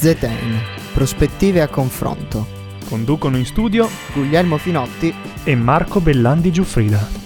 Zetain, 0.00 0.58
prospettive 0.94 1.60
a 1.60 1.68
confronto. 1.68 2.46
Conducono 2.88 3.36
in 3.36 3.44
studio 3.44 3.86
Guglielmo 4.14 4.56
Finotti 4.56 5.14
e 5.44 5.54
Marco 5.54 6.00
Bellandi 6.00 6.50
Giuffrida. 6.50 7.19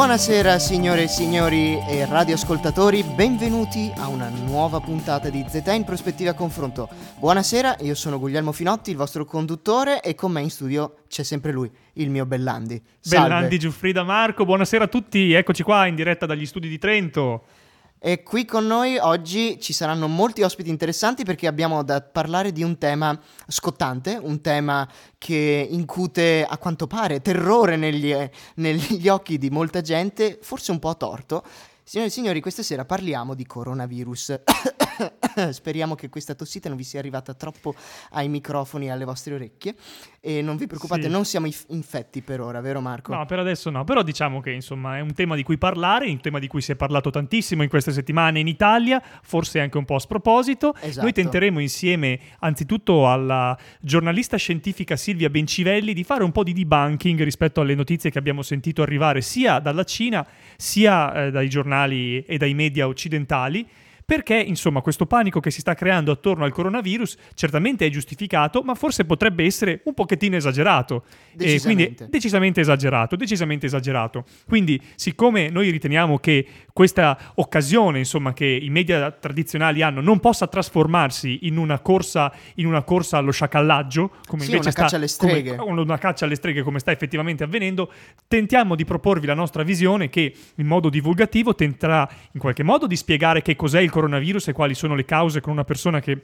Buonasera 0.00 0.58
signore 0.58 1.02
e 1.02 1.08
signori 1.08 1.78
e 1.86 2.06
radioascoltatori, 2.06 3.04
benvenuti 3.04 3.92
a 3.96 4.08
una 4.08 4.30
nuova 4.30 4.80
puntata 4.80 5.28
di 5.28 5.44
ZT 5.46 5.68
in 5.74 5.84
prospettiva 5.84 6.32
confronto. 6.32 6.88
Buonasera, 7.18 7.76
io 7.80 7.94
sono 7.94 8.18
Guglielmo 8.18 8.50
Finotti, 8.50 8.92
il 8.92 8.96
vostro 8.96 9.26
conduttore 9.26 10.00
e 10.00 10.14
con 10.14 10.32
me 10.32 10.40
in 10.40 10.48
studio 10.48 11.02
c'è 11.06 11.22
sempre 11.22 11.52
lui, 11.52 11.70
il 11.92 12.08
mio 12.08 12.24
Bellandi. 12.24 12.82
Salve. 12.98 13.28
Bellandi 13.28 13.58
Giuffrida 13.58 14.02
Marco, 14.02 14.46
buonasera 14.46 14.84
a 14.84 14.88
tutti, 14.88 15.34
eccoci 15.34 15.62
qua 15.62 15.84
in 15.84 15.96
diretta 15.96 16.24
dagli 16.24 16.46
studi 16.46 16.68
di 16.68 16.78
Trento. 16.78 17.44
E 18.02 18.22
qui 18.22 18.46
con 18.46 18.66
noi 18.66 18.96
oggi 18.96 19.60
ci 19.60 19.74
saranno 19.74 20.08
molti 20.08 20.40
ospiti 20.40 20.70
interessanti 20.70 21.22
perché 21.22 21.46
abbiamo 21.46 21.82
da 21.82 22.00
parlare 22.00 22.50
di 22.50 22.62
un 22.62 22.78
tema 22.78 23.20
scottante, 23.46 24.18
un 24.18 24.40
tema 24.40 24.88
che 25.18 25.68
incute 25.70 26.46
a 26.48 26.56
quanto 26.56 26.86
pare 26.86 27.20
terrore 27.20 27.76
negli, 27.76 28.16
negli 28.54 29.08
occhi 29.08 29.36
di 29.36 29.50
molta 29.50 29.82
gente, 29.82 30.38
forse 30.40 30.70
un 30.70 30.78
po' 30.78 30.88
a 30.88 30.94
torto. 30.94 31.44
Signore 31.90 32.08
e 32.10 32.12
signori, 32.12 32.40
questa 32.40 32.62
sera 32.62 32.84
parliamo 32.84 33.34
di 33.34 33.44
coronavirus. 33.44 34.42
Speriamo 35.50 35.96
che 35.96 36.08
questa 36.08 36.36
tossita 36.36 36.68
non 36.68 36.76
vi 36.76 36.84
sia 36.84 37.00
arrivata 37.00 37.34
troppo 37.34 37.74
ai 38.10 38.28
microfoni 38.28 38.86
e 38.86 38.90
alle 38.90 39.04
vostre 39.04 39.34
orecchie. 39.34 39.74
E 40.20 40.40
non 40.40 40.56
vi 40.56 40.68
preoccupate, 40.68 41.02
Sì. 41.02 41.08
non 41.08 41.24
siamo 41.24 41.46
inf- 41.46 41.64
infetti 41.70 42.22
per 42.22 42.40
ora, 42.40 42.60
vero 42.60 42.80
Marco? 42.80 43.12
No, 43.12 43.26
per 43.26 43.40
adesso 43.40 43.70
no, 43.70 43.82
però 43.82 44.02
diciamo 44.02 44.40
che 44.40 44.52
insomma 44.52 44.98
è 44.98 45.00
un 45.00 45.14
tema 45.14 45.34
di 45.34 45.42
cui 45.42 45.58
parlare, 45.58 46.08
un 46.08 46.20
tema 46.20 46.38
di 46.38 46.46
cui 46.46 46.60
si 46.60 46.70
è 46.70 46.76
parlato 46.76 47.10
tantissimo 47.10 47.64
in 47.64 47.68
queste 47.68 47.90
settimane 47.90 48.38
in 48.38 48.46
Italia, 48.46 49.02
forse 49.22 49.58
anche 49.58 49.76
un 49.76 49.84
po' 49.84 49.96
a 49.96 50.00
sproposito. 50.00 50.74
Esatto. 50.80 51.02
Noi 51.02 51.12
tenteremo 51.12 51.58
insieme, 51.58 52.20
anzitutto 52.38 53.10
alla 53.10 53.58
giornalista 53.80 54.36
scientifica 54.36 54.94
Silvia 54.94 55.28
Bencivelli, 55.28 55.92
di 55.92 56.04
fare 56.04 56.22
un 56.22 56.30
po' 56.30 56.44
di 56.44 56.52
debunking 56.52 57.20
rispetto 57.24 57.62
alle 57.62 57.74
notizie 57.74 58.10
che 58.10 58.18
abbiamo 58.18 58.42
sentito 58.42 58.82
arrivare 58.82 59.22
sia 59.22 59.58
dalla 59.58 59.82
Cina 59.82 60.24
sia 60.56 61.26
eh, 61.26 61.30
dai 61.32 61.48
giornali 61.48 61.78
e 61.88 62.36
dai 62.36 62.54
media 62.54 62.86
occidentali. 62.86 63.66
Perché, 64.10 64.34
insomma, 64.34 64.80
questo 64.80 65.06
panico 65.06 65.38
che 65.38 65.52
si 65.52 65.60
sta 65.60 65.74
creando 65.74 66.10
attorno 66.10 66.42
al 66.42 66.50
coronavirus 66.50 67.16
certamente 67.34 67.86
è 67.86 67.90
giustificato, 67.90 68.60
ma 68.62 68.74
forse 68.74 69.04
potrebbe 69.04 69.44
essere 69.44 69.82
un 69.84 69.94
pochettino 69.94 70.34
esagerato. 70.34 71.04
E 71.38 71.60
quindi 71.60 71.94
Decisamente. 72.08 72.60
esagerato, 72.60 73.14
decisamente 73.14 73.66
esagerato. 73.66 74.24
Quindi, 74.48 74.82
siccome 74.96 75.48
noi 75.50 75.70
riteniamo 75.70 76.18
che 76.18 76.44
questa 76.72 77.16
occasione, 77.36 77.98
insomma, 77.98 78.32
che 78.32 78.46
i 78.46 78.68
media 78.68 79.12
tradizionali 79.12 79.80
hanno 79.80 80.00
non 80.00 80.18
possa 80.18 80.48
trasformarsi 80.48 81.46
in 81.46 81.56
una 81.56 81.78
corsa, 81.78 82.32
in 82.56 82.66
una 82.66 82.82
corsa 82.82 83.18
allo 83.18 83.30
sciacallaggio, 83.30 84.10
come 84.26 84.42
Sì, 84.42 84.50
invece 84.50 84.56
una 84.56 84.70
sta 84.72 84.82
caccia 84.82 84.96
alle 84.96 85.06
streghe. 85.06 85.54
come- 85.54 85.80
una 85.82 85.98
caccia 85.98 86.24
alle 86.24 86.34
streghe 86.34 86.62
come 86.62 86.80
sta 86.80 86.90
effettivamente 86.90 87.44
avvenendo, 87.44 87.92
tentiamo 88.26 88.74
di 88.74 88.84
proporvi 88.84 89.26
la 89.28 89.34
nostra 89.34 89.62
visione 89.62 90.08
che 90.08 90.34
in 90.56 90.66
modo 90.66 90.88
divulgativo 90.88 91.54
tenterà 91.54 92.10
in 92.32 92.40
qualche 92.40 92.64
modo 92.64 92.88
di 92.88 92.96
spiegare 92.96 93.40
che 93.40 93.54
cos'è 93.54 93.78
il 93.78 93.82
coronavirus 93.82 93.98
e 94.50 94.52
quali 94.52 94.74
sono 94.74 94.94
le 94.94 95.04
cause 95.04 95.40
con 95.40 95.52
una 95.52 95.64
persona 95.64 96.00
che 96.00 96.20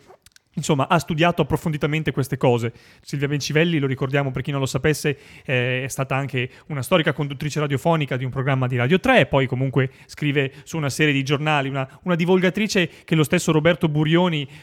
Insomma, 0.57 0.89
ha 0.89 0.99
studiato 0.99 1.43
approfonditamente 1.43 2.13
queste 2.13 2.37
cose. 2.37 2.73
Silvia 3.03 3.29
Bencivelli, 3.29 3.79
lo 3.79 3.87
ricordiamo 3.87 4.31
per 4.31 4.43
chi 4.43 4.51
non 4.51 4.61
lo 4.61 4.67
sapesse, 4.67 5.19
eh, 5.45 5.85
è 5.85 5.89
stata 5.89 6.17
anche 6.17 6.51
una 6.69 6.83
storica 6.83 7.13
conduttrice 7.13 7.61
radiofonica 7.61 8.17
di 8.17 8.25
un 8.25 8.31
programma 8.31 8.67
di 8.67 8.77
Radio 8.77 8.99
3, 8.99 9.21
e 9.21 9.27
poi 9.27 9.47
comunque 9.47 9.91
scrive 10.07 10.53
su 10.65 10.77
una 10.77 10.91
serie 10.91 11.13
di 11.13 11.23
giornali, 11.23 11.69
una, 11.69 11.89
una 12.03 12.15
divulgatrice 12.15 12.91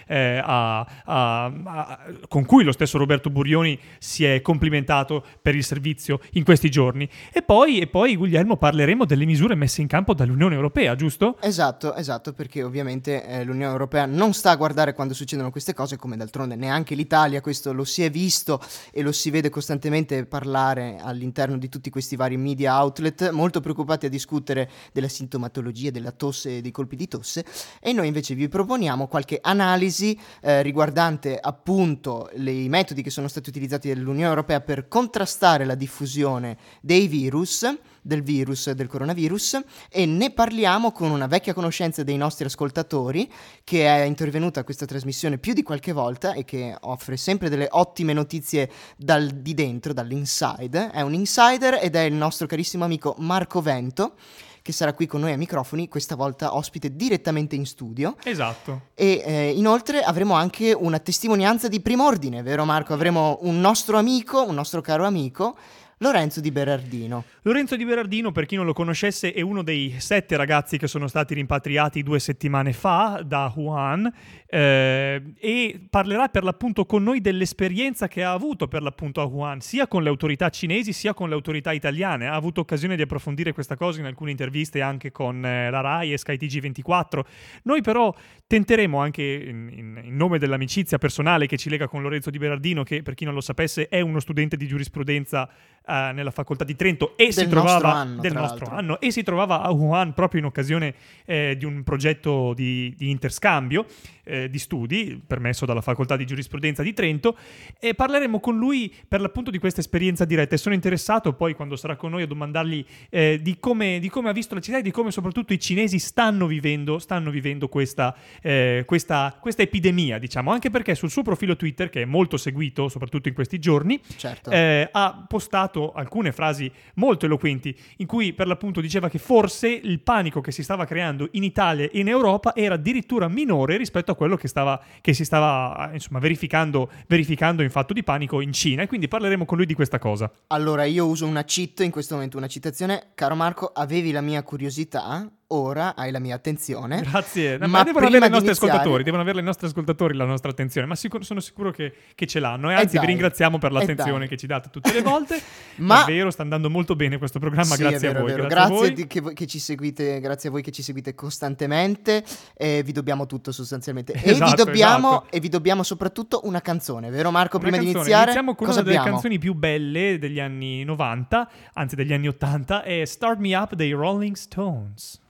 eh, 0.08 0.42
ha- 0.44 0.80
ha- 1.06 1.46
ha- 1.46 2.00
con 2.28 2.46
cui 2.46 2.64
lo 2.64 2.72
stesso 2.72 2.98
Roberto 2.98 3.30
Burioni 3.30 3.80
si 4.00 4.26
è 4.26 4.42
complimentato 4.42 5.24
per 5.42 5.56
il 5.56 5.64
servizio 5.64 6.20
in 6.34 6.44
questi 6.44 6.70
giorni. 6.70 7.08
E 7.32 7.42
poi, 7.42 7.80
e 7.80 7.88
poi 7.88 8.16
Guglielmo, 8.16 8.58
parleremo 8.58 9.06
delle 9.06 9.26
misure 9.26 9.56
messe 9.56 9.82
in 9.82 9.88
campo 9.88 10.14
dall'Unione 10.14 10.56
Europea, 10.56 10.96
giusto? 10.96 11.38
Esatto, 11.42 11.96
esatto, 11.96 12.34
perché 12.34 12.64
ovviamente 12.64 13.26
eh, 13.26 13.44
l'Unione 13.44 13.72
Europea 13.72 14.06
non 14.06 14.34
sta 14.34 14.52
a 14.52 14.56
guardare 14.56 14.94
quando 14.94 15.14
succedono 15.14 15.52
queste 15.52 15.74
cose, 15.74 15.83
come 15.98 16.18
d'altronde 16.18 16.56
neanche 16.56 16.96
l'Italia, 16.96 17.42
questo 17.42 17.74
lo 17.74 17.84
si 17.84 18.04
è 18.04 18.10
visto 18.10 18.62
e 18.92 19.02
lo 19.02 19.12
si 19.12 19.30
vede 19.30 19.50
costantemente 19.50 20.26
parlare 20.26 20.98
all'interno 21.00 21.58
di 21.58 21.70
tutti 21.70 21.90
questi 21.90 22.16
vari 22.16 22.38
media 22.38 22.82
outlet, 22.82 23.30
molto 23.32 23.60
preoccupati 23.60 24.06
a 24.06 24.10
discutere 24.10 24.70
della 24.92 25.08
sintomatologia, 25.08 25.92
della 25.92 26.12
tosse 26.12 26.58
e 26.58 26.62
dei 26.62 26.72
colpi 26.72 26.96
di 26.96 27.08
tosse, 27.08 27.46
e 27.80 27.94
noi 27.94 28.08
invece 28.08 28.36
vi 28.36 28.48
proponiamo 28.48 29.08
qualche 29.08 29.40
analisi 29.42 30.18
eh, 30.42 30.62
riguardante 30.62 31.38
appunto 31.40 32.30
i 32.36 32.70
metodi 32.70 33.02
che 33.02 33.10
sono 33.10 33.28
stati 33.28 33.50
utilizzati 33.50 33.90
dall'Unione 33.94 34.30
Europea 34.30 34.62
per 34.62 34.88
contrastare 34.88 35.66
la 35.66 35.76
diffusione 35.76 36.58
dei 36.82 37.08
virus 37.08 37.92
del 38.04 38.22
virus 38.22 38.70
del 38.72 38.88
coronavirus 38.88 39.62
e 39.90 40.06
ne 40.06 40.32
parliamo 40.32 40.92
con 40.92 41.10
una 41.10 41.26
vecchia 41.26 41.54
conoscenza 41.54 42.04
dei 42.04 42.18
nostri 42.18 42.46
ascoltatori 42.46 43.32
che 43.64 43.88
è 43.88 44.04
intervenuta 44.04 44.60
a 44.60 44.64
questa 44.64 44.86
trasmissione 44.86 45.40
più 45.40 45.54
di 45.54 45.64
qualche 45.64 45.94
volta 45.94 46.34
e 46.34 46.44
che 46.44 46.76
offre 46.82 47.18
sempre 47.18 47.50
delle 47.50 47.68
ottime 47.72 48.14
notizie 48.14 48.70
dal 48.98 49.28
di 49.30 49.54
dentro, 49.54 49.94
dall'inside. 49.94 50.92
È 50.92 51.02
un 51.02 51.14
insider 51.14 51.80
ed 51.82 51.96
è 51.96 52.02
il 52.02 52.14
nostro 52.14 52.46
carissimo 52.46 52.84
amico 52.84 53.16
Marco 53.18 53.62
Vento 53.62 54.16
che 54.64 54.72
sarà 54.72 54.94
qui 54.94 55.06
con 55.08 55.20
noi 55.20 55.32
ai 55.32 55.38
microfoni, 55.38 55.90
questa 55.90 56.16
volta 56.16 56.56
ospite 56.56 56.96
direttamente 56.96 57.56
in 57.56 57.66
studio. 57.66 58.16
Esatto. 58.24 58.84
E 58.96 59.22
eh, 59.24 59.50
inoltre 59.50 60.02
avremo 60.02 60.36
anche 60.36 60.72
una 60.72 61.00
testimonianza 61.00 61.68
di 61.68 61.82
prim'ordine, 61.82 62.42
vero 62.42 62.64
Marco? 62.64 62.94
Avremo 62.94 63.40
un 63.42 63.60
nostro 63.60 63.98
amico, 63.98 64.42
un 64.42 64.56
nostro 64.56 64.80
caro 64.80 65.06
amico, 65.06 65.58
Lorenzo 65.98 66.42
Di 66.42 66.52
Berardino. 66.52 67.24
Lorenzo 67.44 67.76
Di 67.76 67.86
Berardino, 67.86 68.32
per 68.32 68.46
chi 68.46 68.56
non 68.56 68.66
lo 68.66 68.74
conoscesse, 68.74 69.34
è 69.34 69.42
uno 69.42 69.64
dei 69.64 69.96
sette 70.00 70.36
ragazzi 70.36 70.78
che 70.78 70.88
sono 70.88 71.08
stati 71.08 71.34
rimpatriati 71.34 72.04
due 72.04 72.20
settimane 72.20 72.74
fa 72.74 73.22
da 73.26 73.52
Wuhan 73.56 74.12
eh, 74.48 75.22
e 75.40 75.82
parlerà 75.90 76.28
per 76.30 76.44
l'appunto 76.44 76.86
con 76.86 77.04
noi 77.04 77.22
dell'esperienza 77.22 78.08
che 78.08 78.24
ha 78.24 78.32
avuto 78.32 78.68
per 78.68 78.82
l'appunto 78.82 79.22
a 79.22 79.26
Wuhan, 79.26 79.62
sia 79.62 79.88
con 79.88 80.04
le 80.04 80.10
autorità 80.10 80.50
cinesi 80.50 80.94
sia 80.94 81.14
con 81.14 81.30
le 81.30 81.36
autorità 81.36 81.72
italiane. 81.72 82.28
Ha 82.28 82.36
avuto 82.36 82.62
occasione 82.62 82.96
di 82.96 83.02
approfondire 83.02 83.54
questa 83.54 83.76
cosa 83.76 84.00
in 84.00 84.06
alcune 84.06 84.32
interviste 84.32 84.82
anche 84.82 85.12
con 85.12 85.46
eh, 85.46 85.70
la 85.70 85.82
RAI 85.82 86.14
e 86.14 86.18
SkyTG 86.18 86.60
24. 86.60 87.26
Noi 87.64 87.82
però 87.82 88.14
tenteremo 88.48 89.00
anche 89.00 89.24
in, 89.24 89.70
in- 89.72 90.02
in 90.04 90.16
nome 90.16 90.38
dell'amicizia 90.38 90.98
personale 90.98 91.48
che 91.48 91.58
ci 91.58 91.70
lega 91.70 91.88
con 91.88 92.02
Lorenzo 92.02 92.30
Di 92.30 92.38
Berardino, 92.38 92.84
che 92.84 93.02
per 93.02 93.14
chi 93.14 93.26
non 93.26 93.34
lo 93.34 93.42
sapesse 93.42 93.88
è 93.88 94.02
uno 94.02 94.20
studente 94.20 94.58
di 94.58 94.68
giurisprudenza 94.68 95.50
eh, 95.88 96.12
nella 96.14 96.32
facoltà 96.32 96.64
di 96.64 96.76
Trento 96.76 97.18
e 97.18 97.26
Del 97.26 97.34
si 97.34 97.48
trovava 97.48 97.72
nostro 97.72 97.90
anno, 97.90 98.22
del 98.22 98.34
nostro 98.34 98.60
l'altro. 98.66 98.76
anno 98.78 99.00
e 99.00 99.12
si 99.12 99.24
trovava 99.24 99.62
a 99.62 99.72
Wuhan 99.72 100.14
proprio 100.14 100.40
in 100.40 100.46
occasione 100.46 100.94
eh, 101.26 101.56
di 101.58 101.66
un 101.66 101.84
progetto 101.84 102.54
di, 102.54 102.94
di 102.98 103.10
interscambio 103.10 103.86
eh, 104.24 104.50
di 104.50 104.60
studi 104.60 105.22
permesso 105.26 105.66
dalla 105.66 105.82
facoltà 105.82 106.16
di 106.16 106.26
giurisprudenza 106.26 106.82
di 106.84 106.94
Trento 106.94 107.38
e 107.80 107.94
parleremo 107.94 108.40
con 108.40 108.58
lui 108.58 108.94
per 109.08 109.22
l'appunto 109.22 109.52
di 109.52 109.60
questa 109.60 109.82
esperienza 109.82 110.26
diretta 110.26 110.56
e 110.56 110.58
sono 110.58 110.76
interessato 110.76 111.34
poi 111.34 111.54
quando 111.56 111.76
sarà 111.76 111.96
con 111.96 112.12
noi 112.12 112.24
a 112.24 112.28
domandargli 112.28 112.86
eh, 113.10 113.40
di, 113.42 113.58
come, 113.60 114.00
di 114.00 114.10
come 114.10 114.30
ha 114.30 114.34
visto 114.34 114.56
la 114.56 114.62
città 114.62 114.78
e 114.78 114.82
di 114.82 114.92
come 114.92 115.12
soprattutto 115.12 115.54
i 115.54 115.60
cinesi 115.60 116.00
stanno 116.00 116.48
vivendo, 116.48 117.00
stanno 117.00 117.32
vivendo 117.32 117.68
questa, 117.68 118.16
eh, 118.42 118.84
questa, 118.86 119.38
questa 119.40 119.62
epidemia 119.62 120.18
diciamo 120.18 120.52
anche 120.52 120.70
perché 120.70 120.96
sul 120.96 121.10
suo 121.10 121.24
profilo 121.24 121.56
Twitter 121.56 121.90
che 121.90 122.04
è 122.04 122.06
molto 122.06 122.38
seguito 122.38 122.88
soprattutto 122.88 123.28
in 123.28 123.34
questi 123.34 123.60
giorni 123.60 124.00
Certo. 124.16 124.50
eh, 124.52 124.88
ha 124.92 125.26
postato 125.28 125.73
alcune 125.92 126.32
frasi 126.32 126.72
molto 126.96 127.26
eloquenti 127.26 127.76
in 127.98 128.08
cui 128.08 128.34
per 128.34 128.48
l'appunto 128.48 128.82
diceva 128.82 129.10
che 129.10 129.18
forse 129.18 129.68
il 129.70 130.00
panico 130.02 130.42
che 130.42 130.52
si 130.52 130.64
stava 130.64 130.86
creando 130.86 131.28
in 131.32 131.44
Italia 131.44 131.86
e 131.86 132.00
in 132.00 132.08
Europa 132.08 132.56
era 132.56 132.76
addirittura 132.76 133.28
minore 133.28 133.78
rispetto 133.78 134.12
a 134.12 134.16
quello 134.16 134.36
che, 134.36 134.48
stava, 134.48 134.80
che 135.02 135.14
si 135.14 135.26
stava 135.26 135.90
insomma, 135.94 136.20
verificando, 136.20 136.90
verificando 137.08 137.64
in 137.64 137.70
fatto 137.70 137.94
di 137.94 138.04
panico 138.04 138.42
in 138.42 138.54
Cina 138.54 138.84
e 138.84 138.88
quindi 138.88 139.08
parleremo 139.08 139.46
con 139.46 139.58
lui 139.58 139.66
di 139.66 139.74
questa 139.74 140.00
cosa. 140.00 140.32
Allora, 140.48 140.84
io 140.86 141.06
uso 141.08 141.26
una 141.26 141.44
cheat 141.44 141.80
in 141.82 141.92
questo 141.92 142.16
momento, 142.16 142.38
una 142.38 142.48
citazione. 142.48 143.12
Caro 143.16 143.36
Marco, 143.36 143.72
avevi 143.74 144.12
la 144.12 144.22
mia 144.22 144.44
curiosità 144.44 145.30
ora 145.54 145.96
hai 145.96 146.12
la 146.12 146.20
mia 146.20 146.36
attenzione. 146.36 147.02
Grazie, 147.02 147.58
ma, 147.60 147.68
ma 147.68 147.84
devono 147.84 148.08
avere 148.08 148.26
i 148.26 148.30
nostri 148.30 148.48
iniziare... 148.48 148.72
ascoltatori, 148.72 149.04
devono 149.04 149.22
avere 149.22 149.40
i 149.40 149.44
nostri 149.44 149.68
ascoltatori 149.68 150.16
la 150.16 150.26
nostra 150.26 150.50
attenzione, 150.50 150.88
ma 150.88 150.96
sicuro, 150.96 151.24
sono 151.24 151.40
sicuro 151.40 151.72
che, 151.72 151.94
che, 152.16 152.26
ce 152.26 152.40
l'hanno 152.40 152.72
e 152.72 152.74
anzi 152.74 152.98
vi 153.00 153.06
ringraziamo 153.06 153.58
per 153.60 153.72
l'attenzione 153.72 154.28
che 154.28 154.36
ci 154.36 154.48
date 154.48 154.70
tutte 154.72 154.92
le 154.92 155.02
volte. 155.02 155.42
ma 155.78 156.00
davvero 156.00 156.32
sta 156.32 156.42
andando 156.42 156.70
molto 156.70 156.96
bene 156.96 157.18
questo 157.18 157.40
programma, 157.40 157.76
sì, 157.76 157.82
grazie, 157.82 158.12
vero, 158.12 158.20
a 158.20 158.24
grazie, 158.24 158.48
grazie 158.48 158.76
a 158.76 158.78
voi. 158.78 158.94
Di, 158.94 159.08
che, 159.08 159.34
che, 159.34 159.46
ci 159.46 159.60
seguite, 159.60 160.20
grazie 160.20 160.50
a 160.50 160.52
voi 160.52 160.62
che 160.62 160.72
ci 160.72 160.82
seguite 160.82 161.14
costantemente 161.14 162.24
e 162.56 162.82
vi 162.84 162.92
dobbiamo 162.92 163.26
tutto 163.26 163.52
sostanzialmente. 163.52 164.14
Esatto, 164.14 164.30
e, 164.30 164.34
vi 164.34 164.44
esatto, 164.44 164.64
dobbiamo, 164.64 165.10
esatto. 165.10 165.32
e 165.32 165.40
vi 165.40 165.50
dobbiamo 165.50 165.84
soprattutto 165.84 166.42
una 166.44 166.62
canzone, 166.62 167.10
vero 167.10 167.32
Marco? 167.32 167.58
Una 167.58 167.68
prima 167.68 167.78
canzone. 167.78 167.94
di 167.94 168.00
iniziare, 168.00 168.24
iniziamo 168.24 168.56
con 168.56 168.68
una 168.68 168.76
delle 168.82 168.98
abbiamo? 168.98 169.12
canzoni 169.12 169.38
più 169.38 169.54
belle 169.54 170.18
degli 170.18 170.40
anni 170.40 170.84
90, 170.84 171.50
anzi 171.74 171.96
degli 171.96 172.14
anni 172.14 172.28
80, 172.28 172.84
è 172.84 173.06
Start 173.06 173.40
Me 173.40 173.56
Up 173.56 173.76
dei 173.76 173.92
Rolling 173.92 174.36
Stones. 174.36 175.22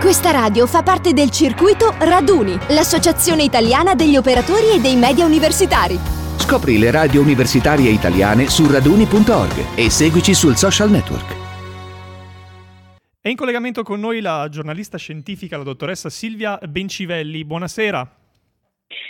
Questa 0.00 0.30
radio 0.30 0.66
fa 0.66 0.82
parte 0.82 1.12
del 1.12 1.30
circuito 1.30 1.92
Raduni, 1.98 2.56
l'associazione 2.70 3.42
italiana 3.42 3.94
degli 3.94 4.16
operatori 4.16 4.72
e 4.74 4.80
dei 4.80 4.96
media 4.96 5.26
universitari. 5.26 5.98
Scopri 6.38 6.78
le 6.78 6.90
radio 6.90 7.20
universitarie 7.20 7.90
italiane 7.90 8.46
su 8.46 8.64
raduni.org 8.66 9.76
e 9.76 9.90
seguici 9.90 10.32
sul 10.32 10.56
social 10.56 10.88
network. 10.88 11.36
È 13.20 13.28
in 13.28 13.36
collegamento 13.36 13.82
con 13.82 14.00
noi 14.00 14.22
la 14.22 14.48
giornalista 14.48 14.96
scientifica, 14.96 15.58
la 15.58 15.64
dottoressa 15.64 16.08
Silvia 16.08 16.58
Bencivelli. 16.66 17.44
Buonasera. 17.44 18.10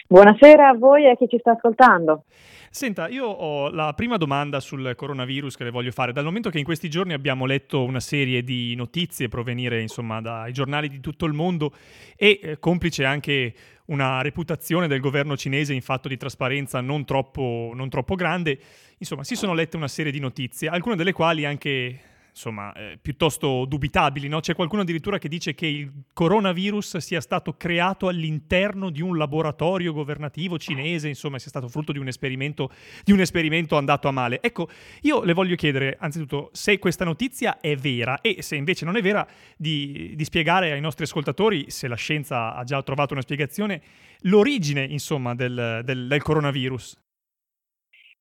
Buonasera 0.09 0.71
a 0.71 0.75
voi 0.77 1.05
e 1.05 1.11
a 1.11 1.15
chi 1.15 1.29
ci 1.29 1.39
sta 1.39 1.53
ascoltando. 1.53 2.25
Senta, 2.72 3.08
io 3.08 3.26
ho 3.26 3.69
la 3.69 3.93
prima 3.94 4.17
domanda 4.17 4.61
sul 4.61 4.93
coronavirus 4.94 5.56
che 5.56 5.64
le 5.64 5.70
voglio 5.70 5.90
fare. 5.90 6.12
Dal 6.12 6.22
momento 6.22 6.50
che 6.50 6.61
in 6.61 6.64
questi 6.64 6.88
giorni 6.88 7.12
abbiamo 7.12 7.44
letto 7.44 7.82
una 7.82 7.99
serie 7.99 8.44
di 8.44 8.76
notizie 8.76 9.26
provenire 9.26 9.82
insomma 9.82 10.20
dai 10.20 10.52
giornali 10.52 10.88
di 10.88 11.00
tutto 11.00 11.26
il 11.26 11.32
mondo 11.32 11.75
e 12.14 12.38
eh, 12.40 12.58
complice 12.61 13.05
anche 13.05 13.55
una 13.87 14.22
reputazione 14.22 14.87
del 14.87 15.00
governo 15.00 15.37
cinese 15.37 15.75
in 15.75 15.82
fatto 15.82 16.06
di 16.06 16.17
trasparenza 16.17 16.81
non 16.81 17.05
troppo, 17.05 17.72
non 17.75 17.88
troppo 17.88 18.14
grande, 18.14 18.56
insomma 18.99 19.25
si 19.25 19.34
sono 19.34 19.52
lette 19.52 19.76
una 19.76 19.88
serie 19.88 20.12
di 20.12 20.20
notizie, 20.20 20.69
alcune 20.69 20.94
delle 20.94 21.12
quali 21.12 21.44
anche 21.44 22.10
insomma, 22.41 22.73
eh, 22.73 22.99
piuttosto 23.01 23.67
dubitabili. 23.67 24.27
No? 24.27 24.41
C'è 24.41 24.55
qualcuno 24.55 24.81
addirittura 24.81 25.19
che 25.19 25.29
dice 25.29 25.55
che 25.55 25.67
il 25.67 25.93
coronavirus 26.15 26.97
sia 26.97 27.21
stato 27.21 27.53
creato 27.53 28.09
all'interno 28.09 28.89
di 28.89 29.03
un 29.03 29.19
laboratorio 29.19 29.93
governativo 29.93 30.59
cinese, 30.59 31.09
insomma, 31.09 31.39
sia 31.39 31.51
stato 31.51 31.69
frutto 31.69 31.93
di 31.93 31.99
un 31.99 32.09
esperimento, 32.09 32.71
di 33.05 33.13
un 33.13 33.21
esperimento 33.21 33.77
andato 33.77 34.09
a 34.09 34.11
male. 34.11 34.41
Ecco, 34.41 34.69
io 35.03 35.23
le 35.23 35.35
voglio 35.35 35.55
chiedere, 35.55 35.97
anzitutto, 36.01 36.49
se 36.53 36.79
questa 36.79 37.05
notizia 37.05 37.61
è 37.61 37.77
vera 37.77 38.21
e 38.23 38.41
se 38.41 38.57
invece 38.57 38.87
non 38.87 38.97
è 38.97 39.03
vera, 39.03 39.27
di, 39.57 40.15
di 40.17 40.25
spiegare 40.25 40.73
ai 40.73 40.81
nostri 40.81 41.05
ascoltatori, 41.05 41.67
se 41.69 41.89
la 41.89 41.97
scienza 41.97 42.55
ha 42.55 42.65
già 42.65 42.83
trovato 42.83 43.13
una 43.13 43.23
spiegazione, 43.23 43.83
l'origine, 44.21 44.85
insomma, 44.85 45.35
del, 45.35 45.83
del, 45.85 46.07
del 46.07 46.23
coronavirus. 46.23 46.99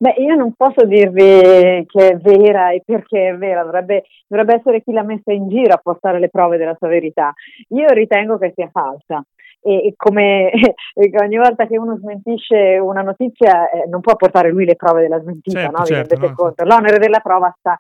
Beh, 0.02 0.16
io 0.20 0.34
non 0.36 0.54
posso 0.56 0.86
dirvi 0.86 1.86
che 1.86 2.08
è 2.08 2.16
vera 2.16 2.72
e 2.72 2.82
perché 2.86 3.32
è 3.32 3.36
vera, 3.36 3.64
dovrebbe, 3.64 4.06
dovrebbe, 4.28 4.56
essere 4.56 4.82
chi 4.82 4.94
l'ha 4.94 5.04
messa 5.04 5.34
in 5.34 5.50
giro 5.50 5.74
a 5.74 5.82
portare 5.84 6.20
le 6.20 6.30
prove 6.30 6.56
della 6.56 6.76
sua 6.78 6.88
verità. 6.88 7.34
Io 7.70 7.86
ritengo 7.88 8.38
che 8.38 8.54
sia 8.56 8.70
falsa 8.72 9.22
e, 9.62 9.88
e 9.88 9.94
come 9.98 10.52
ogni 11.22 11.36
volta 11.36 11.68
che 11.68 11.78
uno 11.78 11.98
smentisce 11.98 12.78
una 12.78 13.02
notizia 13.02 13.70
eh, 13.70 13.90
non 13.90 14.00
può 14.00 14.16
portare 14.16 14.52
lui 14.52 14.64
le 14.64 14.78
prove 14.78 15.02
della 15.02 15.20
smentita, 15.20 15.60
certo, 15.60 15.78
no? 15.78 15.86
certo, 15.86 16.16
no? 16.18 16.34
conto? 16.34 16.64
L'onere 16.64 16.98
della 16.98 17.20
prova 17.20 17.54
sta 17.60 17.78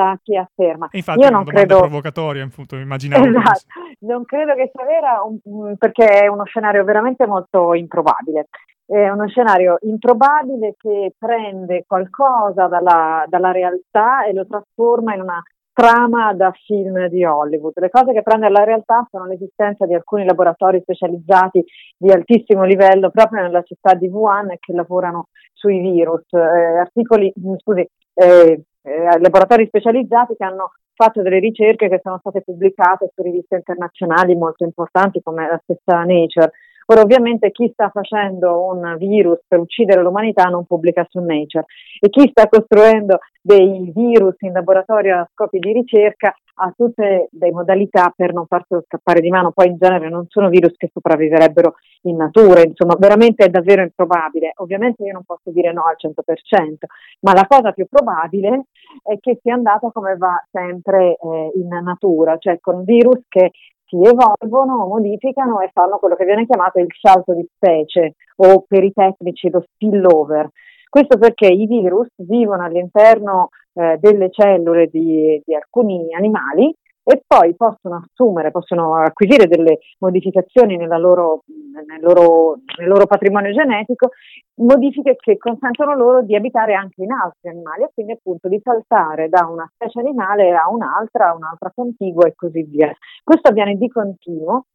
a 0.00 0.18
chi 0.22 0.36
afferma. 0.36 0.88
E 0.90 0.98
infatti 0.98 1.20
io 1.20 1.30
non 1.30 1.44
credo 1.44 1.78
provocatoria, 1.78 2.44
appunto, 2.44 2.76
immaginavo. 2.76 3.24
Esatto. 3.26 3.66
Non 4.00 4.24
credo 4.24 4.54
che 4.54 4.70
sia 4.72 4.84
vera 4.84 5.22
un, 5.22 5.76
perché 5.76 6.06
è 6.06 6.26
uno 6.28 6.44
scenario 6.44 6.84
veramente 6.84 7.26
molto 7.26 7.74
improbabile 7.74 8.48
è 8.88 9.10
uno 9.10 9.28
scenario 9.28 9.76
improbabile 9.82 10.74
che 10.78 11.12
prende 11.18 11.84
qualcosa 11.86 12.68
dalla, 12.68 13.22
dalla, 13.28 13.52
realtà 13.52 14.24
e 14.24 14.32
lo 14.32 14.46
trasforma 14.46 15.14
in 15.14 15.20
una 15.20 15.42
trama 15.78 16.32
da 16.32 16.50
film 16.64 17.06
di 17.08 17.22
Hollywood. 17.22 17.74
Le 17.76 17.90
cose 17.90 18.12
che 18.12 18.22
prende 18.22 18.46
dalla 18.46 18.64
realtà 18.64 19.06
sono 19.10 19.26
l'esistenza 19.26 19.84
di 19.84 19.94
alcuni 19.94 20.24
laboratori 20.24 20.80
specializzati 20.80 21.62
di 21.96 22.10
altissimo 22.10 22.64
livello 22.64 23.10
proprio 23.10 23.42
nella 23.42 23.62
città 23.62 23.94
di 23.94 24.08
Wuhan 24.08 24.56
che 24.58 24.72
lavorano 24.72 25.28
sui 25.52 25.78
virus. 25.78 26.24
Eh, 26.32 26.78
articoli, 26.78 27.32
scusi, 27.58 27.86
eh, 28.14 28.62
eh, 28.88 29.18
laboratori 29.20 29.66
specializzati 29.66 30.34
che 30.36 30.44
hanno 30.44 30.72
fatto 30.94 31.22
delle 31.22 31.38
ricerche 31.38 31.88
che 31.88 32.00
sono 32.02 32.18
state 32.18 32.42
pubblicate 32.42 33.10
su 33.14 33.22
riviste 33.22 33.56
internazionali 33.56 34.34
molto 34.34 34.64
importanti 34.64 35.20
come 35.22 35.46
la 35.46 35.60
stessa 35.62 36.02
Nature. 36.04 36.50
Ora 36.90 37.02
ovviamente 37.02 37.50
chi 37.50 37.68
sta 37.70 37.90
facendo 37.90 38.64
un 38.64 38.96
virus 38.96 39.40
per 39.46 39.58
uccidere 39.58 40.00
l'umanità 40.00 40.44
non 40.44 40.64
pubblica 40.64 41.06
su 41.10 41.20
Nature. 41.20 41.66
E 42.00 42.08
chi 42.08 42.26
sta 42.30 42.48
costruendo 42.48 43.18
dei 43.42 43.92
virus 43.94 44.36
in 44.40 44.52
laboratorio 44.52 45.18
a 45.18 45.28
scopi 45.30 45.58
di 45.58 45.72
ricerca 45.72 46.34
ha 46.60 46.72
tutte 46.74 47.28
le 47.30 47.52
modalità 47.52 48.12
per 48.16 48.32
non 48.32 48.46
farselo 48.46 48.82
scappare 48.86 49.20
di 49.20 49.28
mano, 49.28 49.52
poi 49.52 49.68
in 49.68 49.76
genere 49.78 50.08
non 50.08 50.24
sono 50.28 50.48
virus 50.48 50.76
che 50.76 50.90
sopravviverebbero 50.90 51.74
in 52.02 52.16
natura, 52.16 52.62
insomma 52.62 52.96
veramente 52.98 53.44
è 53.44 53.48
davvero 53.50 53.82
improbabile. 53.82 54.52
Ovviamente 54.56 55.04
io 55.04 55.12
non 55.12 55.24
posso 55.24 55.50
dire 55.50 55.72
no 55.72 55.84
al 55.84 55.96
100%, 55.98 56.86
ma 57.20 57.34
la 57.34 57.46
cosa 57.46 57.72
più 57.72 57.86
probabile 57.86 58.64
è 59.02 59.18
che 59.20 59.38
sia 59.42 59.54
andata 59.54 59.90
come 59.92 60.16
va 60.16 60.42
sempre 60.50 61.16
eh, 61.16 61.50
in 61.54 61.68
natura, 61.82 62.38
cioè 62.38 62.58
con 62.60 62.82
virus 62.82 63.20
che 63.28 63.50
si 63.88 63.96
evolvono, 63.96 64.86
modificano 64.86 65.60
e 65.60 65.70
fanno 65.72 65.98
quello 65.98 66.14
che 66.14 66.26
viene 66.26 66.46
chiamato 66.46 66.78
il 66.78 66.88
salto 67.00 67.32
di 67.34 67.48
specie 67.54 68.14
o 68.36 68.64
per 68.68 68.84
i 68.84 68.92
tecnici 68.92 69.50
lo 69.50 69.64
spillover. 69.66 70.50
Questo 70.88 71.18
perché 71.18 71.46
i 71.46 71.66
virus 71.66 72.08
vivono 72.16 72.64
all'interno 72.64 73.48
eh, 73.72 73.96
delle 73.98 74.30
cellule 74.30 74.86
di, 74.86 75.42
di 75.44 75.54
alcuni 75.54 76.14
animali 76.14 76.74
e 77.10 77.22
poi 77.26 77.54
possono 77.56 78.04
assumere, 78.04 78.50
possono 78.50 78.94
acquisire 78.96 79.46
delle 79.46 79.78
modificazioni 80.00 80.76
loro, 80.76 81.42
nel, 81.86 82.02
loro, 82.02 82.58
nel, 82.78 82.86
loro, 82.86 83.06
patrimonio 83.06 83.50
genetico, 83.50 84.10
modifiche 84.56 85.16
che 85.16 85.38
consentono 85.38 85.94
loro 85.94 86.22
di 86.22 86.36
abitare 86.36 86.74
anche 86.74 87.02
in 87.02 87.12
altri 87.12 87.48
animali 87.48 87.84
e 87.84 87.90
quindi 87.94 88.12
appunto 88.12 88.48
di 88.48 88.60
saltare 88.62 89.30
da 89.30 89.46
una 89.46 89.66
specie 89.72 90.00
animale 90.00 90.54
a 90.54 90.68
un'altra, 90.68 91.30
a 91.30 91.34
un'altra 91.34 91.72
contigua 91.74 92.26
e 92.26 92.34
così 92.34 92.62
via. 92.64 92.94
Questo 93.24 93.48
avviene 93.48 93.76
di 93.76 93.88
continuo 93.88 94.66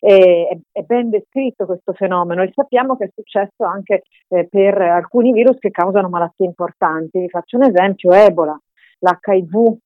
è, 0.00 0.56
è, 0.72 0.80
ben 0.80 1.10
descritto 1.10 1.66
questo 1.66 1.92
fenomeno 1.92 2.42
e 2.42 2.52
sappiamo 2.54 2.96
che 2.96 3.04
è 3.04 3.10
successo 3.14 3.64
anche 3.64 4.04
eh, 4.28 4.48
per 4.48 4.80
alcuni 4.80 5.32
virus 5.32 5.58
che 5.58 5.70
causano 5.70 6.08
malattie 6.08 6.46
importanti. 6.46 7.20
Vi 7.20 7.28
faccio 7.28 7.58
un 7.58 7.64
esempio, 7.64 8.12
Ebola, 8.12 8.58
l'HIV, 9.00 9.76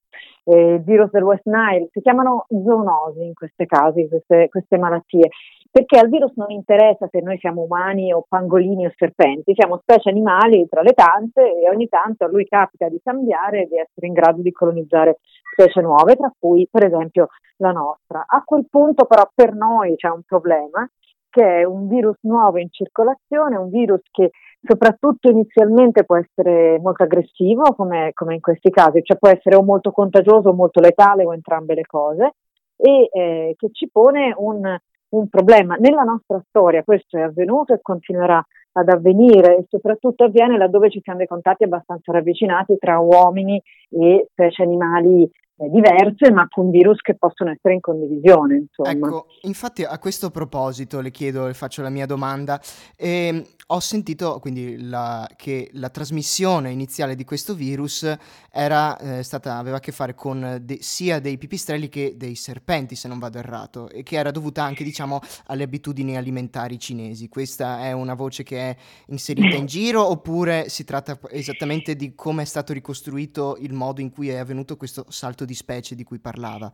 eh, 0.48 0.80
virus 0.84 1.10
del 1.10 1.24
West 1.24 1.46
Nile, 1.46 1.88
si 1.90 2.00
chiamano 2.00 2.46
zoonosi 2.48 3.24
in 3.24 3.34
questi 3.34 3.66
casi, 3.66 4.08
queste, 4.08 4.48
queste 4.48 4.78
malattie, 4.78 5.28
perché 5.70 5.98
al 5.98 6.08
virus 6.08 6.32
non 6.36 6.50
interessa 6.50 7.08
se 7.10 7.20
noi 7.20 7.36
siamo 7.38 7.62
umani 7.62 8.12
o 8.12 8.24
pangolini 8.28 8.86
o 8.86 8.92
serpenti, 8.96 9.54
siamo 9.54 9.78
specie 9.78 10.08
animali 10.08 10.66
tra 10.68 10.82
le 10.82 10.92
tante 10.92 11.42
e 11.42 11.68
ogni 11.68 11.88
tanto 11.88 12.24
a 12.24 12.28
lui 12.28 12.46
capita 12.46 12.88
di 12.88 13.00
cambiare 13.02 13.62
e 13.62 13.66
di 13.66 13.76
essere 13.76 14.06
in 14.06 14.12
grado 14.12 14.40
di 14.40 14.52
colonizzare 14.52 15.18
specie 15.52 15.80
nuove, 15.80 16.14
tra 16.14 16.32
cui 16.38 16.68
per 16.70 16.86
esempio 16.86 17.28
la 17.56 17.72
nostra. 17.72 18.24
A 18.26 18.42
quel 18.44 18.66
punto 18.70 19.04
però 19.06 19.28
per 19.34 19.52
noi 19.52 19.96
c'è 19.96 20.08
un 20.08 20.22
problema 20.22 20.88
che 21.36 21.60
è 21.60 21.64
un 21.64 21.86
virus 21.86 22.16
nuovo 22.22 22.58
in 22.58 22.70
circolazione, 22.70 23.58
un 23.58 23.68
virus 23.68 24.00
che 24.10 24.30
soprattutto 24.62 25.28
inizialmente 25.28 26.04
può 26.04 26.16
essere 26.16 26.78
molto 26.78 27.02
aggressivo, 27.02 27.74
come, 27.74 28.12
come 28.14 28.36
in 28.36 28.40
questi 28.40 28.70
casi, 28.70 29.02
cioè 29.02 29.18
può 29.18 29.28
essere 29.28 29.54
o 29.54 29.62
molto 29.62 29.90
contagioso 29.90 30.48
o 30.48 30.54
molto 30.54 30.80
letale 30.80 31.26
o 31.26 31.34
entrambe 31.34 31.74
le 31.74 31.84
cose, 31.84 32.36
e 32.74 33.08
eh, 33.12 33.54
che 33.54 33.68
ci 33.70 33.90
pone 33.92 34.32
un, 34.34 34.78
un 35.10 35.28
problema. 35.28 35.76
Nella 35.76 36.04
nostra 36.04 36.42
storia 36.48 36.82
questo 36.82 37.18
è 37.18 37.20
avvenuto 37.20 37.74
e 37.74 37.80
continuerà 37.82 38.42
ad 38.72 38.88
avvenire 38.88 39.58
e 39.58 39.66
soprattutto 39.68 40.24
avviene 40.24 40.56
laddove 40.56 40.88
ci 40.88 41.00
siamo 41.02 41.18
dei 41.18 41.26
contatti 41.26 41.64
abbastanza 41.64 42.12
ravvicinati 42.12 42.78
tra 42.78 42.98
uomini 42.98 43.60
e 43.90 44.26
specie 44.30 44.62
animali 44.62 45.30
diverse, 45.56 46.30
ma 46.30 46.46
con 46.48 46.70
virus 46.70 47.00
che 47.00 47.16
possono 47.16 47.50
essere 47.50 47.74
in 47.74 47.80
condivisione. 47.80 48.56
Insomma. 48.56 48.90
Ecco, 48.90 49.26
infatti 49.42 49.84
a 49.84 49.98
questo 49.98 50.30
proposito 50.30 51.00
le 51.00 51.10
chiedo, 51.10 51.46
le 51.46 51.54
faccio 51.54 51.82
la 51.82 51.88
mia 51.88 52.04
domanda. 52.04 52.60
Eh, 52.94 53.42
ho 53.68 53.80
sentito 53.80 54.38
quindi 54.38 54.82
la, 54.82 55.26
che 55.34 55.70
la 55.72 55.88
trasmissione 55.88 56.70
iniziale 56.70 57.14
di 57.14 57.24
questo 57.24 57.54
virus 57.54 58.08
era, 58.52 58.98
eh, 58.98 59.22
stata, 59.22 59.56
aveva 59.56 59.78
a 59.78 59.80
che 59.80 59.92
fare 59.92 60.14
con 60.14 60.58
de, 60.60 60.78
sia 60.80 61.20
dei 61.20 61.38
pipistrelli 61.38 61.88
che 61.88 62.14
dei 62.16 62.34
serpenti, 62.34 62.94
se 62.94 63.08
non 63.08 63.18
vado 63.18 63.38
errato, 63.38 63.88
e 63.88 64.02
che 64.02 64.16
era 64.16 64.30
dovuta 64.30 64.62
anche 64.62 64.84
diciamo, 64.84 65.20
alle 65.46 65.64
abitudini 65.64 66.16
alimentari 66.16 66.78
cinesi. 66.78 67.28
Questa 67.28 67.80
è 67.80 67.92
una 67.92 68.14
voce 68.14 68.42
che 68.42 68.58
è 68.58 68.76
inserita 69.06 69.56
in 69.56 69.66
giro 69.66 70.06
oppure 70.06 70.68
si 70.68 70.84
tratta 70.84 71.18
esattamente 71.30 71.96
di 71.96 72.14
come 72.14 72.42
è 72.42 72.46
stato 72.46 72.74
ricostruito 72.74 73.56
il 73.60 73.72
modo 73.72 74.02
in 74.02 74.10
cui 74.10 74.28
è 74.28 74.36
avvenuto 74.36 74.76
questo 74.76 75.06
salto 75.08 75.44
di 75.46 75.54
specie 75.54 75.94
di 75.94 76.04
cui 76.04 76.18
parlava? 76.18 76.70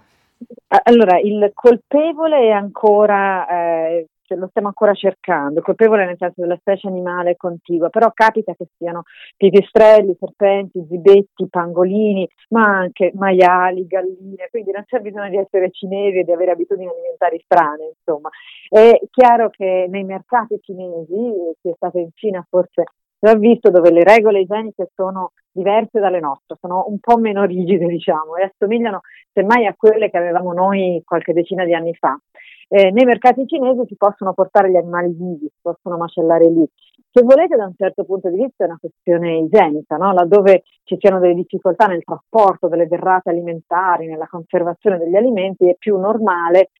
Allora, 0.84 1.20
il 1.20 1.52
colpevole 1.54 2.48
è 2.48 2.50
ancora 2.50 3.46
eh, 3.46 4.06
lo 4.36 4.48
stiamo 4.48 4.68
ancora 4.68 4.94
cercando, 4.94 5.60
colpevole 5.60 6.04
nel 6.04 6.16
senso 6.18 6.40
della 6.40 6.56
specie 6.56 6.88
animale 6.88 7.36
contigua, 7.36 7.88
però 7.88 8.10
capita 8.12 8.54
che 8.54 8.66
siano 8.76 9.04
pipistrelli, 9.36 10.16
serpenti, 10.18 10.84
zibetti, 10.88 11.48
pangolini, 11.48 12.28
ma 12.48 12.62
anche 12.62 13.12
maiali, 13.14 13.86
galline, 13.86 14.48
quindi 14.50 14.70
non 14.72 14.84
c'è 14.86 15.00
bisogno 15.00 15.28
di 15.28 15.38
essere 15.38 15.70
cinesi 15.70 16.18
e 16.18 16.24
di 16.24 16.32
avere 16.32 16.52
abitudini 16.52 16.88
alimentari 16.88 17.40
strane, 17.44 17.92
insomma. 17.96 18.30
È 18.68 19.00
chiaro 19.10 19.50
che 19.50 19.86
nei 19.88 20.04
mercati 20.04 20.58
cinesi, 20.60 21.14
chi 21.60 21.68
è 21.68 21.74
stato 21.76 21.98
in 21.98 22.10
Cina 22.14 22.44
forse 22.48 22.84
l'ha 23.20 23.34
visto, 23.34 23.70
dove 23.70 23.90
le 23.90 24.02
regole 24.02 24.40
igieniche 24.40 24.90
sono 24.94 25.32
diverse 25.52 26.00
dalle 26.00 26.20
nostre, 26.20 26.56
sono 26.60 26.84
un 26.88 26.98
po' 26.98 27.18
meno 27.18 27.44
rigide, 27.44 27.86
diciamo, 27.86 28.36
e 28.36 28.44
assomigliano 28.44 29.00
semmai 29.32 29.66
a 29.66 29.74
quelle 29.76 30.10
che 30.10 30.18
avevamo 30.18 30.52
noi 30.52 31.02
qualche 31.04 31.32
decina 31.32 31.64
di 31.64 31.74
anni 31.74 31.94
fa. 31.94 32.18
Eh, 32.68 32.90
nei 32.90 33.04
mercati 33.04 33.46
cinesi 33.46 33.82
si 33.86 33.96
possono 33.96 34.32
portare 34.32 34.70
gli 34.70 34.76
animali 34.76 35.12
vivi, 35.12 35.46
si 35.46 35.58
possono 35.60 35.98
macellare 35.98 36.48
lì. 36.48 36.66
Se 37.10 37.22
volete, 37.22 37.56
da 37.56 37.66
un 37.66 37.74
certo 37.76 38.04
punto 38.04 38.30
di 38.30 38.36
vista 38.36 38.64
è 38.64 38.66
una 38.66 38.78
questione 38.80 39.36
igienica, 39.36 39.96
no? 39.96 40.12
laddove 40.12 40.62
ci 40.84 40.96
siano 40.98 41.18
delle 41.18 41.34
difficoltà 41.34 41.84
nel 41.84 42.02
trasporto 42.02 42.68
delle 42.68 42.88
derrate 42.88 43.28
alimentari, 43.28 44.06
nella 44.06 44.26
conservazione 44.26 44.96
degli 44.96 45.16
alimenti, 45.16 45.68
è 45.68 45.76
più 45.78 45.98
normale 45.98 46.70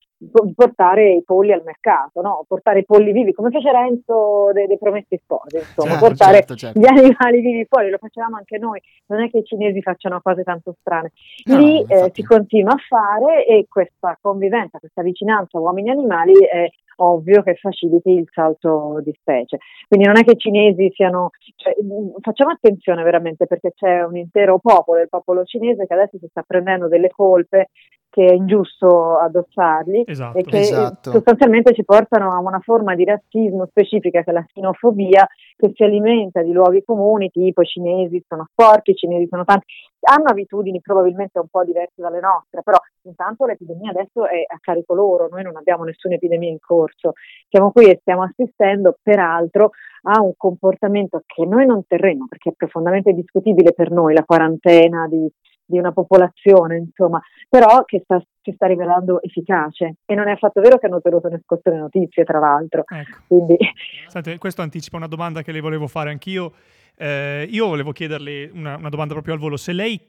portare 0.54 1.14
i 1.14 1.22
polli 1.24 1.52
al 1.52 1.62
mercato, 1.64 2.20
no? 2.20 2.44
portare 2.46 2.80
i 2.80 2.84
polli 2.84 3.12
vivi, 3.12 3.32
come 3.32 3.50
fece 3.50 3.70
Renzo 3.70 4.50
dei, 4.52 4.66
dei 4.66 4.78
Promessi 4.78 5.18
Sposi, 5.22 5.56
insomma, 5.56 5.92
certo, 5.92 6.06
portare 6.06 6.36
certo, 6.36 6.54
certo. 6.54 6.80
gli 6.80 6.86
animali 6.86 7.40
vivi 7.40 7.66
fuori, 7.68 7.90
lo 7.90 7.98
facevamo 7.98 8.36
anche 8.36 8.58
noi, 8.58 8.80
non 9.06 9.22
è 9.22 9.30
che 9.30 9.38
i 9.38 9.44
cinesi 9.44 9.80
facciano 9.82 10.20
cose 10.22 10.42
tanto 10.42 10.74
strane. 10.80 11.12
No, 11.44 11.58
Lì 11.58 11.84
eh, 11.86 12.10
si 12.12 12.22
continua 12.22 12.74
a 12.74 12.82
fare 12.88 13.46
e 13.46 13.66
questa 13.68 14.16
convivenza, 14.20 14.78
questa 14.78 15.02
vicinanza 15.02 15.58
uomini-animali 15.58 16.44
è 16.44 16.68
ovvio 16.96 17.42
che 17.42 17.54
faciliti 17.54 18.10
il 18.10 18.28
salto 18.30 19.00
di 19.02 19.12
specie. 19.18 19.58
Quindi 19.88 20.06
non 20.06 20.18
è 20.18 20.22
che 20.22 20.32
i 20.32 20.38
cinesi 20.38 20.90
siano, 20.94 21.30
cioè, 21.56 21.74
facciamo 22.20 22.50
attenzione 22.50 23.02
veramente 23.02 23.46
perché 23.46 23.72
c'è 23.74 24.02
un 24.02 24.16
intero 24.16 24.58
popolo, 24.58 25.00
il 25.00 25.08
popolo 25.08 25.44
cinese 25.44 25.86
che 25.86 25.94
adesso 25.94 26.18
si 26.18 26.26
sta 26.28 26.42
prendendo 26.42 26.88
delle 26.88 27.08
colpe 27.08 27.70
che 28.12 28.26
è 28.26 28.34
ingiusto 28.34 29.16
addossargli 29.16 30.02
esatto. 30.04 30.36
e 30.36 30.42
che 30.42 30.58
esatto. 30.58 31.12
sostanzialmente 31.12 31.72
ci 31.72 31.82
portano 31.82 32.30
a 32.30 32.40
una 32.40 32.60
forma 32.60 32.94
di 32.94 33.04
razzismo 33.04 33.64
specifica 33.64 34.22
che 34.22 34.30
è 34.30 34.34
la 34.34 34.44
sinofobia 34.52 35.26
che 35.56 35.72
si 35.74 35.82
alimenta 35.82 36.42
di 36.42 36.52
luoghi 36.52 36.84
comuni 36.84 37.30
tipo 37.30 37.62
i 37.62 37.66
cinesi 37.66 38.22
sono 38.28 38.46
sporchi, 38.50 38.90
i 38.90 38.96
cinesi 38.96 39.26
sono 39.30 39.44
tanti, 39.44 39.64
hanno 40.00 40.26
abitudini 40.26 40.82
probabilmente 40.82 41.38
un 41.38 41.46
po' 41.48 41.64
diverse 41.64 42.02
dalle 42.02 42.20
nostre, 42.20 42.60
però 42.62 42.76
intanto 43.04 43.46
l'epidemia 43.46 43.92
adesso 43.92 44.26
è 44.26 44.44
a 44.46 44.58
carico 44.60 44.92
loro, 44.92 45.28
noi 45.30 45.42
non 45.42 45.56
abbiamo 45.56 45.84
nessuna 45.84 46.16
epidemia 46.16 46.50
in 46.50 46.58
corso, 46.60 47.12
siamo 47.48 47.72
qui 47.72 47.86
e 47.86 47.98
stiamo 48.02 48.24
assistendo 48.24 48.98
peraltro 49.02 49.70
a 50.02 50.20
un 50.20 50.34
comportamento 50.36 51.22
che 51.24 51.46
noi 51.46 51.64
non 51.64 51.86
terremo 51.86 52.26
perché 52.28 52.50
è 52.50 52.54
profondamente 52.54 53.14
discutibile 53.14 53.72
per 53.72 53.90
noi 53.90 54.12
la 54.12 54.24
quarantena 54.24 55.06
di 55.08 55.32
di 55.64 55.78
una 55.78 55.92
popolazione, 55.92 56.76
insomma, 56.76 57.20
però 57.48 57.84
che 57.84 58.00
sta, 58.04 58.22
si 58.42 58.52
sta 58.52 58.66
rivelando 58.66 59.22
efficace 59.22 59.96
e 60.04 60.14
non 60.14 60.28
è 60.28 60.32
affatto 60.32 60.60
vero 60.60 60.78
che 60.78 60.86
hanno 60.86 61.00
tenuto 61.00 61.28
nascoste 61.28 61.70
le 61.70 61.78
notizie, 61.78 62.24
tra 62.24 62.38
l'altro. 62.38 62.84
Ecco. 62.86 63.18
Quindi... 63.26 63.56
Sente, 64.08 64.38
questo 64.38 64.62
anticipa 64.62 64.96
una 64.96 65.06
domanda 65.06 65.42
che 65.42 65.52
le 65.52 65.60
volevo 65.60 65.86
fare 65.86 66.10
anch'io. 66.10 66.52
Eh, 66.96 67.46
io 67.50 67.68
volevo 67.68 67.92
chiederle 67.92 68.50
una, 68.52 68.76
una 68.76 68.88
domanda 68.88 69.14
proprio 69.14 69.34
al 69.34 69.40
volo. 69.40 69.56
Se 69.56 69.72
lei 69.72 70.00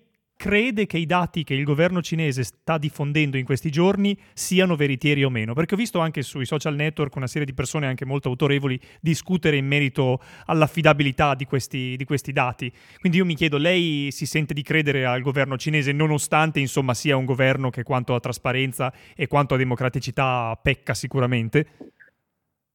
crede 0.44 0.88
che 0.88 0.98
i 0.98 1.06
dati 1.06 1.46
che 1.46 1.54
il 1.54 1.64
governo 1.64 2.02
cinese 2.02 2.44
sta 2.44 2.78
diffondendo 2.78 3.38
in 3.38 3.46
questi 3.46 3.70
giorni 3.70 4.18
siano 4.34 4.76
veritieri 4.76 5.24
o 5.24 5.30
meno, 5.30 5.54
perché 5.54 5.76
ho 5.76 5.78
visto 5.78 6.00
anche 6.00 6.22
sui 6.22 6.46
social 6.46 6.76
network 6.76 7.16
una 7.16 7.28
serie 7.28 7.46
di 7.46 7.54
persone 7.54 7.88
anche 7.88 8.04
molto 8.04 8.28
autorevoli 8.28 8.78
discutere 9.00 9.56
in 9.56 9.66
merito 9.66 10.20
all'affidabilità 10.48 11.34
di 11.34 11.46
questi, 11.46 11.96
di 11.96 12.04
questi 12.04 12.34
dati. 12.34 12.70
Quindi 13.00 13.20
io 13.20 13.26
mi 13.26 13.36
chiedo, 13.36 13.58
lei 13.58 14.10
si 14.12 14.26
sente 14.26 14.54
di 14.54 14.64
credere 14.64 15.06
al 15.06 15.22
governo 15.22 15.56
cinese 15.56 15.94
nonostante 15.94 16.60
insomma 16.60 16.94
sia 16.94 17.16
un 17.16 17.24
governo 17.24 17.70
che 17.70 17.84
quanto 17.84 18.14
a 18.14 18.20
trasparenza 18.20 18.92
e 19.16 19.28
quanto 19.28 19.54
a 19.54 19.58
democraticità 19.58 20.60
pecca 20.62 20.94
sicuramente? 20.94 21.68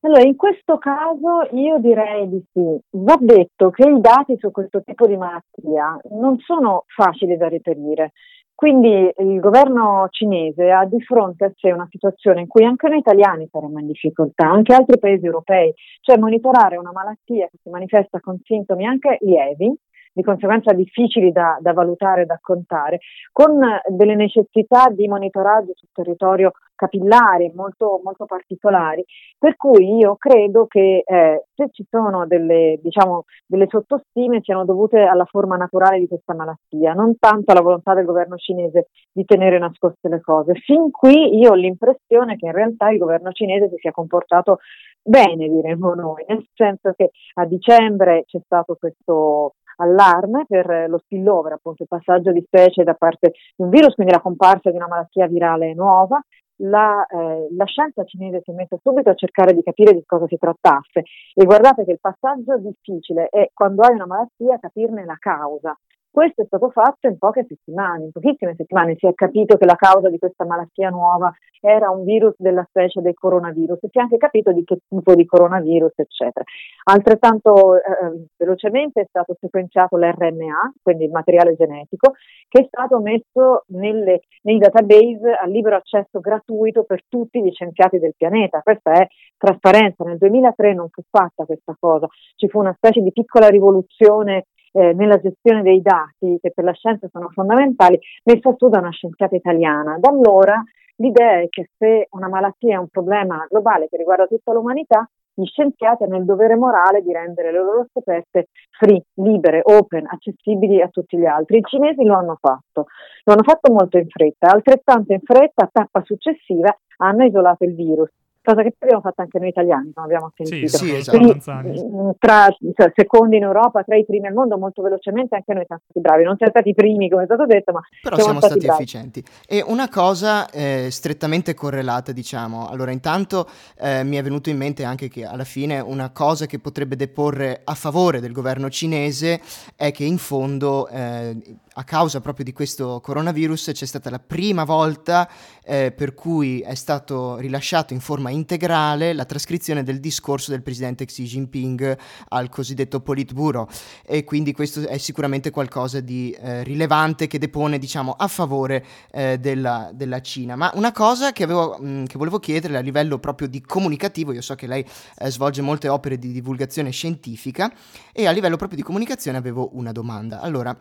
Allora, 0.00 0.23
in 0.23 0.37
questo 0.37 0.78
caso 0.78 1.49
io 1.52 1.78
direi 1.78 2.28
di 2.28 2.40
sì. 2.52 2.78
Va 2.90 3.17
detto 3.19 3.71
che 3.71 3.88
i 3.88 4.00
dati 4.00 4.37
su 4.38 4.50
questo 4.52 4.81
tipo 4.83 5.07
di 5.07 5.17
malattia 5.17 5.99
non 6.11 6.38
sono 6.38 6.85
facili 6.87 7.37
da 7.37 7.49
reperire. 7.49 8.12
Quindi 8.55 9.12
il 9.17 9.38
governo 9.38 10.09
cinese 10.11 10.71
ha 10.71 10.85
di 10.85 11.00
fronte 11.00 11.45
a 11.45 11.52
sé 11.55 11.71
una 11.71 11.87
situazione 11.90 12.40
in 12.40 12.49
cui 12.49 12.64
anche 12.64 12.88
noi 12.88 12.99
italiani 12.99 13.49
saremmo 13.50 13.78
in 13.78 13.87
difficoltà, 13.87 14.49
anche 14.49 14.75
altri 14.75 14.99
paesi 14.99 15.26
europei, 15.26 15.73
cioè 16.00 16.19
monitorare 16.19 16.76
una 16.76 16.90
malattia 16.90 17.47
che 17.47 17.59
si 17.62 17.71
manifesta 17.71 18.19
con 18.19 18.40
sintomi 18.43 18.85
anche 18.85 19.19
lievi, 19.21 19.73
di 20.18 20.25
conseguenza 20.25 20.72
difficili 20.72 21.30
da, 21.30 21.58
da 21.60 21.72
valutare 21.72 22.22
e 22.22 22.25
da 22.26 22.40
contare, 22.42 22.98
con 23.30 23.60
delle 23.87 24.16
necessità 24.16 24.88
di 24.90 25.06
monitoraggio 25.06 25.75
sul 25.76 25.90
territorio 25.92 26.50
capillari 26.75 27.52
molto, 27.54 28.00
molto 28.02 28.25
particolari, 28.25 29.04
per 29.38 29.56
cui 29.56 29.96
io 29.96 30.16
credo 30.16 30.66
che 30.66 31.02
eh, 31.04 31.44
se 31.54 31.68
ci 31.70 31.87
sono 31.88 32.26
delle, 32.26 32.78
diciamo, 32.82 33.25
delle 33.46 33.66
sottostime 33.68 34.40
siano 34.42 34.64
dovute 34.64 35.02
alla 35.02 35.25
forma 35.25 35.56
naturale 35.56 36.00
di 36.00 36.08
questa 36.08 36.34
malattia, 36.34 36.94
non 36.94 37.16
tanto 37.18 37.52
alla 37.52 37.62
volontà 37.62 37.94
del 37.94 38.04
governo 38.04 38.37
cinese 38.37 38.88
di 39.12 39.25
tenere 39.25 39.58
nascoste 39.58 40.08
le 40.08 40.20
cose. 40.20 40.54
Fin 40.54 40.90
qui 40.90 41.38
io 41.38 41.50
ho 41.50 41.54
l'impressione 41.54 42.37
che 42.37 42.46
in 42.46 42.52
realtà 42.52 42.90
il 42.90 42.98
governo 42.98 43.30
cinese 43.30 43.68
si 43.68 43.76
sia 43.78 43.92
comportato 43.92 44.58
bene, 45.00 45.48
diremmo 45.48 45.94
noi, 45.94 46.25
nel 46.28 46.44
senso 46.54 46.92
che 46.96 47.10
a 47.34 47.44
dicembre 47.46 48.25
c'è 48.26 48.40
stato 48.44 48.76
questo 48.78 49.54
allarme 49.78 50.44
per 50.47 50.87
lo 50.88 50.99
spillover, 50.99 51.52
appunto 51.52 51.82
il 51.82 51.88
passaggio 51.88 52.32
di 52.32 52.42
specie 52.47 52.85
da 52.85 52.94
parte 52.94 53.32
di 53.56 53.62
un 53.62 53.70
virus, 53.70 53.94
quindi 53.94 54.12
la 54.12 54.20
comparsa 54.20 54.70
di 54.70 54.76
una 54.76 54.88
malattia 54.88 55.26
virale 55.26 55.75
nuova. 55.75 56.20
La, 56.61 57.06
eh, 57.06 57.47
la, 57.56 57.64
scienza 57.66 58.02
cinese 58.02 58.40
si 58.42 58.50
è 58.50 58.54
messa 58.54 58.76
subito 58.82 59.11
a 59.11 59.14
cercare 59.14 59.54
di 59.54 59.62
capire 59.62 59.92
di 59.92 60.02
cosa 60.04 60.26
si 60.26 60.37
trattasse 60.37 61.04
e 61.32 61.44
guardate 61.44 61.85
che 61.85 61.92
il 61.92 62.00
passaggio 62.00 62.58
difficile 62.58 63.28
è 63.30 63.49
quando 63.54 63.82
hai 63.82 63.94
una 63.94 64.06
malattia 64.06 64.58
capirne 64.58 65.04
la 65.04 65.16
causa, 65.20 65.78
questo 66.11 66.43
è 66.43 66.47
stato 66.47 66.71
fatto 66.71 67.07
in 67.07 67.19
poche 67.19 67.45
settimane, 67.49 68.05
in 68.05 68.12
pochissime 68.12 68.55
settimane 68.57 68.97
si 68.97 69.07
è 69.07 69.15
capito 69.15 69.57
che 69.57 69.65
la 69.65 69.77
causa 69.77 70.09
di 70.09 70.19
questa 70.19 70.45
malattia 70.45 70.91
nuova 70.91 71.33
era 71.61 71.91
un 71.91 72.05
virus 72.05 72.35
della 72.38 72.65
specie 72.69 73.00
del 73.00 73.15
coronavirus 73.15 73.83
e 73.83 73.88
si 73.91 73.99
è 73.99 74.00
anche 74.00 74.17
capito 74.17 74.53
di 74.53 74.65
che 74.65 74.79
tipo 74.88 75.15
di 75.15 75.27
coronavirus, 75.27 75.93
eccetera. 75.97 76.45
Altrettanto 76.85 77.77
eh, 77.77 77.81
eh 77.81 78.27
velocemente 78.37 79.00
è 79.00 79.07
stato 79.09 79.37
sequenziato 79.38 79.97
l'RNA, 79.97 80.73
quindi 80.83 81.05
il 81.05 81.11
materiale 81.11 81.57
genetico, 81.57 82.15
che 82.49 82.62
è 82.62 82.65
stato 82.67 83.00
messo 83.00 83.65
nelle, 83.69 84.21
nei 84.43 84.59
database 84.59 85.33
a 85.41 85.47
libero 85.47 85.77
accesso 85.77 86.21
gratuito 86.21 86.85
per 86.85 87.03
tutti 87.09 87.43
gli 87.43 87.53
scienziati 87.53 87.99
del 87.99 88.15
pianeta. 88.17 88.61
Questa 88.62 88.93
è 88.93 89.07
trasparenza. 89.37 90.05
Nel 90.05 90.19
2003 90.19 90.75
non 90.75 90.88
fu 90.91 91.03
fatta 91.11 91.45
questa 91.45 91.77
cosa, 91.79 92.07
ci 92.37 92.49
fu 92.49 92.59
una 92.61 92.75
specie 92.77 93.00
di 93.00 93.12
piccola 93.12 93.49
rivoluzione 93.49 94.47
eh, 94.72 94.92
nella 94.92 95.20
gestione 95.20 95.62
dei 95.62 95.80
dati, 95.80 96.38
che 96.40 96.50
per 96.50 96.64
la 96.64 96.72
scienza 96.72 97.08
sono 97.10 97.28
fondamentali, 97.30 97.98
messa 98.25 98.54
su 98.56 98.68
da 98.68 98.78
una 98.78 98.90
scienziata 98.90 99.37
italiana. 99.37 99.98
Da 99.98 100.10
allora 100.10 100.62
l'idea 100.96 101.40
è 101.40 101.48
che 101.48 101.70
se 101.76 102.08
una 102.10 102.28
malattia 102.28 102.75
è 102.75 102.78
un 102.78 102.88
problema 102.88 103.46
globale 103.48 103.88
che 103.88 103.96
riguarda 103.96 104.26
tutta 104.26 104.52
l'umanità, 104.52 105.08
gli 105.34 105.46
scienziati 105.46 106.02
hanno 106.02 106.16
il 106.16 106.25
dovere 106.25 106.56
morale 106.56 107.00
di 107.00 107.12
rendere 107.12 107.52
le 107.52 107.58
loro 107.58 107.87
scoperte 107.90 108.48
free, 108.70 109.04
libere, 109.14 109.60
open, 109.62 110.06
accessibili 110.10 110.82
a 110.82 110.88
tutti 110.88 111.16
gli 111.16 111.26
altri. 111.26 111.58
I 111.58 111.62
cinesi 111.62 112.02
lo 112.02 112.16
hanno 112.16 112.37
fatto, 112.40 112.87
lo 113.22 113.32
hanno 113.32 113.44
fatto 113.44 113.72
molto 113.72 113.98
in 113.98 114.08
fretta, 114.08 114.50
altrettanto 114.50 115.12
in 115.12 115.20
fretta, 115.22 115.68
tappa 115.70 116.02
successiva, 116.02 116.76
hanno 116.96 117.25
isolato 117.25 117.62
il 117.62 117.75
virus 117.76 118.10
cosa 118.49 118.62
che 118.62 118.75
poi 118.78 118.88
abbiamo 118.88 119.02
fatto 119.02 119.21
anche 119.21 119.38
noi 119.38 119.49
italiani, 119.49 119.93
come 119.93 120.07
abbiamo 120.07 120.33
sentito. 120.35 120.78
Sì, 120.78 120.87
sì, 120.87 120.95
esatto. 120.95 121.19
Quindi, 121.19 121.85
mm, 121.85 122.11
tra 122.19 122.49
cioè, 122.75 122.93
secondi 122.95 123.37
in 123.37 123.43
Europa, 123.43 123.83
tra 123.83 123.97
i 123.97 124.07
primi 124.07 124.26
al 124.26 124.33
mondo, 124.33 124.57
molto 124.57 124.81
velocemente 124.81 125.35
anche 125.35 125.52
noi 125.52 125.64
siamo 125.67 125.83
stati 125.85 126.00
bravi. 126.00 126.25
Non 126.25 126.37
siamo 126.37 126.52
stati 126.52 126.71
i 126.71 126.75
primi, 126.75 127.11
come 127.11 127.23
è 127.23 127.26
stato 127.26 127.45
detto, 127.45 127.73
ma 127.73 127.81
però 128.02 128.17
siamo, 128.17 128.40
siamo 128.40 128.47
stati, 128.47 128.61
stati 128.61 128.83
efficienti. 128.83 129.25
E 129.47 129.62
una 129.67 129.88
cosa 129.88 130.49
eh, 130.50 130.88
strettamente 130.90 131.52
correlata, 131.52 132.12
diciamo, 132.12 132.69
allora 132.69 132.90
intanto 132.90 133.47
eh, 133.78 134.02
mi 134.05 134.17
è 134.17 134.23
venuto 134.23 134.49
in 134.49 134.57
mente 134.57 134.85
anche 134.85 135.09
che 135.09 135.26
alla 135.26 135.45
fine 135.45 135.81
una 135.81 136.11
cosa 136.11 136.47
che 136.47 136.59
potrebbe 136.59 136.97
deporre 136.97 137.61
a 137.64 137.75
favore 137.75 138.21
del 138.21 138.33
governo 138.33 138.71
cinese 138.71 139.40
è 139.76 139.93
che 139.93 140.05
in 140.05 140.17
fondo 140.17 140.88
eh, 140.88 141.37
a 141.78 141.85
causa 141.85 142.20
proprio 142.20 142.44
di 142.44 142.52
questo 142.52 143.00
coronavirus 143.00 143.70
c'è 143.73 143.87
stata 143.87 144.11
la 144.11 144.18
prima 144.18 144.64
volta 144.64 145.30
eh, 145.64 145.92
per 145.92 146.12
cui 146.12 146.61
è 146.61 146.75
stato 146.75 147.37
rilasciato 147.37 147.94
in 147.94 148.00
forma 148.00 148.30
integrale 148.30 149.12
la 149.12 149.25
trascrizione 149.25 149.85
del 149.85 150.00
discorso 150.00 150.50
del 150.50 150.62
presidente 150.62 151.04
Xi 151.04 151.23
Jinping 151.25 151.97
al 152.30 152.49
cosiddetto 152.49 153.00
Politburo 153.00 153.68
e 154.04 154.25
quindi 154.25 154.52
questo 154.52 154.88
è 154.88 154.99
sicuramente 154.99 155.50
qualcosa 155.50 156.00
di 156.00 156.32
eh, 156.32 156.64
rilevante 156.64 157.28
che 157.28 157.38
depone 157.38 157.78
diciamo 157.78 158.11
a 158.12 158.26
favore 158.26 158.85
eh, 159.12 159.38
della, 159.38 159.90
della, 159.94 160.20
Cina. 160.20 160.56
Ma 160.56 160.73
una 160.75 160.90
cosa 160.90 161.30
che, 161.30 161.44
avevo, 161.44 161.78
mh, 161.78 162.06
che 162.06 162.18
volevo 162.18 162.40
chiederle 162.40 162.76
a 162.76 162.80
livello 162.80 163.20
proprio 163.20 163.47
di 163.47 163.61
comunicativo, 163.61 164.32
io 164.32 164.40
so 164.40 164.56
che 164.56 164.66
lei 164.66 164.85
eh, 165.18 165.30
svolge 165.30 165.62
molte 165.62 165.88
opere 165.88 166.18
di 166.18 166.32
divulgazione 166.32 166.90
scientifica 166.90 167.73
e 168.12 168.26
a 168.26 168.32
livello 168.32 168.56
proprio 168.56 168.78
di 168.78 168.85
comunicazione 168.85 169.38
avevo 169.38 169.76
una 169.76 169.92
domanda. 169.92 170.40
Allora, 170.40 170.76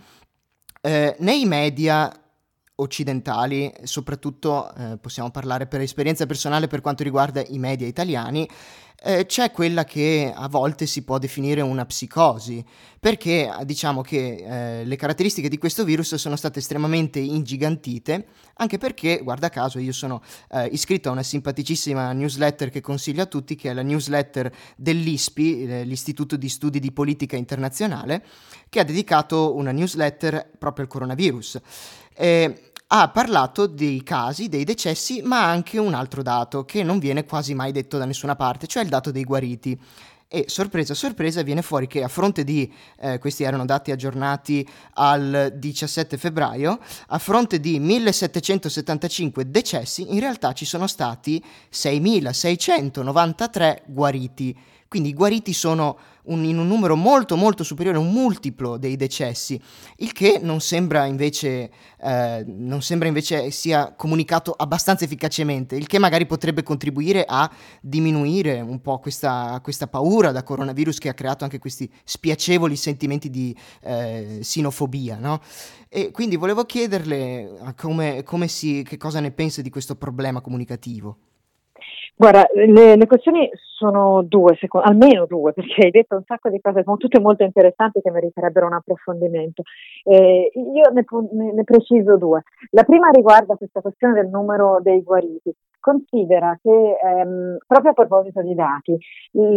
eh, 0.81 1.15
nei 1.19 1.45
media 1.45 2.11
occidentali, 2.79 3.73
soprattutto 3.83 4.73
eh, 4.75 4.97
possiamo 4.97 5.31
parlare 5.31 5.67
per 5.67 5.81
esperienza 5.81 6.25
personale 6.25 6.67
per 6.67 6.81
quanto 6.81 7.03
riguarda 7.03 7.43
i 7.47 7.57
media 7.57 7.87
italiani, 7.87 8.47
eh, 8.99 9.27
c'è 9.27 9.51
quella 9.51 9.83
che 9.83 10.33
a 10.35 10.47
volte 10.47 10.87
si 10.87 11.03
può 11.03 11.19
definire 11.19 11.61
una 11.61 11.85
psicosi, 11.85 12.63
perché 12.99 13.51
diciamo 13.63 14.01
che 14.01 14.79
eh, 14.79 14.85
le 14.85 14.95
caratteristiche 14.95 15.49
di 15.49 15.59
questo 15.59 15.83
virus 15.83 16.15
sono 16.15 16.35
state 16.35 16.59
estremamente 16.59 17.19
ingigantite, 17.19 18.25
anche 18.55 18.79
perché, 18.79 19.21
guarda 19.23 19.49
caso, 19.49 19.77
io 19.77 19.91
sono 19.91 20.21
eh, 20.49 20.65
iscritto 20.71 21.09
a 21.09 21.11
una 21.11 21.21
simpaticissima 21.21 22.11
newsletter 22.13 22.71
che 22.71 22.81
consiglio 22.81 23.21
a 23.21 23.27
tutti, 23.27 23.55
che 23.55 23.69
è 23.69 23.73
la 23.73 23.83
newsletter 23.83 24.51
dell'ISPI, 24.75 25.67
eh, 25.67 25.83
l'Istituto 25.83 26.35
di 26.35 26.49
Studi 26.49 26.79
di 26.79 26.91
Politica 26.91 27.35
Internazionale, 27.35 28.23
che 28.67 28.79
ha 28.79 28.83
dedicato 28.83 29.55
una 29.55 29.71
newsletter 29.71 30.53
proprio 30.57 30.85
al 30.85 30.91
coronavirus. 30.91 31.59
Eh, 32.19 32.66
ha 32.87 33.09
parlato 33.09 33.67
dei 33.67 34.01
casi, 34.01 34.47
dei 34.47 34.63
decessi, 34.63 35.21
ma 35.21 35.43
anche 35.43 35.77
un 35.77 35.93
altro 35.93 36.21
dato 36.21 36.63
che 36.63 36.83
non 36.83 36.99
viene 36.99 37.25
quasi 37.25 37.53
mai 37.53 37.73
detto 37.73 37.97
da 37.97 38.05
nessuna 38.05 38.35
parte, 38.35 38.67
cioè 38.67 38.83
il 38.83 38.89
dato 38.89 39.11
dei 39.11 39.23
guariti. 39.23 39.77
E 40.29 40.45
sorpresa, 40.47 40.93
sorpresa, 40.93 41.41
viene 41.41 41.61
fuori 41.61 41.87
che 41.87 42.03
a 42.03 42.09
fronte 42.09 42.43
di, 42.43 42.69
eh, 42.99 43.17
questi 43.17 43.43
erano 43.43 43.65
dati 43.65 43.91
aggiornati 43.91 44.67
al 44.95 45.53
17 45.55 46.17
febbraio, 46.17 46.79
a 47.07 47.17
fronte 47.17 47.61
di 47.61 47.79
1775 47.79 49.49
decessi, 49.49 50.13
in 50.13 50.19
realtà 50.19 50.51
ci 50.51 50.65
sono 50.65 50.87
stati 50.87 51.41
6693 51.69 53.83
guariti. 53.85 54.57
Quindi 54.87 55.09
i 55.09 55.13
guariti 55.13 55.53
sono 55.53 55.97
un, 56.27 56.43
in 56.43 56.57
un 56.57 56.67
numero 56.67 56.95
molto 56.95 57.35
molto 57.35 57.63
superiore, 57.63 57.97
un 57.97 58.11
multiplo 58.11 58.77
dei 58.77 58.95
decessi, 58.95 59.59
il 59.97 60.11
che 60.11 60.39
non 60.41 60.61
sembra 60.61 61.05
invece, 61.05 61.69
eh, 61.99 62.43
non 62.47 62.81
sembra 62.81 63.07
invece 63.07 63.51
sia 63.51 63.93
comunicato 63.95 64.51
abbastanza 64.51 65.03
efficacemente, 65.03 65.75
il 65.75 65.87
che 65.87 65.99
magari 65.99 66.25
potrebbe 66.25 66.63
contribuire 66.63 67.25
a 67.27 67.49
diminuire 67.81 68.61
un 68.61 68.81
po' 68.81 68.99
questa, 68.99 69.59
questa 69.61 69.87
paura 69.87 70.31
da 70.31 70.43
coronavirus 70.43 70.99
che 70.99 71.09
ha 71.09 71.13
creato 71.13 71.43
anche 71.43 71.59
questi 71.59 71.91
spiacevoli 72.03 72.75
sentimenti 72.75 73.29
di 73.29 73.55
eh, 73.81 74.39
sinofobia. 74.41 75.17
No? 75.17 75.41
E 75.89 76.11
quindi 76.11 76.35
volevo 76.35 76.65
chiederle 76.65 77.73
come, 77.75 78.23
come 78.23 78.47
si, 78.47 78.83
che 78.83 78.97
cosa 78.97 79.19
ne 79.19 79.31
pensa 79.31 79.61
di 79.61 79.69
questo 79.69 79.95
problema 79.95 80.41
comunicativo. 80.41 81.17
Guarda, 82.19 82.47
le, 82.55 82.95
le 82.95 83.05
questioni 83.05 83.47
sono 83.53 84.23
due, 84.23 84.55
secondo, 84.59 84.87
almeno 84.87 85.27
due, 85.27 85.53
perché 85.53 85.85
hai 85.85 85.91
detto 85.91 86.15
un 86.15 86.23
sacco 86.25 86.49
di 86.49 86.59
cose, 86.59 86.81
sono 86.81 86.97
tutte 86.97 87.19
molto 87.19 87.43
interessanti 87.43 88.01
che 88.01 88.09
meriterebbero 88.09 88.65
un 88.65 88.73
approfondimento. 88.73 89.61
Eh, 90.03 90.49
io 90.51 90.91
ne, 90.93 91.05
ne, 91.31 91.53
ne, 91.53 91.63
preciso 91.63 92.17
due. 92.17 92.41
La 92.71 92.83
prima 92.85 93.09
riguarda 93.11 93.55
questa 93.55 93.81
questione 93.81 94.15
del 94.15 94.29
numero 94.29 94.79
dei 94.81 95.03
guariti. 95.03 95.53
Considera 95.79 96.57
che 96.59 96.97
ehm, 96.97 97.57
proprio 97.67 97.91
a 97.91 97.93
proposito 97.93 98.41
di 98.41 98.55
dati, 98.55 98.97
il, 99.33 99.55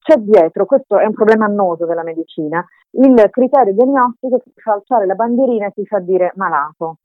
c'è 0.00 0.16
dietro, 0.16 0.66
questo 0.66 0.98
è 0.98 1.06
un 1.06 1.14
problema 1.14 1.44
annoso 1.44 1.86
della 1.86 2.02
medicina, 2.02 2.62
il 2.90 3.28
criterio 3.30 3.72
diagnostico 3.72 4.38
che 4.38 4.50
fa 4.56 4.72
alzare 4.72 5.06
la 5.06 5.14
bandierina 5.14 5.66
e 5.66 5.72
ti 5.72 5.86
fa 5.86 6.00
dire 6.00 6.32
malato 6.34 6.96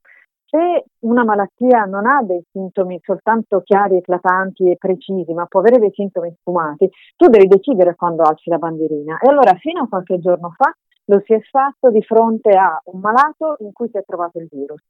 se 0.48 0.84
una 1.00 1.24
malattia 1.24 1.84
non 1.84 2.06
ha 2.06 2.22
dei 2.22 2.42
sintomi 2.50 3.00
soltanto 3.02 3.62
chiari, 3.62 3.96
eclatanti 3.96 4.70
e 4.70 4.76
precisi, 4.76 5.32
ma 5.32 5.46
può 5.46 5.60
avere 5.60 5.78
dei 5.78 5.92
sintomi 5.92 6.34
sfumati, 6.40 6.88
tu 7.16 7.26
devi 7.28 7.46
decidere 7.46 7.94
quando 7.94 8.22
alzi 8.22 8.48
la 8.48 8.58
bandierina. 8.58 9.18
E 9.18 9.28
allora 9.28 9.54
fino 9.54 9.82
a 9.82 9.88
qualche 9.88 10.18
giorno 10.18 10.52
fa 10.56 10.72
lo 11.08 11.20
si 11.24 11.34
è 11.34 11.40
fatto 11.40 11.90
di 11.90 12.02
fronte 12.02 12.50
a 12.50 12.80
un 12.86 13.00
malato 13.00 13.56
in 13.60 13.72
cui 13.72 13.88
si 13.90 13.98
è 13.98 14.04
trovato 14.04 14.38
il 14.38 14.48
virus. 14.50 14.82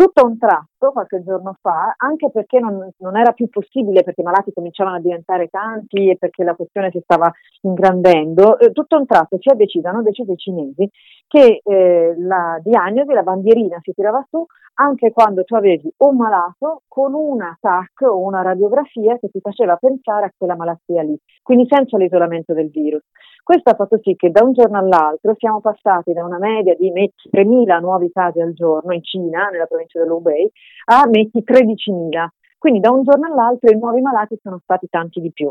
Tutto 0.00 0.22
a 0.22 0.26
un 0.26 0.38
tratto, 0.38 0.92
qualche 0.92 1.22
giorno 1.22 1.54
fa, 1.60 1.92
anche 1.98 2.30
perché 2.30 2.58
non, 2.58 2.90
non, 3.00 3.18
era 3.18 3.32
più 3.32 3.50
possibile, 3.50 4.02
perché 4.02 4.22
i 4.22 4.24
malati 4.24 4.50
cominciavano 4.50 4.96
a 4.96 5.00
diventare 5.00 5.48
tanti 5.48 6.08
e 6.08 6.16
perché 6.16 6.42
la 6.42 6.54
questione 6.54 6.88
si 6.90 7.00
stava 7.02 7.30
ingrandendo, 7.60 8.58
eh, 8.58 8.72
tutto 8.72 8.96
a 8.96 9.00
un 9.00 9.04
tratto 9.04 9.36
si 9.38 9.50
è 9.50 9.54
deciso, 9.56 9.88
hanno 9.88 10.00
deciso 10.00 10.32
i 10.32 10.38
cinesi, 10.38 10.88
che 11.28 11.60
eh, 11.62 12.14
la 12.16 12.58
diagnosi, 12.62 13.12
la 13.12 13.22
bandierina 13.22 13.78
si 13.82 13.92
tirava 13.92 14.26
su 14.30 14.42
anche 14.76 15.12
quando 15.12 15.44
tu 15.44 15.54
avevi 15.54 15.92
un 15.98 16.16
malato 16.16 16.84
con 16.88 17.12
una 17.12 17.54
TAC 17.60 18.00
o 18.00 18.20
una 18.20 18.40
radiografia 18.40 19.18
che 19.18 19.28
ti 19.28 19.40
faceva 19.40 19.76
pensare 19.76 20.24
a 20.24 20.32
quella 20.34 20.56
malattia 20.56 21.02
lì, 21.02 21.18
quindi 21.42 21.66
senza 21.68 21.98
l'isolamento 21.98 22.54
del 22.54 22.70
virus. 22.70 23.02
Questo 23.42 23.70
ha 23.70 23.74
fatto 23.74 23.98
sì 24.02 24.14
che 24.14 24.30
da 24.30 24.44
un 24.44 24.52
giorno 24.52 24.78
all'altro 24.78 25.34
siamo 25.36 25.60
passati 25.60 26.12
da 26.12 26.24
una 26.24 26.38
media 26.38 26.76
di 26.76 26.92
3.000 26.92 27.80
nuovi 27.80 28.08
casi 28.12 28.40
al 28.40 28.52
giorno 28.52 28.92
in 28.92 29.02
Cina, 29.02 29.48
nella 29.48 29.66
provincia 29.66 29.89
dell'Hubei, 29.98 30.50
a 30.86 31.06
metti 31.08 31.42
13.000. 31.42 32.28
Quindi 32.58 32.80
da 32.80 32.90
un 32.90 33.02
giorno 33.02 33.26
all'altro 33.26 33.70
i 33.70 33.78
nuovi 33.78 34.02
malati 34.02 34.38
sono 34.42 34.60
stati 34.62 34.86
tanti 34.88 35.20
di 35.20 35.32
più. 35.32 35.50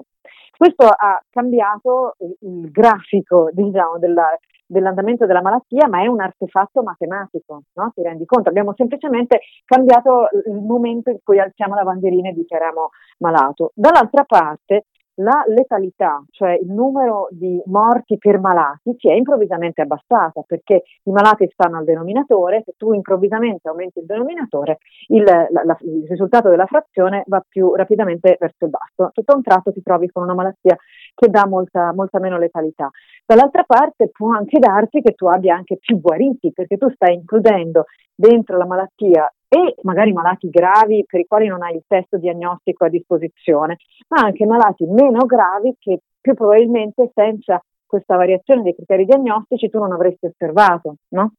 Questo 0.56 0.86
ha 0.86 1.24
cambiato 1.30 2.16
il 2.42 2.70
grafico 2.70 3.50
diciamo, 3.52 3.98
della, 3.98 4.38
dell'andamento 4.66 5.26
della 5.26 5.42
malattia, 5.42 5.88
ma 5.88 6.04
è 6.04 6.08
un 6.08 6.22
artefatto 6.22 6.84
matematico, 6.84 7.64
no? 7.74 7.92
ti 7.96 8.04
rendi 8.04 8.26
conto? 8.26 8.50
Abbiamo 8.50 8.74
semplicemente 8.76 9.42
cambiato 9.66 10.28
il 10.46 10.62
momento 10.62 11.10
in 11.10 11.18
cui 11.24 11.40
alziamo 11.40 11.74
la 11.74 11.84
bandierina 11.84 12.30
e 12.30 12.34
dichiariamo 12.34 12.90
malato. 13.20 13.72
Dall'altra 13.74 14.24
parte, 14.26 14.86
la 15.20 15.44
letalità, 15.48 16.24
cioè 16.32 16.54
il 16.54 16.72
numero 16.72 17.28
di 17.32 17.62
morti 17.66 18.18
per 18.18 18.40
malati, 18.40 18.96
si 18.98 19.10
è 19.10 19.14
improvvisamente 19.14 19.82
abbassata 19.82 20.44
perché 20.46 20.84
i 21.04 21.12
malati 21.12 21.50
stanno 21.52 21.78
al 21.78 21.84
denominatore, 21.84 22.64
se 22.66 22.74
tu 22.78 22.94
improvvisamente 22.94 23.68
aumenti 23.68 24.00
il 24.00 24.06
denominatore, 24.06 24.78
il, 25.08 25.24
la, 25.24 25.48
la, 25.64 25.78
il 25.82 26.06
risultato 26.08 26.50
della 26.50 26.66
frazione 26.66 27.24
va 27.28 27.44
più 27.48 27.74
rapidamente 27.74 28.38
verso 28.40 28.66
il 28.66 28.72
basso. 28.72 29.12
Tutto 29.14 29.34
a 29.34 29.36
un 29.36 29.44
tratto 29.44 29.72
ti 29.72 29.82
trovi 29.82 30.10
con 30.10 30.24
una 30.24 30.34
malattia 30.34 30.78
che 31.14 31.30
dà 31.30 31.46
molta, 31.46 31.94
molta 31.94 32.20
meno 32.20 32.38
letalità. 32.38 32.90
Dall'altra 33.26 33.64
parte 33.64 34.10
può 34.10 34.32
anche 34.34 34.60
darsi 34.60 35.02
che 35.02 35.14
tu 35.14 35.28
abbia 35.28 35.56
anche 35.56 35.78
più 35.78 36.00
guariti 36.00 36.52
perché 36.54 36.78
tu 36.78 36.90
stai 36.92 37.16
includendo 37.16 37.86
dentro 38.16 38.58
la 38.58 38.66
malattia 38.66 39.32
e 39.50 39.76
magari 39.82 40.14
malati 40.14 40.48
gravi 40.50 41.04
per 41.08 41.20
i 41.20 41.26
quali 41.26 41.48
non 41.48 41.64
hai 41.64 41.76
il 41.76 41.84
test 41.88 42.16
diagnostico 42.18 42.86
a 42.86 42.90
disposizione, 42.90 43.78
ma 44.10 44.22
anche 44.22 44.46
malati 44.46 44.86
meno 44.86 45.26
gravi 45.26 45.76
che 45.80 46.02
più 46.22 46.36
probabilmente 46.36 47.12
senza 47.14 47.62
questa 47.86 48.16
variazione 48.16 48.62
dei 48.62 48.76
criteri 48.76 49.06
diagnostici 49.06 49.70
tu 49.70 49.80
non 49.80 49.92
avresti 49.92 50.28
osservato, 50.28 50.98
no? 51.10 51.34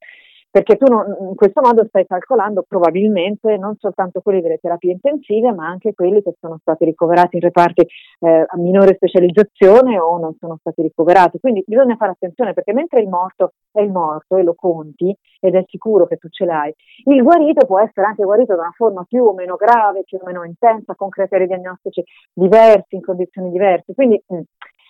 Perché 0.50 0.76
tu 0.76 0.90
non, 0.90 1.16
in 1.28 1.34
questo 1.36 1.60
modo 1.60 1.86
stai 1.86 2.04
calcolando 2.06 2.64
probabilmente 2.66 3.56
non 3.56 3.76
soltanto 3.78 4.20
quelli 4.20 4.40
delle 4.40 4.58
terapie 4.58 4.92
intensive, 4.92 5.52
ma 5.52 5.66
anche 5.66 5.94
quelli 5.94 6.22
che 6.22 6.34
sono 6.40 6.58
stati 6.60 6.84
ricoverati 6.84 7.36
in 7.36 7.42
reparti 7.42 7.86
eh, 8.20 8.46
a 8.46 8.56
minore 8.56 8.94
specializzazione 8.94 9.98
o 9.98 10.18
non 10.18 10.34
sono 10.40 10.56
stati 10.58 10.82
ricoverati. 10.82 11.38
Quindi 11.38 11.62
bisogna 11.64 11.94
fare 11.96 12.12
attenzione 12.12 12.52
perché 12.52 12.72
mentre 12.72 13.00
il 13.00 13.08
morto 13.08 13.52
è 13.70 13.80
il 13.80 13.92
morto 13.92 14.36
e 14.36 14.42
lo 14.42 14.54
conti 14.54 15.16
ed 15.38 15.54
è 15.54 15.64
sicuro 15.68 16.06
che 16.06 16.16
tu 16.16 16.28
ce 16.28 16.44
l'hai, 16.44 16.74
il 17.04 17.22
guarito 17.22 17.64
può 17.64 17.78
essere 17.78 18.06
anche 18.06 18.24
guarito 18.24 18.56
da 18.56 18.62
una 18.62 18.74
forma 18.74 19.04
più 19.04 19.24
o 19.24 19.32
meno 19.32 19.54
grave, 19.54 20.02
più 20.02 20.18
o 20.20 20.26
meno 20.26 20.44
intensa, 20.44 20.94
con 20.96 21.08
criteri 21.10 21.46
diagnostici 21.46 22.02
diversi, 22.32 22.96
in 22.96 23.02
condizioni 23.02 23.50
diverse. 23.50 23.94
Quindi, 23.94 24.20
mh. 24.26 24.40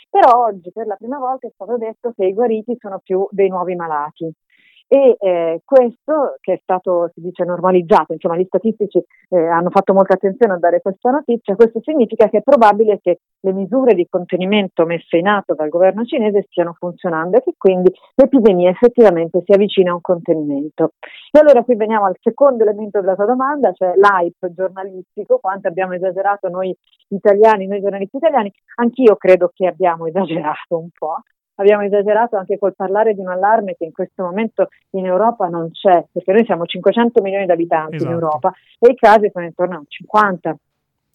Però 0.09 0.45
oggi 0.47 0.73
per 0.73 0.89
la 0.89 0.97
prima 0.97 1.19
volta 1.19 1.47
è 1.47 1.51
stato 1.55 1.77
detto 1.77 2.13
che 2.17 2.25
i 2.25 2.33
guariti 2.33 2.77
sono 2.81 2.99
più 2.99 3.29
dei 3.31 3.49
nuovi 3.49 3.77
malati 3.77 4.35
e 4.93 5.17
eh, 5.21 5.61
questo 5.65 6.35
che 6.41 6.55
è 6.55 6.59
stato, 6.61 7.13
si 7.15 7.21
dice, 7.21 7.45
normalizzato, 7.45 8.13
insomma 8.13 8.37
gli 8.37 8.45
statistici 8.45 9.01
eh, 9.29 9.39
hanno 9.39 9.71
fatto 9.71 9.93
molta 9.93 10.15
attenzione 10.15 10.55
a 10.55 10.59
dare 10.59 10.81
questa 10.81 11.11
notizia, 11.11 11.55
questo 11.55 11.79
significa 11.81 12.29
che 12.29 12.39
è 12.39 12.43
probabile 12.43 12.99
che 13.01 13.21
le 13.39 13.53
misure 13.53 13.95
di 13.95 14.09
contenimento 14.11 14.85
messe 14.87 15.19
in 15.19 15.29
atto 15.29 15.55
dal 15.55 15.69
governo 15.69 16.05
cinese 16.05 16.43
stiano 16.49 16.75
funzionando 16.77 17.37
e 17.37 17.43
che 17.43 17.55
quindi 17.57 17.93
l'epidemia 18.17 18.71
effettivamente 18.71 19.43
si 19.45 19.53
avvicina 19.53 19.93
a 19.93 19.95
un 19.95 20.01
contenimento. 20.01 20.95
E 21.31 21.39
allora 21.39 21.63
qui 21.63 21.77
veniamo 21.77 22.07
al 22.07 22.17
secondo 22.21 22.65
elemento 22.65 22.99
della 22.99 23.15
tua 23.15 23.27
domanda, 23.27 23.71
cioè 23.71 23.93
l'hype 23.95 24.53
giornalistico, 24.53 25.39
quanto 25.39 25.69
abbiamo 25.69 25.95
esagerato 25.95 26.49
noi 26.49 26.77
italiani, 27.11 27.69
noi 27.69 27.81
giornalisti 27.81 28.17
italiani, 28.17 28.53
anch'io 28.75 29.15
credo 29.15 29.53
che 29.55 29.69
abbiamo 29.69 30.07
esagerato 30.07 30.79
un 30.79 30.89
po', 30.99 31.19
abbiamo 31.61 31.85
esagerato 31.85 32.37
anche 32.37 32.59
col 32.59 32.75
parlare 32.75 33.15
di 33.15 33.21
un 33.21 33.29
allarme 33.29 33.75
che 33.77 33.85
in 33.85 33.93
questo 33.93 34.25
momento 34.25 34.69
in 34.91 35.07
Europa 35.07 35.47
non 35.47 35.71
c'è, 35.71 36.07
perché 36.11 36.33
noi 36.33 36.45
siamo 36.45 36.65
500 36.65 37.23
milioni 37.23 37.45
di 37.45 37.53
abitanti 37.53 37.97
esatto. 37.97 38.11
in 38.11 38.19
Europa 38.19 38.53
e 38.79 38.91
i 38.91 38.95
casi 38.97 39.31
sono 39.31 39.45
intorno 39.45 39.77
a 39.77 39.83
50. 39.87 40.57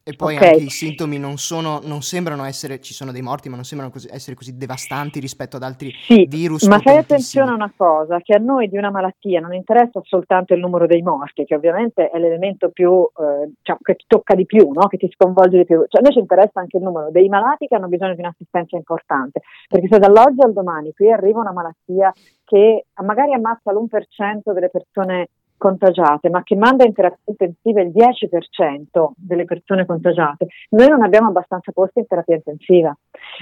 E 0.07 0.13
poi 0.15 0.35
Okay. 0.35 0.49
anche 0.49 0.63
i 0.65 0.69
sintomi 0.69 1.17
non 1.17 1.37
sono, 1.37 1.79
non 1.83 2.03
sembrano 2.03 2.43
essere, 2.43 2.79
ci 2.79 2.93
sono 2.93 3.11
dei 3.11 3.23
morti, 3.23 3.49
ma 3.49 3.55
non 3.55 3.63
sembrano 3.63 3.91
così- 3.91 4.07
essere 4.11 4.35
così 4.35 4.55
devastanti 4.55 5.19
rispetto 5.19 5.55
ad 5.55 5.63
altri 5.63 5.91
Sì, 6.03 6.27
virus 6.29 6.67
ma 6.67 6.77
fai 6.77 6.97
attenzione 6.97 7.49
a 7.49 7.55
una 7.55 7.73
cosa, 7.75 8.19
che 8.19 8.35
a 8.35 8.37
noi 8.37 8.69
di 8.69 8.77
una 8.77 8.91
malattia 8.91 9.39
non 9.39 9.55
interessa 9.55 9.99
soltanto 10.03 10.53
il 10.53 10.59
numero 10.59 10.85
dei 10.85 11.01
morti, 11.01 11.43
che 11.43 11.55
ovviamente 11.55 12.11
è 12.11 12.19
l'elemento 12.19 12.69
più, 12.69 12.91
eh, 13.01 13.49
diciamo, 13.57 13.79
che 13.81 13.95
ti 13.95 14.05
tocca 14.05 14.35
di 14.35 14.45
più, 14.45 14.69
no? 14.71 14.85
che 14.87 14.97
ti 14.97 15.09
sconvolge 15.11 15.57
di 15.57 15.65
più. 15.65 15.83
Cioè, 15.87 16.01
a 16.01 16.03
noi 16.03 16.13
ci 16.13 16.19
interessa 16.19 16.59
anche 16.59 16.77
il 16.77 16.83
numero 16.83 17.09
dei 17.09 17.27
malati 17.27 17.65
che 17.65 17.73
hanno 17.73 17.87
bisogno 17.87 18.13
di 18.13 18.19
un'assistenza 18.19 18.75
importante, 18.75 19.41
perché 19.67 19.87
se 19.89 19.97
dall'oggi 19.97 20.41
al 20.41 20.53
domani 20.53 20.93
qui 20.93 21.11
arriva 21.11 21.39
una 21.39 21.51
malattia 21.51 22.13
che 22.43 22.85
magari 23.03 23.33
ammazza 23.33 23.71
l'1% 23.71 24.53
delle 24.53 24.69
persone 24.69 25.29
contagiate, 25.57 26.29
ma 26.29 26.43
che 26.43 26.55
manda 26.55 26.85
in 26.85 26.93
terapia 26.93 27.19
intensiva 27.25 27.81
il 27.81 27.91
10% 27.91 29.11
delle 29.15 29.45
persone 29.45 29.85
contagiate, 29.85 30.47
noi 30.69 30.89
non 30.89 31.03
abbiamo 31.03 31.29
abbastanza 31.29 31.71
posti 31.71 31.99
in 31.99 32.07
terapia 32.07 32.35
intensiva. 32.35 32.89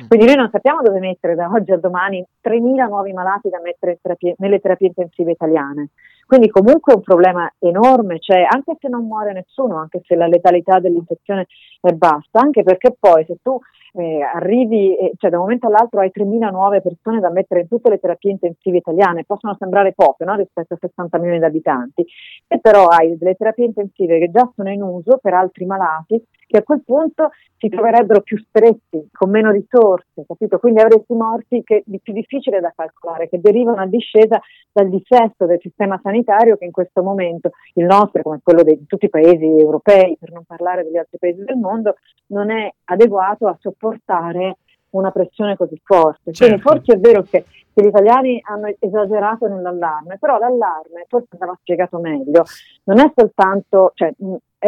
Mm. 0.01 0.07
Quindi 0.07 0.25
noi 0.25 0.35
non 0.35 0.49
sappiamo 0.51 0.81
dove 0.81 0.99
mettere 0.99 1.35
da 1.35 1.49
oggi 1.49 1.71
al 1.71 1.79
domani 1.79 2.25
3.000 2.41 2.87
nuovi 2.87 3.13
malati 3.13 3.49
da 3.49 3.59
mettere 3.61 3.93
in 3.93 3.97
terapie- 4.01 4.35
nelle 4.37 4.59
terapie 4.59 4.87
intensive 4.87 5.31
italiane. 5.31 5.89
Quindi 6.25 6.49
comunque 6.49 6.93
è 6.93 6.95
un 6.95 7.01
problema 7.01 7.51
enorme, 7.59 8.19
cioè 8.19 8.45
anche 8.49 8.77
se 8.79 8.87
non 8.87 9.05
muore 9.05 9.33
nessuno, 9.33 9.77
anche 9.77 10.01
se 10.03 10.15
la 10.15 10.27
letalità 10.27 10.79
dell'infezione 10.79 11.47
è 11.81 11.91
bassa, 11.91 12.39
anche 12.39 12.63
perché 12.63 12.95
poi 12.97 13.25
se 13.25 13.37
tu 13.41 13.59
eh, 13.93 14.21
arrivi, 14.21 14.95
eh, 14.97 15.13
cioè 15.17 15.29
da 15.29 15.37
un 15.37 15.43
momento 15.43 15.67
all'altro 15.67 15.99
hai 15.99 16.11
3.000 16.13 16.51
nuove 16.51 16.81
persone 16.81 17.19
da 17.19 17.29
mettere 17.29 17.61
in 17.61 17.67
tutte 17.67 17.89
le 17.89 17.99
terapie 17.99 18.31
intensive 18.31 18.77
italiane, 18.77 19.23
possono 19.23 19.55
sembrare 19.59 19.93
poche 19.93 20.25
no? 20.25 20.35
rispetto 20.35 20.73
a 20.73 20.77
60 20.79 21.17
milioni 21.19 21.39
di 21.39 21.45
abitanti, 21.45 22.05
e 22.47 22.59
però 22.59 22.87
hai 22.87 23.17
delle 23.17 23.35
terapie 23.35 23.65
intensive 23.65 24.19
che 24.19 24.31
già 24.31 24.49
sono 24.55 24.71
in 24.71 24.81
uso 24.81 25.19
per 25.21 25.33
altri 25.33 25.65
malati 25.65 26.23
che 26.53 26.59
a 26.59 26.63
quel 26.63 26.83
punto 26.85 27.31
si 27.57 27.67
troverebbero 27.67 28.21
più 28.21 28.37
stretti, 28.37 29.07
con 29.11 29.31
meno 29.31 29.49
risorse, 29.49 30.23
capito? 30.27 30.59
Quindi 30.59 30.81
avresti 30.81 31.13
morti 31.15 31.63
che 31.63 31.81
di 31.83 31.99
più 31.99 32.13
difficile 32.13 32.59
da 32.59 32.71
calcolare, 32.75 33.27
che 33.27 33.41
derivano 33.41 33.81
a 33.81 33.87
discesa 33.87 34.39
dal 34.71 34.87
dissesto 34.87 35.47
del 35.47 35.57
sistema 35.59 35.99
sanitario 36.03 36.55
che 36.55 36.65
in 36.65 36.71
questo 36.71 37.01
momento 37.01 37.49
il 37.73 37.85
nostro, 37.85 38.21
come 38.21 38.39
quello 38.43 38.61
di 38.61 38.85
tutti 38.85 39.05
i 39.05 39.09
paesi 39.09 39.45
europei, 39.45 40.15
per 40.19 40.31
non 40.31 40.43
parlare 40.43 40.83
degli 40.83 40.97
altri 40.97 41.17
paesi 41.17 41.43
del 41.43 41.57
mondo, 41.57 41.95
non 42.27 42.51
è 42.51 42.71
adeguato 42.83 43.47
a 43.47 43.57
sopportare 43.59 44.57
una 44.91 45.09
pressione 45.09 45.57
così 45.57 45.81
forte. 45.83 46.33
Quindi 46.33 46.61
Certo. 46.61 46.69
forse 46.69 46.93
è 46.93 46.99
vero 46.99 47.23
che, 47.23 47.45
che 47.73 47.83
gli 47.83 47.87
italiani 47.87 48.39
hanno 48.43 48.71
esagerato 48.77 49.47
nell'allarme, 49.47 50.19
però 50.19 50.37
l'allarme, 50.37 51.05
forse 51.07 51.29
andava 51.31 51.57
spiegato 51.59 51.97
meglio, 51.97 52.43
non 52.83 52.99
è 52.99 53.11
soltanto, 53.15 53.91
cioè, 53.95 54.13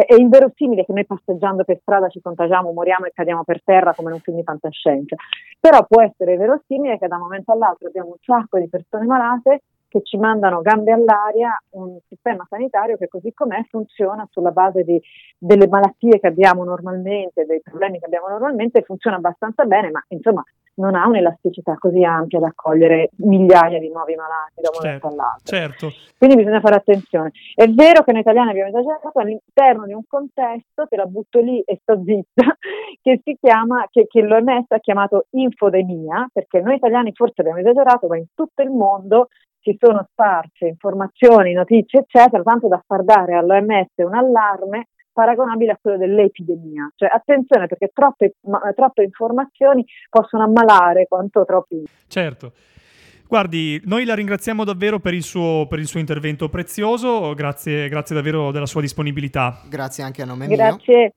è, 0.04 0.14
inverosimile 0.14 0.84
che 0.84 0.92
noi 0.92 1.06
passeggiando 1.06 1.64
per 1.64 1.78
strada 1.80 2.08
ci 2.08 2.20
contagiamo, 2.20 2.70
moriamo 2.72 3.06
e 3.06 3.12
cadiamo 3.14 3.44
per 3.44 3.62
terra 3.62 3.94
come 3.94 4.08
in 4.10 4.16
un 4.16 4.20
film 4.20 4.36
di 4.36 4.42
fantascienza, 4.42 5.16
però 5.58 5.86
può 5.86 6.02
essere 6.02 6.36
verosimile 6.36 6.98
che 6.98 7.08
da 7.08 7.16
un 7.16 7.22
momento 7.22 7.52
all'altro 7.52 7.88
abbiamo 7.88 8.10
un 8.10 8.18
sacco 8.20 8.58
di 8.58 8.68
persone 8.68 9.06
malate 9.06 9.62
che 9.88 10.02
ci 10.02 10.18
mandano 10.18 10.60
gambe 10.60 10.92
all'aria 10.92 11.58
un 11.70 11.96
sistema 12.08 12.44
sanitario 12.50 12.96
che 12.98 13.08
così 13.08 13.32
com'è 13.32 13.64
funziona 13.70 14.28
sulla 14.30 14.50
base 14.50 14.82
di, 14.82 15.00
delle 15.38 15.68
malattie 15.68 16.18
che 16.18 16.26
abbiamo 16.26 16.64
normalmente, 16.64 17.46
dei 17.46 17.62
problemi 17.62 17.98
che 17.98 18.04
abbiamo 18.04 18.28
normalmente, 18.28 18.82
funziona 18.82 19.16
abbastanza 19.16 19.64
bene, 19.64 19.90
ma 19.90 20.04
insomma 20.08 20.44
non 20.76 20.94
ha 20.94 21.06
un'elasticità 21.06 21.76
così 21.78 22.02
ampia 22.04 22.38
da 22.38 22.48
accogliere 22.48 23.10
migliaia 23.16 23.78
di 23.78 23.88
nuovi 23.88 24.14
malati 24.14 24.60
da 24.60 24.70
un 24.72 24.78
momento 24.80 24.82
Certo, 24.82 25.06
all'altro. 25.06 25.56
certo. 25.56 25.92
Quindi 26.18 26.36
bisogna 26.36 26.60
fare 26.60 26.76
attenzione. 26.76 27.30
È 27.54 27.66
vero 27.68 28.02
che 28.02 28.12
noi 28.12 28.20
italiani 28.20 28.50
abbiamo 28.50 28.68
esagerato 28.68 29.18
all'interno 29.18 29.86
di 29.86 29.92
un 29.92 30.02
contesto, 30.06 30.86
te 30.88 30.96
la 30.96 31.06
butto 31.06 31.40
lì 31.40 31.60
e 31.60 31.78
sto 31.82 32.00
zitta, 32.04 32.56
che 33.02 33.20
si 33.22 33.36
chiama, 33.40 33.86
che, 33.90 34.06
che 34.06 34.22
l'OMS 34.22 34.66
ha 34.68 34.78
chiamato 34.78 35.26
infodemia, 35.30 36.28
perché 36.32 36.60
noi 36.60 36.76
italiani 36.76 37.12
forse 37.14 37.40
abbiamo 37.40 37.58
esagerato, 37.58 38.06
ma 38.06 38.16
in 38.16 38.26
tutto 38.34 38.62
il 38.62 38.70
mondo 38.70 39.28
ci 39.60 39.76
sono 39.80 40.06
sparse 40.10 40.66
informazioni, 40.66 41.52
notizie, 41.52 42.00
eccetera, 42.00 42.42
tanto 42.42 42.68
da 42.68 42.82
far 42.86 43.02
dare 43.02 43.34
all'OMS 43.34 43.88
un 43.96 44.14
allarme 44.14 44.88
paragonabile 45.16 45.72
a 45.72 45.78
quello 45.80 45.96
dell'epidemia. 45.96 46.92
Cioè 46.94 47.08
attenzione 47.10 47.66
perché 47.66 47.90
troppe, 47.94 48.34
ma- 48.42 48.60
troppe 48.74 49.02
informazioni 49.02 49.82
possono 50.10 50.44
ammalare 50.44 51.06
quanto 51.08 51.46
troppi 51.46 51.84
Certo. 52.06 52.52
Guardi, 53.26 53.80
noi 53.84 54.04
la 54.04 54.14
ringraziamo 54.14 54.62
davvero 54.62 55.00
per 55.00 55.14
il 55.14 55.22
suo, 55.22 55.66
per 55.68 55.80
il 55.80 55.86
suo 55.86 55.98
intervento 55.98 56.48
prezioso, 56.48 57.34
grazie, 57.34 57.88
grazie 57.88 58.14
davvero 58.14 58.52
della 58.52 58.66
sua 58.66 58.80
disponibilità. 58.80 59.62
Grazie 59.68 60.04
anche 60.04 60.22
a 60.22 60.26
nome 60.26 60.46
mio. 60.46 60.54
Grazie, 60.54 61.14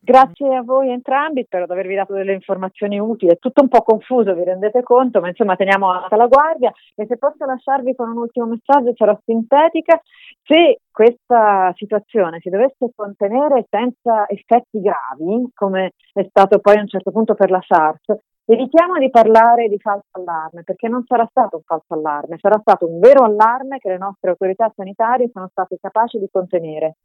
grazie 0.00 0.56
a 0.56 0.62
voi 0.62 0.90
entrambi, 0.90 1.44
spero 1.44 1.66
di 1.66 1.72
avervi 1.72 1.94
dato 1.94 2.14
delle 2.14 2.32
informazioni 2.32 2.98
utili. 2.98 3.30
È 3.30 3.38
tutto 3.38 3.62
un 3.62 3.68
po' 3.68 3.82
confuso, 3.82 4.34
vi 4.34 4.42
rendete 4.42 4.82
conto, 4.82 5.20
ma 5.20 5.28
insomma 5.28 5.54
teniamo 5.54 5.92
alta 5.92 6.16
la 6.16 6.26
guardia 6.26 6.72
e 6.96 7.06
se 7.06 7.16
posso 7.18 7.44
lasciarvi 7.44 7.94
con 7.94 8.08
un 8.08 8.16
ultimo 8.16 8.46
messaggio 8.46 8.92
sarò 8.96 9.16
sintetica. 9.24 10.00
Se 10.48 10.80
questa 10.90 11.74
situazione 11.76 12.40
si 12.40 12.48
dovesse 12.48 12.90
contenere 12.96 13.66
senza 13.68 14.26
effetti 14.28 14.80
gravi, 14.80 15.50
come 15.52 15.92
è 16.14 16.24
stato 16.26 16.58
poi 16.58 16.78
a 16.78 16.80
un 16.80 16.88
certo 16.88 17.10
punto 17.10 17.34
per 17.34 17.50
la 17.50 17.60
SARS, 17.60 18.18
evitiamo 18.46 18.96
di 18.96 19.10
parlare 19.10 19.68
di 19.68 19.78
falso 19.78 20.08
allarme, 20.12 20.62
perché 20.62 20.88
non 20.88 21.04
sarà 21.06 21.26
stato 21.28 21.56
un 21.56 21.62
falso 21.66 21.92
allarme, 21.92 22.38
sarà 22.40 22.58
stato 22.62 22.88
un 22.88 22.98
vero 22.98 23.24
allarme 23.24 23.76
che 23.76 23.90
le 23.90 23.98
nostre 23.98 24.30
autorità 24.30 24.72
sanitarie 24.74 25.28
sono 25.30 25.48
state 25.50 25.76
capaci 25.78 26.18
di 26.18 26.28
contenere. 26.32 26.96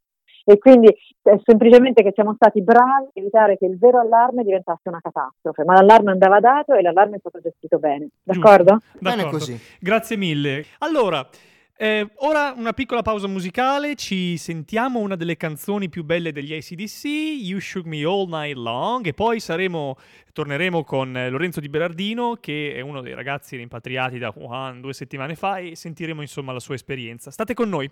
E 0.46 0.58
quindi 0.58 0.88
è 1.22 1.38
semplicemente 1.44 2.02
che 2.02 2.12
siamo 2.14 2.36
stati 2.36 2.62
bravi 2.62 3.08
a 3.08 3.12
evitare 3.14 3.58
che 3.58 3.66
il 3.66 3.78
vero 3.78 4.00
allarme 4.00 4.44
diventasse 4.44 4.88
una 4.88 5.02
catastrofe, 5.02 5.66
ma 5.66 5.74
l'allarme 5.74 6.12
andava 6.12 6.40
dato 6.40 6.76
e 6.76 6.82
l'allarme 6.82 7.18
è 7.18 7.20
stato 7.20 7.42
gestito 7.42 7.78
bene. 7.78 8.08
D'accordo? 8.24 8.80
Bene 9.00 9.24
D'accordo. 9.24 9.38
così. 9.38 9.60
Grazie 9.80 10.16
mille. 10.16 10.64
Allora, 10.80 11.28
eh, 11.84 12.10
ora 12.20 12.54
una 12.56 12.72
piccola 12.72 13.02
pausa 13.02 13.28
musicale, 13.28 13.96
ci 13.96 14.38
sentiamo 14.38 15.00
una 15.00 15.18
delle 15.18 15.36
canzoni 15.36 15.90
più 15.90 16.06
belle 16.06 16.32
degli 16.32 16.54
ACDC, 16.54 17.04
You 17.04 17.60
Shook 17.60 17.86
Me 17.86 18.06
All 18.06 18.30
Night 18.30 18.56
Long, 18.56 19.06
e 19.06 19.14
poi 19.14 19.42
saremo, 19.42 19.98
torneremo 20.32 20.86
con 20.86 21.12
Lorenzo 21.12 21.60
Di 21.60 21.68
Berardino, 21.68 22.38
che 22.40 22.74
è 22.74 22.80
uno 22.80 23.02
dei 23.02 23.14
ragazzi 23.14 23.58
rimpatriati 23.58 24.18
da 24.18 24.32
Wuhan 24.34 24.80
due 24.80 24.94
settimane 24.94 25.36
fa, 25.36 25.58
e 25.58 25.76
sentiremo 25.76 26.22
insomma 26.22 26.54
la 26.54 26.62
sua 26.62 26.76
esperienza. 26.76 27.32
State 27.32 27.54
con 27.54 27.68
noi. 27.68 27.92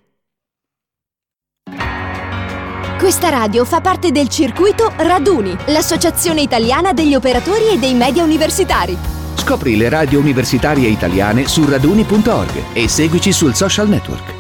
Questa 2.98 3.28
radio 3.28 3.66
fa 3.66 3.82
parte 3.82 4.12
del 4.12 4.30
circuito 4.30 4.94
Raduni, 4.96 5.54
l'associazione 5.68 6.40
italiana 6.40 6.94
degli 6.94 7.14
operatori 7.14 7.74
e 7.74 7.78
dei 7.78 7.94
media 7.94 8.24
universitari. 8.24 9.21
Scopri 9.42 9.76
le 9.76 9.90
radio 9.90 10.20
universitarie 10.20 10.88
italiane 10.88 11.48
su 11.48 11.68
raduni.org 11.68 12.76
e 12.76 12.88
seguici 12.88 13.32
sul 13.32 13.56
social 13.56 13.90
network. 13.90 14.34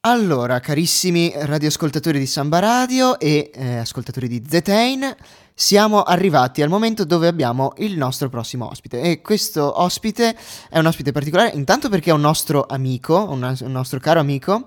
Allora, 0.00 0.58
carissimi 0.58 1.32
radioascoltatori 1.32 2.18
di 2.18 2.26
Samba 2.26 2.58
Radio 2.58 3.16
e 3.20 3.52
eh, 3.54 3.76
ascoltatori 3.76 4.26
di 4.26 4.42
Zetain, 4.44 5.14
siamo 5.54 6.02
arrivati 6.02 6.62
al 6.62 6.68
momento 6.68 7.04
dove 7.04 7.28
abbiamo 7.28 7.74
il 7.76 7.96
nostro 7.96 8.28
prossimo 8.28 8.68
ospite 8.68 9.02
e 9.02 9.20
questo 9.20 9.80
ospite 9.82 10.36
è 10.68 10.80
un 10.80 10.86
ospite 10.86 11.12
particolare 11.12 11.52
intanto 11.54 11.88
perché 11.88 12.10
è 12.10 12.14
un 12.14 12.20
nostro 12.20 12.66
amico, 12.68 13.24
un, 13.30 13.56
un 13.60 13.70
nostro 13.70 14.00
caro 14.00 14.18
amico 14.18 14.66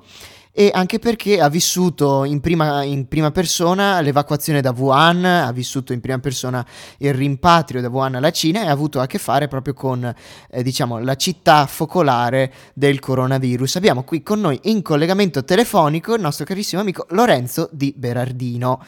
e 0.53 0.69
anche 0.73 0.99
perché 0.99 1.39
ha 1.39 1.49
vissuto 1.49 2.23
in 2.23 2.41
prima, 2.41 2.83
in 2.83 3.07
prima 3.07 3.31
persona 3.31 4.01
l'evacuazione 4.01 4.61
da 4.61 4.73
Wuhan, 4.75 5.23
ha 5.23 5.51
vissuto 5.51 5.93
in 5.93 6.01
prima 6.01 6.19
persona 6.19 6.65
il 6.99 7.13
rimpatrio 7.13 7.81
da 7.81 7.89
Wuhan 7.89 8.15
alla 8.15 8.31
Cina 8.31 8.63
e 8.63 8.67
ha 8.67 8.71
avuto 8.71 8.99
a 8.99 9.07
che 9.07 9.17
fare 9.17 9.47
proprio 9.47 9.73
con 9.73 10.03
eh, 10.49 10.63
diciamo, 10.63 10.99
la 10.99 11.15
città 11.15 11.65
focolare 11.65 12.51
del 12.73 12.99
coronavirus. 12.99 13.77
Abbiamo 13.77 14.03
qui 14.03 14.21
con 14.21 14.41
noi 14.41 14.59
in 14.63 14.81
collegamento 14.81 15.43
telefonico 15.43 16.13
il 16.13 16.21
nostro 16.21 16.45
carissimo 16.45 16.81
amico 16.81 17.05
Lorenzo 17.09 17.69
Di 17.71 17.93
Berardino. 17.95 18.83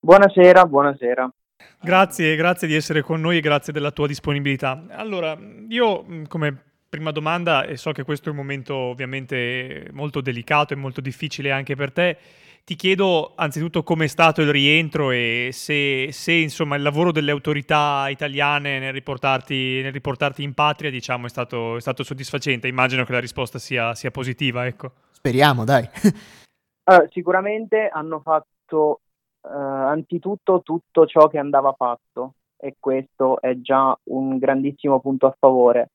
Buonasera, 0.00 0.66
buonasera. 0.66 1.32
Grazie, 1.80 2.36
grazie 2.36 2.66
di 2.66 2.74
essere 2.74 3.02
con 3.02 3.20
noi 3.20 3.38
e 3.38 3.40
grazie 3.40 3.72
della 3.72 3.90
tua 3.90 4.06
disponibilità. 4.06 4.84
Allora, 4.90 5.36
io 5.68 6.02
mh, 6.02 6.28
come 6.28 6.73
prima 6.94 7.10
domanda, 7.10 7.64
e 7.64 7.76
so 7.76 7.90
che 7.90 8.04
questo 8.04 8.28
è 8.28 8.30
un 8.30 8.38
momento 8.38 8.76
ovviamente 8.76 9.88
molto 9.92 10.20
delicato 10.20 10.74
e 10.74 10.76
molto 10.76 11.00
difficile 11.00 11.50
anche 11.50 11.74
per 11.74 11.92
te, 11.92 12.16
ti 12.64 12.76
chiedo 12.76 13.32
anzitutto 13.34 13.82
com'è 13.82 14.06
stato 14.06 14.40
il 14.40 14.50
rientro 14.50 15.10
e 15.10 15.50
se, 15.52 16.12
se, 16.12 16.32
insomma 16.32 16.76
il 16.76 16.82
lavoro 16.82 17.10
delle 17.10 17.32
autorità 17.32 18.06
italiane 18.08 18.78
nel 18.78 18.92
riportarti, 18.92 19.82
nel 19.82 19.92
riportarti 19.92 20.44
in 20.44 20.54
patria 20.54 20.88
diciamo, 20.90 21.26
è, 21.26 21.28
stato, 21.28 21.76
è 21.76 21.80
stato 21.80 22.04
soddisfacente. 22.04 22.68
Immagino 22.68 23.04
che 23.04 23.12
la 23.12 23.18
risposta 23.18 23.58
sia, 23.58 23.94
sia 23.94 24.10
positiva, 24.10 24.64
ecco. 24.66 24.92
Speriamo, 25.10 25.64
dai. 25.64 25.88
Allora, 26.86 27.08
sicuramente 27.10 27.88
hanno 27.90 28.20
fatto 28.20 29.00
eh, 29.42 29.48
anzitutto 29.48 30.60
tutto 30.62 31.06
ciò 31.06 31.28
che 31.28 31.38
andava 31.38 31.72
fatto 31.72 32.34
e 32.58 32.76
questo 32.78 33.40
è 33.40 33.58
già 33.58 33.98
un 34.04 34.36
grandissimo 34.36 35.00
punto 35.00 35.26
a 35.26 35.34
favore. 35.38 35.88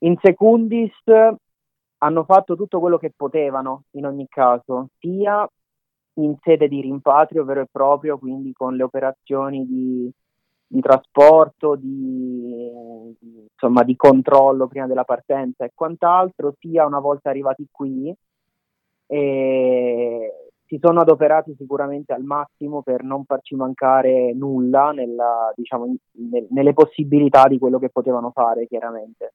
In 0.00 0.16
secundis 0.20 0.92
hanno 1.98 2.24
fatto 2.24 2.56
tutto 2.56 2.78
quello 2.78 2.98
che 2.98 3.12
potevano 3.14 3.84
in 3.92 4.06
ogni 4.06 4.26
caso, 4.28 4.90
sia 4.98 5.48
in 6.14 6.36
sede 6.40 6.68
di 6.68 6.80
rimpatrio 6.80 7.44
vero 7.44 7.62
e 7.62 7.68
proprio, 7.70 8.18
quindi 8.18 8.52
con 8.52 8.76
le 8.76 8.84
operazioni 8.84 9.66
di, 9.66 10.10
di 10.66 10.80
trasporto, 10.80 11.74
di, 11.74 12.70
insomma, 13.50 13.82
di 13.82 13.96
controllo 13.96 14.68
prima 14.68 14.86
della 14.86 15.04
partenza 15.04 15.64
e 15.64 15.72
quant'altro, 15.74 16.54
sia 16.58 16.86
una 16.86 17.00
volta 17.00 17.30
arrivati 17.30 17.66
qui. 17.70 18.14
E 19.10 20.32
si 20.66 20.78
sono 20.80 21.00
adoperati 21.00 21.54
sicuramente 21.56 22.12
al 22.12 22.22
massimo 22.22 22.82
per 22.82 23.02
non 23.02 23.24
farci 23.24 23.54
mancare 23.54 24.34
nulla 24.34 24.90
nella, 24.92 25.50
diciamo, 25.56 25.86
in, 25.86 25.96
nelle 26.50 26.74
possibilità 26.74 27.48
di 27.48 27.58
quello 27.58 27.78
che 27.78 27.88
potevano 27.88 28.30
fare, 28.32 28.66
chiaramente. 28.66 29.32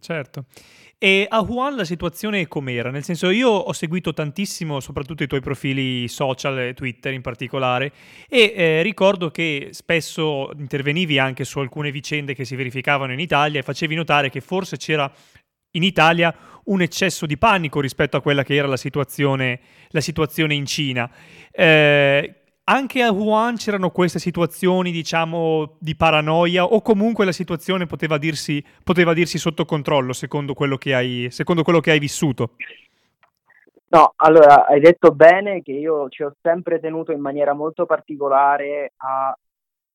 Certo. 0.00 0.44
E 1.02 1.26
a 1.30 1.40
Wuhan 1.40 1.76
la 1.76 1.84
situazione 1.84 2.46
com'era? 2.46 2.90
Nel 2.90 3.04
senso, 3.04 3.30
io 3.30 3.48
ho 3.48 3.72
seguito 3.72 4.12
tantissimo, 4.12 4.80
soprattutto 4.80 5.22
i 5.22 5.26
tuoi 5.26 5.40
profili 5.40 6.06
social, 6.08 6.74
Twitter 6.74 7.14
in 7.14 7.22
particolare, 7.22 7.90
e 8.28 8.52
eh, 8.54 8.82
ricordo 8.82 9.30
che 9.30 9.68
spesso 9.70 10.50
intervenivi 10.58 11.18
anche 11.18 11.44
su 11.44 11.58
alcune 11.58 11.90
vicende 11.90 12.34
che 12.34 12.44
si 12.44 12.54
verificavano 12.54 13.14
in 13.14 13.18
Italia 13.18 13.60
e 13.60 13.62
facevi 13.62 13.94
notare 13.94 14.28
che 14.28 14.42
forse 14.42 14.76
c'era 14.76 15.10
in 15.72 15.82
Italia 15.82 16.34
un 16.64 16.82
eccesso 16.82 17.24
di 17.24 17.38
panico 17.38 17.80
rispetto 17.80 18.18
a 18.18 18.20
quella 18.20 18.42
che 18.42 18.54
era 18.54 18.66
la 18.66 18.76
situazione, 18.76 19.60
la 19.88 20.02
situazione 20.02 20.52
in 20.52 20.66
Cina. 20.66 21.10
Eh, 21.50 22.39
anche 22.70 23.02
a 23.02 23.10
Wuhan 23.10 23.56
c'erano 23.56 23.90
queste 23.90 24.20
situazioni, 24.20 24.92
diciamo, 24.92 25.76
di 25.80 25.96
paranoia 25.96 26.64
o 26.64 26.80
comunque 26.82 27.24
la 27.24 27.32
situazione 27.32 27.86
poteva 27.86 28.16
dirsi, 28.16 28.64
poteva 28.84 29.12
dirsi 29.12 29.38
sotto 29.38 29.64
controllo 29.64 30.12
secondo 30.12 30.54
quello, 30.54 30.76
che 30.76 30.94
hai, 30.94 31.26
secondo 31.30 31.64
quello 31.64 31.80
che 31.80 31.90
hai 31.90 31.98
vissuto? 31.98 32.52
No, 33.88 34.12
allora 34.16 34.66
hai 34.66 34.78
detto 34.78 35.10
bene 35.10 35.62
che 35.62 35.72
io 35.72 36.08
ci 36.10 36.22
ho 36.22 36.32
sempre 36.40 36.78
tenuto 36.78 37.10
in 37.10 37.20
maniera 37.20 37.54
molto 37.54 37.86
particolare 37.86 38.92
a 38.98 39.36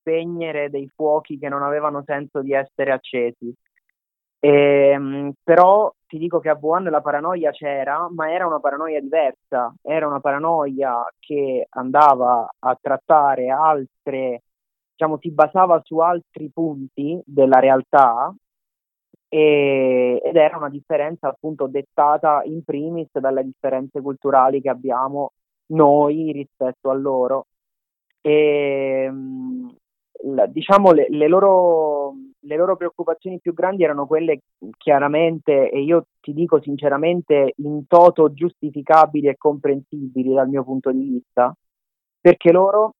spegnere 0.01 0.69
dei 0.69 0.91
fuochi 0.93 1.39
che 1.39 1.47
non 1.47 1.63
avevano 1.63 2.03
senso 2.05 2.41
di 2.41 2.51
essere 2.51 2.91
accesi. 2.91 3.53
E, 4.37 4.49
ehm, 4.49 5.31
però 5.41 5.89
ti 6.07 6.17
dico 6.17 6.39
che 6.39 6.49
a 6.49 6.57
Wuhan 6.59 6.83
la 6.85 7.01
paranoia 7.01 7.51
c'era, 7.51 8.07
ma 8.11 8.31
era 8.31 8.45
una 8.45 8.59
paranoia 8.59 8.99
diversa, 9.01 9.73
era 9.81 10.07
una 10.07 10.19
paranoia 10.19 11.05
che 11.19 11.67
andava 11.69 12.47
a 12.59 12.77
trattare 12.79 13.49
altre, 13.49 14.43
diciamo, 14.91 15.17
si 15.19 15.31
basava 15.31 15.81
su 15.83 15.97
altri 15.99 16.49
punti 16.53 17.19
della 17.25 17.59
realtà 17.59 18.33
e, 19.27 20.21
ed 20.23 20.35
era 20.35 20.57
una 20.57 20.69
differenza 20.69 21.27
appunto 21.27 21.67
dettata 21.67 22.41
in 22.45 22.63
primis 22.63 23.09
dalle 23.11 23.43
differenze 23.43 24.01
culturali 24.01 24.61
che 24.61 24.69
abbiamo 24.69 25.31
noi 25.67 26.31
rispetto 26.31 26.89
a 26.89 26.93
loro. 26.93 27.47
E, 28.21 29.11
diciamo 30.49 30.91
le, 30.91 31.07
le 31.09 31.27
loro 31.27 32.13
le 32.45 32.55
loro 32.55 32.75
preoccupazioni 32.75 33.39
più 33.39 33.53
grandi 33.53 33.83
erano 33.83 34.05
quelle 34.05 34.41
chiaramente, 34.77 35.69
e 35.69 35.81
io 35.81 36.07
ti 36.21 36.33
dico 36.33 36.61
sinceramente, 36.61 37.53
in 37.57 37.87
toto 37.87 38.33
giustificabili 38.33 39.27
e 39.27 39.37
comprensibili 39.37 40.33
dal 40.33 40.47
mio 40.47 40.63
punto 40.63 40.91
di 40.91 41.03
vista, 41.03 41.55
perché 42.19 42.51
loro 42.51 42.93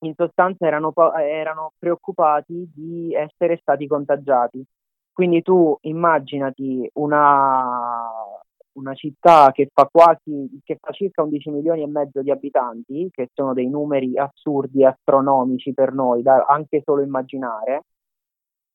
in 0.00 0.14
sostanza 0.16 0.66
erano, 0.66 0.92
erano 1.18 1.72
preoccupati 1.78 2.70
di 2.74 3.14
essere 3.14 3.58
stati 3.60 3.86
contagiati. 3.86 4.64
Quindi 5.12 5.42
tu 5.42 5.76
immaginati 5.82 6.88
una, 6.94 8.08
una 8.72 8.94
città 8.94 9.50
che 9.52 9.68
fa 9.72 9.86
quasi 9.90 10.60
che 10.64 10.78
fa 10.80 10.92
circa 10.92 11.22
11 11.22 11.50
milioni 11.50 11.82
e 11.82 11.86
mezzo 11.86 12.22
di 12.22 12.30
abitanti, 12.30 13.10
che 13.12 13.28
sono 13.34 13.52
dei 13.52 13.68
numeri 13.68 14.16
assurdi, 14.16 14.84
astronomici 14.84 15.74
per 15.74 15.92
noi, 15.92 16.22
da 16.22 16.46
anche 16.48 16.80
solo 16.82 17.02
immaginare, 17.02 17.82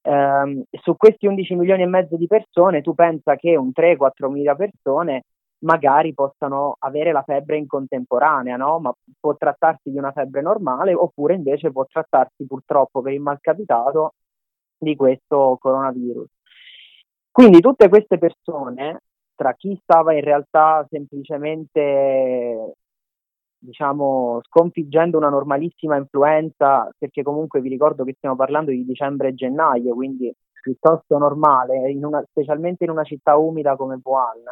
ehm, 0.06 0.64
su 0.82 0.96
questi 0.96 1.26
11 1.28 1.56
milioni 1.56 1.82
e 1.84 1.88
mezzo 1.88 2.16
di 2.16 2.28
persone 2.28 2.82
tu 2.82 2.94
pensa 2.94 3.36
che 3.36 3.56
un 3.56 3.72
3-4 3.74 4.30
mila 4.30 4.56
persone 4.56 5.24
magari 5.60 6.14
possano 6.14 6.76
avere 6.80 7.12
la 7.12 7.24
febbre 7.24 7.58
in 7.58 7.66
contemporanea, 7.68 8.56
no? 8.56 8.80
Ma 8.80 8.94
può 9.20 9.36
trattarsi 9.36 9.90
di 9.90 9.98
una 9.98 10.12
febbre 10.12 10.42
normale 10.42 10.94
oppure 10.94 11.34
invece 11.34 11.72
può 11.72 11.86
trattarsi 11.86 12.46
purtroppo 12.46 13.02
per 13.02 13.14
il 13.14 13.22
malcapitato 13.22 14.14
di 14.78 14.96
questo 14.96 15.58
coronavirus. 15.60 16.30
Quindi 17.32 17.60
tutte 17.62 17.90
queste 17.90 18.18
persone, 18.18 19.02
tra 19.36 19.54
chi 19.54 19.78
stava 19.82 20.14
in 20.14 20.22
realtà 20.22 20.86
semplicemente 20.90 22.76
diciamo, 23.58 24.40
sconfiggendo 24.44 25.18
una 25.18 25.30
normalissima 25.30 25.98
influenza, 25.98 26.90
perché 26.98 27.24
comunque 27.24 27.62
vi 27.62 27.70
ricordo 27.70 28.04
che 28.04 28.14
stiamo 28.18 28.36
parlando 28.36 28.72
di 28.72 28.86
dicembre 28.86 29.30
e 29.30 29.34
gennaio, 29.34 29.94
quindi 29.94 30.34
piuttosto 30.62 31.18
normale, 31.18 31.92
in 31.92 32.04
una, 32.06 32.24
specialmente 32.30 32.84
in 32.84 32.90
una 32.90 33.04
città 33.04 33.36
umida 33.38 33.76
come 33.76 34.00
Wuhan. 34.04 34.44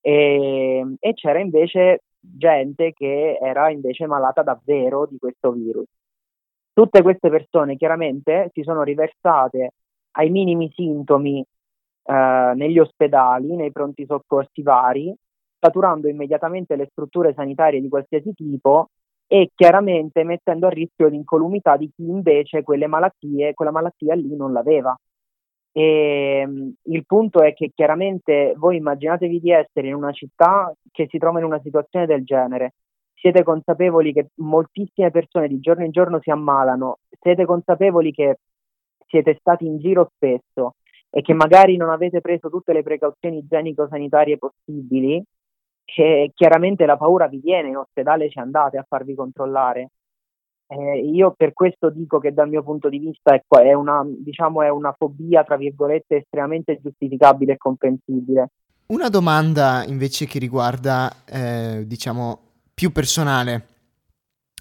E, 0.00 0.94
e 0.98 1.14
c'era 1.14 1.38
invece 1.38 2.02
gente 2.18 2.92
che 2.92 3.38
era 3.40 3.70
invece 3.70 4.06
malata 4.06 4.42
davvero 4.42 5.06
di 5.06 5.18
questo 5.18 5.52
virus. 5.52 5.86
Tutte 6.72 7.02
queste 7.02 7.28
persone 7.30 7.76
chiaramente 7.76 8.50
si 8.52 8.62
sono 8.62 8.82
riversate 8.82 9.72
ai 10.12 10.30
minimi 10.30 10.70
sintomi 10.74 11.44
eh, 12.04 12.52
negli 12.54 12.78
ospedali, 12.78 13.54
nei 13.56 13.72
pronti 13.72 14.06
soccorsi 14.06 14.62
vari, 14.62 15.14
saturando 15.62 16.08
immediatamente 16.08 16.74
le 16.74 16.88
strutture 16.90 17.32
sanitarie 17.34 17.80
di 17.80 17.88
qualsiasi 17.88 18.34
tipo 18.34 18.88
e 19.28 19.50
chiaramente 19.54 20.24
mettendo 20.24 20.66
a 20.66 20.70
rischio 20.70 21.06
l'incolumità 21.06 21.76
di 21.76 21.88
chi 21.94 22.02
invece 22.02 22.64
quelle 22.64 22.88
malattie, 22.88 23.54
quella 23.54 23.70
malattia 23.70 24.14
lì 24.14 24.34
non 24.34 24.52
l'aveva. 24.52 24.94
E, 25.70 26.42
um, 26.44 26.74
il 26.82 27.06
punto 27.06 27.42
è 27.42 27.54
che 27.54 27.70
chiaramente 27.74 28.54
voi 28.56 28.76
immaginatevi 28.76 29.40
di 29.40 29.52
essere 29.52 29.86
in 29.86 29.94
una 29.94 30.10
città 30.10 30.74
che 30.90 31.06
si 31.08 31.18
trova 31.18 31.38
in 31.38 31.44
una 31.44 31.60
situazione 31.62 32.06
del 32.06 32.24
genere. 32.24 32.74
Siete 33.14 33.44
consapevoli 33.44 34.12
che 34.12 34.30
moltissime 34.40 35.12
persone 35.12 35.46
di 35.46 35.60
giorno 35.60 35.84
in 35.84 35.92
giorno 35.92 36.18
si 36.20 36.30
ammalano, 36.30 36.98
siete 37.20 37.44
consapevoli 37.44 38.10
che 38.10 38.38
siete 39.06 39.36
stati 39.38 39.64
in 39.64 39.78
giro 39.78 40.10
spesso 40.16 40.74
e 41.08 41.22
che 41.22 41.32
magari 41.34 41.76
non 41.76 41.90
avete 41.90 42.20
preso 42.20 42.50
tutte 42.50 42.72
le 42.72 42.82
precauzioni 42.82 43.38
igienico-sanitarie 43.38 44.38
possibili 44.38 45.22
che 45.84 46.30
chiaramente 46.34 46.86
la 46.86 46.96
paura 46.96 47.26
vi 47.26 47.40
viene, 47.42 47.68
in 47.68 47.76
ospedale 47.76 48.30
ci 48.30 48.38
andate 48.38 48.78
a 48.78 48.86
farvi 48.88 49.14
controllare. 49.14 49.90
Eh, 50.66 51.00
io 51.00 51.34
per 51.36 51.52
questo 51.52 51.90
dico 51.90 52.18
che 52.18 52.32
dal 52.32 52.48
mio 52.48 52.62
punto 52.62 52.88
di 52.88 52.98
vista 52.98 53.34
è, 53.34 53.42
è, 53.62 53.72
una, 53.74 54.02
diciamo, 54.06 54.62
è 54.62 54.70
una 54.70 54.94
fobia, 54.96 55.44
tra 55.44 55.56
virgolette, 55.56 56.16
estremamente 56.16 56.80
giustificabile 56.82 57.52
e 57.54 57.58
comprensibile. 57.58 58.50
Una 58.86 59.08
domanda 59.08 59.84
invece 59.86 60.26
che 60.26 60.38
riguarda, 60.38 61.10
eh, 61.26 61.84
diciamo, 61.86 62.38
più 62.74 62.90
personale. 62.90 63.66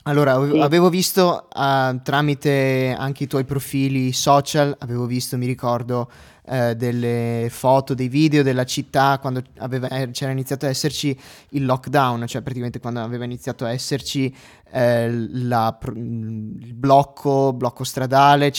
Allora, 0.04 0.34
avevo 0.34 0.90
visto 0.90 1.48
uh, 1.54 2.02
tramite 2.02 2.96
anche 2.98 3.26
i 3.26 3.28
tuoi 3.28 3.44
profili 3.46 4.12
social, 4.14 4.76
avevo 4.80 5.06
visto, 5.06 5.38
mi 5.38 5.46
ricordo, 5.46 6.10
uh, 6.46 6.74
delle 6.74 7.50
foto, 7.52 7.94
dei 7.94 8.08
video 8.08 8.42
della 8.42 8.64
città 8.64 9.20
quando 9.20 9.44
aveva, 9.60 9.90
eh, 9.90 10.10
c'era 10.10 10.32
iniziato 10.32 10.66
a 10.66 10.70
esserci 10.70 11.16
il 11.50 11.66
lockdown, 11.66 12.26
cioè 12.26 12.42
praticamente 12.42 12.80
quando 12.80 13.00
aveva 13.00 13.26
iniziato 13.26 13.64
a 13.64 13.72
esserci 13.72 14.36
eh, 14.72 15.12
la, 15.12 15.78
il 15.94 16.74
blocco, 16.74 17.54
blocco 17.54 17.84
stradale, 17.84 18.52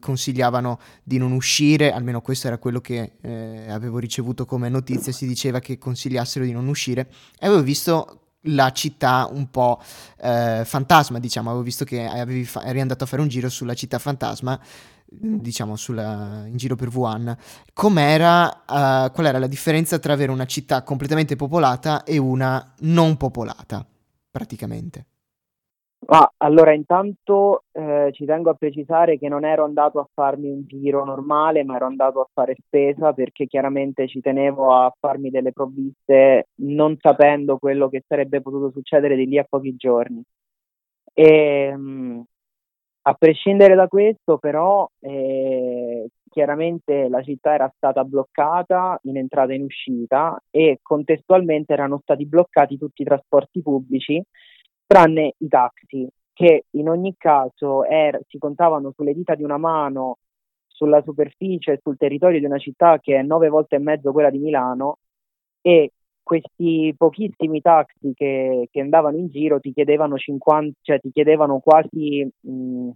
consigliavano 0.00 0.78
di 1.02 1.18
non 1.18 1.32
uscire, 1.32 1.92
almeno 1.92 2.22
questo 2.22 2.46
era 2.46 2.56
quello 2.56 2.80
che 2.80 3.12
avevo 3.68 3.98
ricevuto 3.98 4.46
come 4.46 4.70
notizia, 4.70 5.12
si 5.12 5.26
diceva 5.26 5.58
che 5.58 5.76
consigliassero 5.76 6.42
di 6.46 6.52
non 6.52 6.68
uscire. 6.68 7.10
E 7.38 7.46
avevo 7.46 7.62
visto 7.62 8.19
la 8.44 8.70
città 8.72 9.28
un 9.30 9.50
po' 9.50 9.80
eh, 10.20 10.62
fantasma, 10.64 11.18
diciamo, 11.18 11.48
avevo 11.50 11.64
visto 11.64 11.84
che 11.84 12.44
fa- 12.44 12.64
eri 12.64 12.80
andato 12.80 13.04
a 13.04 13.06
fare 13.06 13.22
un 13.22 13.28
giro 13.28 13.48
sulla 13.48 13.74
città 13.74 13.98
fantasma, 13.98 14.58
diciamo, 15.10 15.76
sulla, 15.76 16.44
in 16.46 16.56
giro 16.56 16.76
per 16.76 16.88
Wuhan. 16.88 17.36
Com'era, 17.72 18.46
uh, 18.46 19.12
qual 19.12 19.26
era 19.26 19.38
la 19.38 19.46
differenza 19.46 19.98
tra 19.98 20.12
avere 20.12 20.32
una 20.32 20.46
città 20.46 20.82
completamente 20.82 21.36
popolata 21.36 22.04
e 22.04 22.16
una 22.18 22.74
non 22.80 23.16
popolata, 23.16 23.86
praticamente? 24.30 25.06
Ah, 26.06 26.32
allora, 26.38 26.72
intanto 26.72 27.64
eh, 27.72 28.08
ci 28.12 28.24
tengo 28.24 28.50
a 28.50 28.54
precisare 28.54 29.18
che 29.18 29.28
non 29.28 29.44
ero 29.44 29.64
andato 29.64 30.00
a 30.00 30.08
farmi 30.12 30.48
un 30.50 30.64
giro 30.66 31.04
normale, 31.04 31.62
ma 31.62 31.76
ero 31.76 31.86
andato 31.86 32.20
a 32.20 32.28
fare 32.32 32.56
spesa 32.66 33.12
perché 33.12 33.46
chiaramente 33.46 34.08
ci 34.08 34.20
tenevo 34.20 34.72
a 34.74 34.92
farmi 34.98 35.30
delle 35.30 35.52
provviste 35.52 36.48
non 36.62 36.96
sapendo 36.98 37.58
quello 37.58 37.88
che 37.88 38.02
sarebbe 38.06 38.40
potuto 38.40 38.70
succedere 38.72 39.14
di 39.14 39.26
lì 39.26 39.38
a 39.38 39.44
pochi 39.48 39.76
giorni. 39.76 40.22
E, 41.12 41.24
ehm, 41.72 41.80
mh, 41.80 42.24
a 43.02 43.14
prescindere 43.14 43.74
da 43.74 43.88
questo, 43.88 44.38
però, 44.38 44.88
eh, 45.00 46.08
chiaramente 46.28 47.08
la 47.08 47.22
città 47.22 47.54
era 47.54 47.72
stata 47.76 48.04
bloccata 48.04 48.98
in 49.04 49.16
entrata 49.16 49.52
e 49.52 49.56
in 49.56 49.62
uscita 49.64 50.40
e 50.50 50.78
contestualmente 50.82 51.72
erano 51.72 51.98
stati 52.02 52.26
bloccati 52.26 52.78
tutti 52.78 53.02
i 53.02 53.04
trasporti 53.04 53.62
pubblici 53.62 54.22
tranne 54.90 55.34
i 55.38 55.46
taxi 55.46 56.08
che 56.32 56.64
in 56.70 56.88
ogni 56.88 57.14
caso 57.16 57.84
er- 57.84 58.22
si 58.26 58.38
contavano 58.38 58.90
sulle 58.96 59.14
dita 59.14 59.36
di 59.36 59.44
una 59.44 59.56
mano 59.56 60.18
sulla 60.66 61.00
superficie 61.02 61.78
sul 61.80 61.96
territorio 61.96 62.40
di 62.40 62.44
una 62.44 62.58
città 62.58 62.98
che 62.98 63.16
è 63.16 63.22
nove 63.22 63.48
volte 63.48 63.76
e 63.76 63.78
mezzo 63.78 64.10
quella 64.10 64.30
di 64.30 64.38
Milano 64.38 64.98
e 65.60 65.92
questi 66.24 66.92
pochissimi 66.96 67.60
taxi 67.60 68.12
che, 68.14 68.66
che 68.68 68.80
andavano 68.80 69.16
in 69.16 69.28
giro 69.28 69.60
ti 69.60 69.72
chiedevano, 69.72 70.16
50, 70.16 70.78
cioè 70.82 70.98
ti 70.98 71.12
chiedevano 71.12 71.60
quasi 71.60 72.28
mh, 72.40 72.90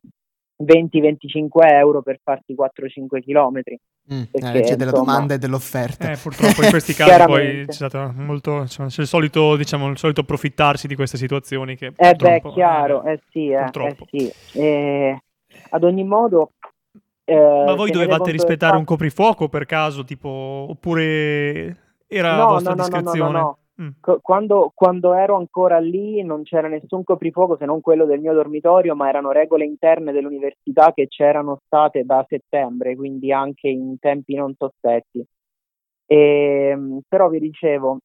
20-25 0.63 1.49
euro 1.73 2.03
per 2.03 2.21
farti 2.23 2.55
4-5 2.55 3.21
chilometri. 3.21 3.79
Mm, 4.13 4.23
la 4.33 4.53
legge 4.53 4.77
della 4.77 4.91
domanda 4.91 5.35
e 5.35 5.39
dell'offerta. 5.39 6.11
Eh, 6.11 6.17
purtroppo 6.17 6.63
in 6.63 6.71
questi 6.71 6.93
casi 6.95 7.25
poi 7.25 7.65
c'è 7.67 7.73
stato 7.73 8.13
molto, 8.15 8.61
insomma, 8.61 8.89
c'è 8.89 9.03
il 9.03 9.07
solito, 9.07 9.57
diciamo, 9.57 9.89
il 9.89 9.99
solito 9.99 10.21
approfittarsi 10.21 10.87
di 10.87 10.95
queste 10.95 11.17
situazioni 11.17 11.77
che 11.77 11.93
Eh 11.97 12.15
beh, 12.15 12.43
chiaro, 12.53 13.03
eh, 13.05 13.13
eh 13.13 13.21
sì, 13.31 13.49
eh, 13.49 13.65
eh 13.65 13.97
sì. 14.11 14.33
Eh, 14.59 15.23
ad 15.71 15.85
ogni 15.85 16.05
modo... 16.05 16.53
Eh, 17.27 17.65
Ma 17.67 17.75
voi 17.75 17.91
dovevate 17.91 18.31
rispettare 18.31 18.77
un 18.77 18.85
coprifuoco 18.85 19.49
per 19.49 19.65
caso, 19.65 20.05
tipo, 20.05 20.67
oppure 20.69 21.77
era 22.07 22.37
no, 22.37 22.47
vostra 22.49 22.75
no, 22.75 22.83
discrezione? 22.83 23.33
No, 23.33 23.39
no, 23.39 23.39
no, 23.39 23.59
Mm. 23.81 23.89
Quando, 24.21 24.71
quando, 24.73 25.15
ero 25.15 25.37
ancora 25.37 25.79
lì 25.81 26.23
non 26.23 26.43
c'era 26.45 26.69
nessun 26.69 27.03
coprifuoco 27.03 27.57
se 27.57 27.65
non 27.65 27.81
quello 27.81 28.07
del 28.07 28.21
mio 28.21 28.33
dormitorio, 28.33 28.95
ma 28.95 29.09
erano 29.09 29.33
regole 29.33 29.65
interne 29.65 30.13
dell'università 30.13 30.93
che 30.93 31.09
c'erano 31.09 31.61
state 31.67 32.05
da 32.05 32.25
settembre, 32.29 32.95
quindi 32.95 33.33
anche 33.33 33.69
in 33.69 33.99
tempi 33.99 34.37
non 34.37 34.55
sospetti. 34.57 35.25
E, 36.07 36.17
ehm, 36.17 37.01
però 37.09 37.29
vi 37.29 37.41
dicevo, 37.41 37.99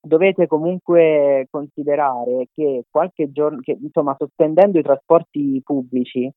dovete 0.00 0.46
comunque 0.46 1.46
considerare 1.50 2.48
che 2.52 2.84
qualche 2.90 3.30
giorno, 3.32 3.60
che, 3.60 3.78
insomma, 3.80 4.14
sospendendo 4.18 4.78
i 4.78 4.82
trasporti 4.82 5.60
pubblici 5.64 6.30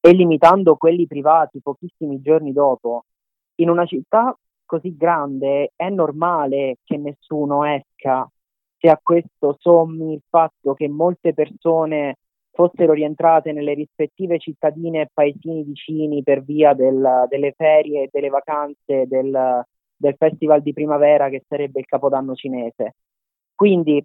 e 0.00 0.12
limitando 0.12 0.76
quelli 0.76 1.06
privati 1.06 1.60
pochissimi 1.60 2.20
giorni 2.20 2.52
dopo, 2.52 3.04
in 3.56 3.70
una 3.70 3.86
città 3.86 4.36
così 4.68 4.94
grande 4.94 5.72
è 5.74 5.88
normale 5.88 6.76
che 6.84 6.98
nessuno 6.98 7.64
esca 7.64 8.28
se 8.78 8.88
a 8.88 9.00
questo 9.02 9.56
sommi 9.58 10.12
il 10.12 10.22
fatto 10.28 10.74
che 10.74 10.88
molte 10.88 11.32
persone 11.32 12.16
fossero 12.50 12.92
rientrate 12.92 13.52
nelle 13.52 13.72
rispettive 13.72 14.38
cittadine 14.38 15.02
e 15.02 15.08
paesini 15.12 15.64
vicini 15.64 16.22
per 16.22 16.42
via 16.42 16.74
del, 16.74 17.26
delle 17.28 17.52
ferie 17.56 18.02
e 18.02 18.08
delle 18.12 18.28
vacanze 18.28 19.06
del, 19.06 19.64
del 19.96 20.14
festival 20.16 20.60
di 20.60 20.72
primavera 20.72 21.28
che 21.28 21.44
sarebbe 21.48 21.80
il 21.80 21.86
capodanno 21.86 22.34
cinese. 22.34 22.94
Quindi 23.54 24.02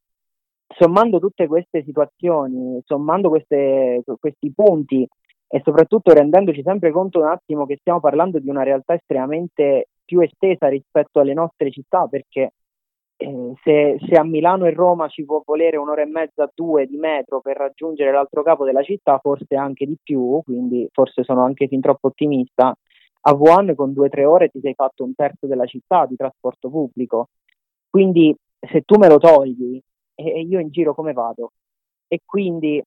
sommando 0.68 1.20
tutte 1.20 1.46
queste 1.46 1.84
situazioni, 1.84 2.80
sommando 2.86 3.30
queste, 3.30 4.02
questi 4.20 4.52
punti 4.52 5.08
e 5.48 5.62
soprattutto 5.64 6.14
rendendoci 6.14 6.64
sempre 6.64 6.92
conto 6.92 7.20
un 7.20 7.28
attimo 7.28 7.68
che 7.68 7.78
stiamo 7.80 8.00
parlando 8.00 8.40
di 8.40 8.50
una 8.50 8.64
realtà 8.64 8.96
estremamente 8.96 9.90
più 10.06 10.20
estesa 10.22 10.68
rispetto 10.68 11.20
alle 11.20 11.34
nostre 11.34 11.72
città 11.72 12.08
perché 12.08 12.54
eh, 13.18 13.54
se, 13.64 13.98
se, 14.06 14.16
a 14.16 14.24
Milano 14.24 14.66
e 14.66 14.74
Roma 14.74 15.08
ci 15.08 15.24
può 15.24 15.42
volere 15.46 15.78
un'ora 15.78 16.02
e 16.02 16.06
mezza, 16.06 16.50
due 16.54 16.86
di 16.88 16.98
metro 16.98 17.42
per 17.42 17.58
raggiungere 17.58 18.12
l'altro 18.12 18.44
capo 18.44 18.66
della 18.66 18.84
città, 18.84 19.20
forse 19.20 19.56
anche 19.56 19.86
di 19.86 19.98
più, 20.02 20.42
quindi 20.44 20.88
forse 20.92 21.24
sono 21.24 21.44
anche 21.44 21.68
fin 21.68 21.80
troppo 21.80 22.08
ottimista, 22.08 22.76
a 23.26 23.34
Wuhan 23.34 23.74
con 23.76 23.94
due 23.94 24.08
o 24.08 24.10
tre 24.10 24.26
ore 24.26 24.50
ti 24.50 24.60
sei 24.60 24.74
fatto 24.74 25.04
un 25.04 25.16
terzo 25.16 25.48
della 25.48 25.66
città 25.66 26.06
di 26.06 26.16
trasporto 26.16 26.70
pubblico. 26.70 27.30
Quindi 27.90 28.36
se 28.60 28.82
tu 28.82 28.98
me 28.98 29.08
lo 29.08 29.18
togli, 29.18 29.80
eh, 30.16 30.42
io 30.42 30.60
in 30.60 30.70
giro 30.70 30.94
come 30.94 31.14
vado? 31.14 31.52
E 32.08 32.20
quindi 32.26 32.84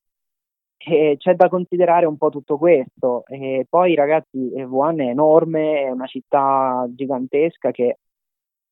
eh, 0.78 1.16
c'è 1.18 1.34
da 1.34 1.48
considerare 1.48 2.06
un 2.06 2.16
po' 2.16 2.30
tutto 2.30 2.58
questo. 2.58 3.24
E 3.26 3.66
poi, 3.68 3.94
ragazzi, 3.94 4.52
eh, 4.52 4.64
Wuhan 4.64 5.00
è 5.00 5.08
enorme, 5.08 5.82
è 5.82 5.90
una 5.90 6.06
città 6.06 6.86
gigantesca 6.90 7.70
che 7.70 7.98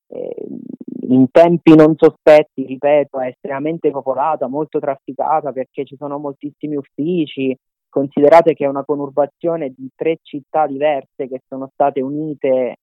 eh, 0.07 0.45
in 1.07 1.29
tempi 1.31 1.75
non 1.75 1.95
sospetti, 1.97 2.65
ripeto, 2.65 3.19
è 3.19 3.27
estremamente 3.27 3.91
popolata, 3.91 4.47
molto 4.47 4.79
trafficata 4.79 5.51
perché 5.51 5.85
ci 5.85 5.95
sono 5.97 6.17
moltissimi 6.17 6.75
uffici. 6.75 7.55
Considerate 7.89 8.53
che 8.53 8.65
è 8.65 8.67
una 8.67 8.83
conurbazione 8.83 9.73
di 9.75 9.89
tre 9.95 10.19
città 10.21 10.67
diverse 10.67 11.27
che 11.27 11.41
sono 11.47 11.69
state 11.73 12.01
unite 12.01 12.77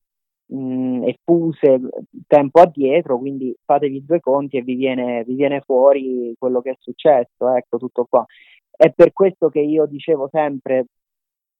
mh, 0.52 1.04
e 1.04 1.18
fuse 1.24 1.80
tempo 2.26 2.60
addietro, 2.60 3.18
quindi 3.18 3.54
fatevi 3.64 4.04
due 4.04 4.20
conti 4.20 4.58
e 4.58 4.62
vi 4.62 4.74
viene, 4.74 5.24
vi 5.24 5.34
viene 5.34 5.60
fuori 5.60 6.34
quello 6.38 6.60
che 6.60 6.70
è 6.70 6.76
successo, 6.78 7.54
ecco 7.54 7.78
tutto 7.78 8.06
qua. 8.08 8.24
È 8.70 8.90
per 8.92 9.12
questo 9.12 9.48
che 9.48 9.60
io 9.60 9.86
dicevo 9.86 10.28
sempre 10.30 10.86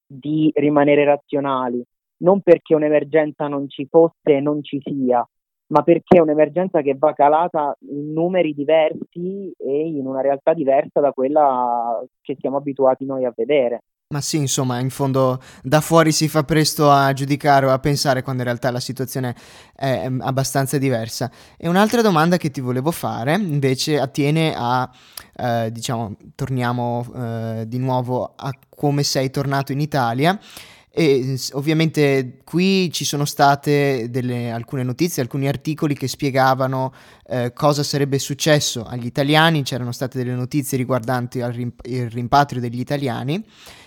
di 0.05 0.51
rimanere 0.55 1.05
razionali, 1.05 1.83
non 2.17 2.41
perché 2.41 2.75
un'emergenza 2.75 3.47
non 3.47 3.69
ci 3.69 3.87
fosse 3.89 4.35
e 4.35 4.39
non 4.39 4.63
ci 4.63 4.79
sia, 4.83 5.27
ma 5.67 5.81
perché 5.81 6.17
è 6.17 6.21
un'emergenza 6.21 6.81
che 6.81 6.95
va 6.97 7.13
calata 7.13 7.75
in 7.89 8.13
numeri 8.13 8.53
diversi 8.53 9.51
e 9.57 9.87
in 9.87 10.05
una 10.05 10.21
realtà 10.21 10.53
diversa 10.53 10.99
da 10.99 11.11
quella 11.11 12.03
che 12.21 12.37
siamo 12.39 12.57
abituati 12.57 13.05
noi 13.05 13.25
a 13.25 13.33
vedere. 13.35 13.81
Ma 14.09 14.21
sì, 14.21 14.37
insomma, 14.37 14.79
in 14.79 14.91
fondo 14.91 15.41
da 15.63 15.81
fuori 15.81 16.11
si 16.11 16.27
fa 16.27 16.43
presto 16.43 16.91
a 16.91 17.13
giudicare 17.13 17.65
o 17.65 17.71
a 17.71 17.79
pensare 17.79 18.21
quando 18.21 18.43
in 18.43 18.47
realtà 18.47 18.69
la 18.69 18.79
situazione 18.79 19.35
è 19.75 20.07
abbastanza 20.19 20.77
diversa. 20.77 21.31
E 21.57 21.67
un'altra 21.67 22.03
domanda 22.03 22.37
che 22.37 22.51
ti 22.51 22.61
volevo 22.61 22.91
fare 22.91 23.33
invece 23.33 23.99
attiene 23.99 24.53
a, 24.55 24.87
eh, 25.35 25.71
diciamo, 25.71 26.15
torniamo 26.35 27.11
eh, 27.15 27.63
di 27.67 27.79
nuovo 27.79 28.33
a 28.35 28.53
come 28.69 29.01
sei 29.01 29.31
tornato 29.31 29.71
in 29.71 29.79
Italia. 29.79 30.39
E 30.95 31.39
ovviamente 31.53 32.37
qui 32.43 32.91
ci 32.91 33.05
sono 33.05 33.25
state 33.25 34.11
delle, 34.11 34.51
alcune 34.51 34.83
notizie, 34.83 35.23
alcuni 35.23 35.47
articoli 35.47 35.95
che 35.95 36.07
spiegavano 36.07 36.93
eh, 37.25 37.51
cosa 37.51 37.81
sarebbe 37.81 38.19
successo 38.19 38.83
agli 38.83 39.07
italiani, 39.07 39.63
c'erano 39.63 39.91
state 39.91 40.19
delle 40.19 40.35
notizie 40.35 40.77
riguardanti 40.77 41.39
il 41.39 42.11
rimpatrio 42.11 42.61
degli 42.61 42.79
italiani 42.79 43.43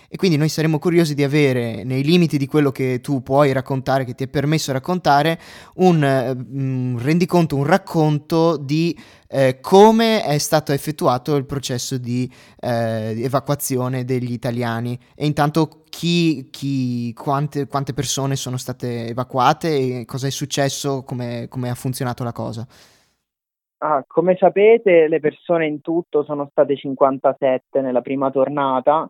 e 0.09 0.15
quindi 0.15 0.37
noi 0.37 0.49
saremo 0.49 0.79
curiosi 0.79 1.13
di 1.13 1.23
avere, 1.23 1.83
nei 1.83 2.03
limiti 2.03 2.37
di 2.37 2.47
quello 2.47 2.71
che 2.71 3.01
tu 3.01 3.21
puoi 3.21 3.51
raccontare, 3.51 4.05
che 4.05 4.13
ti 4.13 4.23
è 4.23 4.27
permesso 4.27 4.71
raccontare, 4.71 5.37
un, 5.75 6.01
un 6.01 6.93
mm, 6.93 6.97
rendiconto, 6.99 7.57
un 7.57 7.65
racconto 7.65 8.55
di 8.57 8.97
eh, 9.29 9.59
come 9.59 10.23
è 10.23 10.37
stato 10.37 10.71
effettuato 10.71 11.35
il 11.35 11.45
processo 11.45 11.97
di 11.97 12.31
eh, 12.61 13.21
evacuazione 13.21 14.05
degli 14.05 14.31
italiani 14.31 14.97
e 15.13 15.25
intanto 15.25 15.83
chi, 15.89 16.49
chi, 16.49 17.13
quante, 17.13 17.67
quante, 17.67 17.93
persone 17.93 18.37
sono 18.37 18.55
state 18.57 19.07
evacuate 19.07 19.99
e 19.99 20.05
cosa 20.05 20.27
è 20.27 20.31
successo, 20.31 21.03
come, 21.03 21.47
come 21.49 21.69
ha 21.69 21.75
funzionato 21.75 22.23
la 22.23 22.31
cosa. 22.31 22.65
Ah, 23.79 24.03
come 24.07 24.35
sapete, 24.39 25.07
le 25.07 25.19
persone 25.19 25.67
in 25.67 25.81
tutto 25.81 26.23
sono 26.23 26.47
state 26.49 26.75
57 26.75 27.81
nella 27.81 28.01
prima 28.01 28.31
tornata 28.31 29.07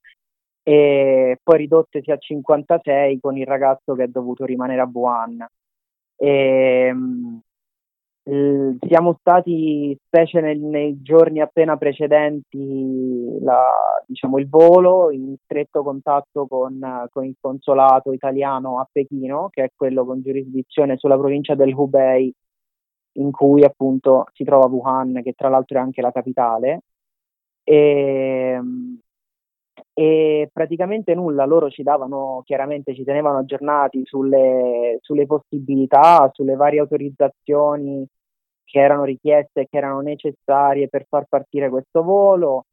e 0.67 1.39
poi 1.41 1.57
ridottesi 1.59 2.11
a 2.11 2.17
56 2.17 3.21
con 3.21 3.37
il 3.37 3.45
ragazzo 3.45 3.95
che 3.95 4.03
è 4.03 4.07
dovuto 4.07 4.43
rimanere 4.43 4.81
a 4.81 4.89
Wuhan. 4.91 5.47
E, 6.17 6.91
mh, 6.93 7.39
siamo 8.85 9.15
stati, 9.17 9.97
specie 10.05 10.41
nel, 10.41 10.59
nei 10.59 11.01
giorni 11.01 11.39
appena 11.39 11.77
precedenti 11.77 13.39
la, 13.39 13.63
diciamo, 14.05 14.39
il 14.39 14.49
volo, 14.49 15.09
in 15.09 15.37
stretto 15.41 15.83
contatto 15.83 16.47
con, 16.47 17.07
con, 17.13 17.23
il 17.23 17.37
consolato 17.39 18.11
italiano 18.11 18.81
a 18.81 18.89
Pechino, 18.91 19.47
che 19.49 19.63
è 19.63 19.69
quello 19.73 20.05
con 20.05 20.21
giurisdizione 20.21 20.97
sulla 20.97 21.17
provincia 21.17 21.55
del 21.55 21.73
Hubei, 21.73 22.33
in 23.13 23.31
cui 23.31 23.63
appunto 23.63 24.25
si 24.33 24.43
trova 24.43 24.67
Wuhan, 24.67 25.21
che 25.23 25.31
tra 25.31 25.47
l'altro 25.47 25.77
è 25.77 25.81
anche 25.81 26.01
la 26.01 26.11
capitale. 26.11 26.81
E, 27.63 28.61
e 29.93 30.49
praticamente 30.51 31.13
nulla, 31.15 31.45
loro 31.45 31.69
ci 31.69 31.83
davano, 31.83 32.41
chiaramente 32.45 32.93
ci 32.95 33.03
tenevano 33.03 33.39
aggiornati 33.39 34.01
sulle, 34.05 34.97
sulle 35.01 35.25
possibilità, 35.25 36.29
sulle 36.33 36.55
varie 36.55 36.79
autorizzazioni 36.79 38.05
che 38.63 38.79
erano 38.79 39.05
richieste 39.05 39.67
che 39.69 39.77
erano 39.77 40.01
necessarie 40.01 40.89
per 40.89 41.05
far 41.07 41.25
partire 41.27 41.69
questo 41.69 42.03
volo. 42.03 42.65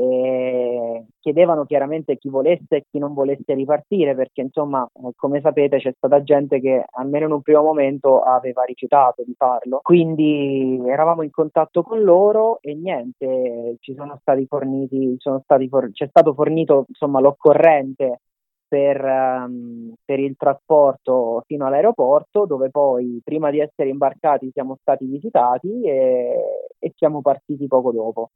E 0.00 1.04
chiedevano 1.18 1.66
chiaramente 1.66 2.16
chi 2.16 2.30
volesse 2.30 2.76
e 2.76 2.84
chi 2.90 2.98
non 2.98 3.12
volesse 3.12 3.52
ripartire 3.52 4.14
perché 4.14 4.40
insomma 4.40 4.88
come 5.14 5.40
sapete 5.42 5.76
c'è 5.76 5.92
stata 5.94 6.22
gente 6.22 6.58
che 6.58 6.86
almeno 6.92 7.26
in 7.26 7.32
un 7.32 7.42
primo 7.42 7.62
momento 7.62 8.22
aveva 8.22 8.62
rifiutato 8.62 9.22
di 9.22 9.34
farlo 9.36 9.80
quindi 9.82 10.80
eravamo 10.86 11.22
in 11.22 11.30
contatto 11.30 11.82
con 11.82 12.02
loro 12.02 12.60
e 12.62 12.74
niente 12.74 13.76
ci 13.80 13.94
sono 13.94 14.16
stati 14.22 14.46
forniti 14.46 15.16
sono 15.18 15.40
stati 15.44 15.68
for- 15.68 15.90
c'è 15.92 16.06
stato 16.08 16.32
fornito 16.32 16.86
insomma 16.88 17.20
l'occorrente 17.20 18.20
per, 18.66 19.04
um, 19.04 19.92
per, 20.02 20.18
il 20.20 20.36
trasporto 20.36 21.42
fino 21.46 21.66
all'aeroporto, 21.66 22.46
dove 22.46 22.70
poi 22.70 23.20
prima 23.24 23.50
di 23.50 23.58
essere 23.58 23.88
imbarcati 23.88 24.48
siamo 24.52 24.76
stati 24.80 25.06
visitati 25.06 25.82
e, 25.82 26.36
e 26.78 26.92
siamo 26.96 27.20
partiti 27.20 27.66
poco 27.66 27.90
dopo. 27.90 28.30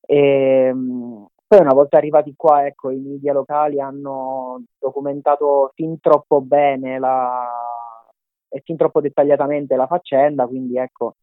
E, 0.00 0.70
um, 0.72 1.26
poi 1.46 1.60
una 1.60 1.74
volta 1.74 1.96
arrivati 1.96 2.34
qua, 2.36 2.66
ecco, 2.66 2.90
i 2.90 2.98
media 2.98 3.32
locali 3.32 3.80
hanno 3.80 4.62
documentato 4.78 5.72
fin 5.74 5.98
troppo 6.00 6.40
bene 6.40 6.98
la, 6.98 7.44
e 8.48 8.60
fin 8.64 8.76
troppo 8.76 9.00
dettagliatamente 9.00 9.76
la 9.76 9.86
faccenda, 9.86 10.46
quindi 10.46 10.78
ecco, 10.78 11.16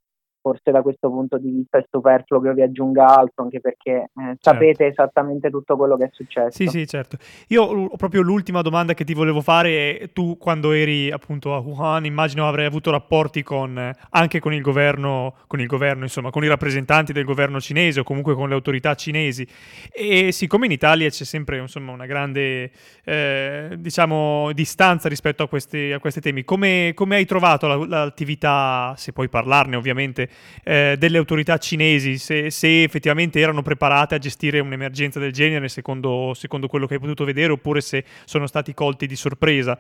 forse 0.48 0.72
da 0.72 0.82
questo 0.82 1.10
punto 1.10 1.38
di 1.38 1.50
vista 1.50 1.78
è 1.78 1.86
superfluo 1.90 2.40
che 2.40 2.48
io 2.48 2.54
vi 2.54 2.62
aggiunga 2.62 3.06
altro, 3.06 3.44
anche 3.44 3.60
perché 3.60 3.92
eh, 3.92 4.10
certo. 4.16 4.38
sapete 4.40 4.86
esattamente 4.86 5.50
tutto 5.50 5.76
quello 5.76 5.98
che 5.98 6.06
è 6.06 6.10
successo. 6.14 6.52
Sì, 6.52 6.68
sì, 6.68 6.88
certo. 6.88 7.18
Io 7.48 7.64
ho 7.64 7.98
proprio 7.98 8.22
l'ultima 8.22 8.62
domanda 8.62 8.94
che 8.94 9.04
ti 9.04 9.14
volevo 9.14 9.42
fare 9.42 10.12
tu 10.14 10.38
quando 10.38 10.72
eri 10.72 11.12
appunto 11.12 11.54
a 11.54 11.60
Wuhan, 11.60 12.06
immagino 12.06 12.48
avrai 12.48 12.66
avuto 12.66 12.92
rapporti 12.92 13.44
con, 13.44 13.92
anche 14.12 14.40
con 14.40 14.54
il 14.54 14.62
governo, 14.62 15.36
con 15.48 15.60
il 15.60 15.68
governo, 15.68 16.04
insomma, 16.04 16.30
con 16.30 16.44
i 16.46 16.48
rappresentanti 16.48 17.12
del 17.12 17.26
governo 17.26 17.60
cinese 17.60 18.00
o 18.00 18.04
comunque 18.04 18.34
con 18.34 18.48
le 18.48 18.56
autorità 18.56 18.96
cinesi. 18.96 19.46
E 19.92 20.32
siccome 20.32 20.68
in 20.68 20.72
Italia 20.72 21.10
c'è 21.10 21.26
sempre 21.26 21.58
insomma, 21.58 21.92
una 21.92 22.06
grande, 22.06 22.72
eh, 23.04 23.76
diciamo, 23.78 24.52
distanza 24.54 25.10
rispetto 25.10 25.44
a 25.44 25.50
questi, 25.50 25.92
a 25.92 26.00
questi 26.00 26.22
temi, 26.22 26.46
come, 26.46 26.94
come 26.96 27.18
hai 27.18 27.26
trovato 27.26 27.68
la, 27.68 27.76
l'attività, 27.86 28.94
se 28.96 29.12
puoi 29.12 29.28
parlarne 29.28 29.76
ovviamente, 29.76 30.30
eh, 30.64 30.96
delle 30.98 31.18
autorità 31.18 31.58
cinesi, 31.58 32.18
se, 32.18 32.50
se, 32.50 32.84
effettivamente 32.84 33.40
erano 33.40 33.62
preparate 33.62 34.16
a 34.16 34.20
gestire 34.20 34.60
un'emergenza 34.60 35.20
del 35.20 35.32
genere 35.32 35.70
secondo, 35.70 36.34
secondo 36.34 36.68
quello 36.68 36.86
che 36.88 36.96
hai 36.96 37.00
potuto 37.00 37.24
vedere 37.24 37.54
oppure 37.54 37.82
se 37.82 38.04
sono 38.26 38.48
stati 38.48 38.74
colti 38.74 39.08
di 39.08 39.16
sorpresa. 39.16 39.78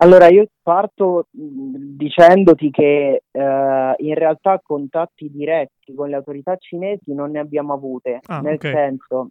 Allora, 0.00 0.28
io 0.28 0.46
parto 0.62 1.26
dicendoti 1.32 2.70
che 2.70 3.22
eh, 3.28 3.94
in 3.96 4.14
realtà 4.14 4.60
contatti 4.62 5.28
diretti 5.28 5.92
con 5.92 6.08
le 6.08 6.14
autorità 6.14 6.56
cinesi 6.56 7.12
non 7.14 7.32
ne 7.32 7.40
abbiamo 7.40 7.72
avute, 7.72 8.20
ah, 8.26 8.40
nel 8.40 8.54
okay. 8.54 8.72
senso 8.72 9.30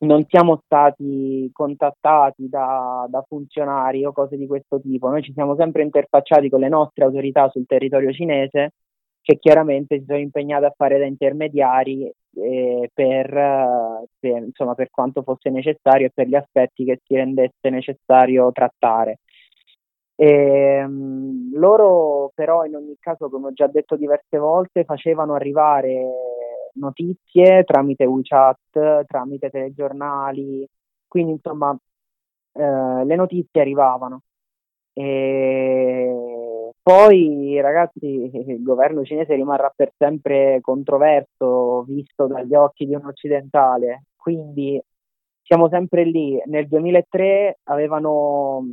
non 0.00 0.24
siamo 0.28 0.62
stati 0.64 1.50
contattati 1.52 2.48
da, 2.48 3.06
da, 3.08 3.22
funzionari 3.26 4.04
o 4.04 4.12
cose 4.12 4.36
di 4.36 4.46
questo 4.46 4.80
tipo, 4.80 5.08
noi 5.08 5.22
ci 5.22 5.32
siamo 5.32 5.56
sempre 5.56 5.82
interfacciati 5.82 6.48
con 6.48 6.60
le 6.60 6.68
nostre 6.68 7.04
autorità 7.04 7.48
sul 7.50 7.66
territorio 7.66 8.12
cinese 8.12 8.72
che 9.22 9.38
chiaramente 9.38 9.98
si 9.98 10.04
sono 10.06 10.18
impegnate 10.18 10.66
a 10.66 10.74
fare 10.76 10.98
da 10.98 11.04
intermediari 11.04 12.10
eh, 12.34 12.90
per, 12.92 13.28
per, 14.18 14.42
insomma, 14.42 14.74
per 14.74 14.90
quanto 14.90 15.22
fosse 15.22 15.50
necessario 15.50 16.06
e 16.06 16.10
per 16.14 16.26
gli 16.26 16.34
aspetti 16.34 16.84
che 16.84 17.00
si 17.04 17.14
rendesse 17.14 17.68
necessario 17.68 18.50
trattare. 18.52 19.18
E, 20.14 20.26
ehm, 20.26 21.58
loro 21.58 22.30
però 22.34 22.64
in 22.64 22.76
ogni 22.76 22.96
caso, 23.00 23.28
come 23.30 23.48
ho 23.48 23.52
già 23.52 23.66
detto 23.66 23.96
diverse 23.96 24.38
volte, 24.38 24.84
facevano 24.84 25.34
arrivare 25.34 26.04
notizie 26.74 27.64
tramite 27.64 28.04
WeChat, 28.04 29.04
tramite 29.06 29.50
telegiornali, 29.50 30.66
quindi 31.06 31.32
insomma 31.32 31.76
eh, 32.52 33.04
le 33.04 33.14
notizie 33.16 33.60
arrivavano. 33.60 34.22
E 34.92 36.30
poi 36.82 37.60
ragazzi 37.60 37.98
il 38.50 38.62
governo 38.62 39.04
cinese 39.04 39.34
rimarrà 39.34 39.72
per 39.74 39.92
sempre 39.96 40.58
controverso 40.60 41.82
visto 41.82 42.26
dagli 42.26 42.54
occhi 42.54 42.86
di 42.86 42.94
un 42.94 43.06
occidentale, 43.06 44.04
quindi 44.16 44.80
siamo 45.42 45.68
sempre 45.68 46.04
lì. 46.04 46.40
Nel 46.46 46.68
2003 46.68 47.60
avevano, 47.64 48.64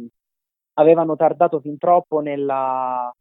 avevano 0.73 1.15
tardato 1.15 1.59
fin 1.59 1.77
troppo 1.77 2.19
nella, 2.19 3.11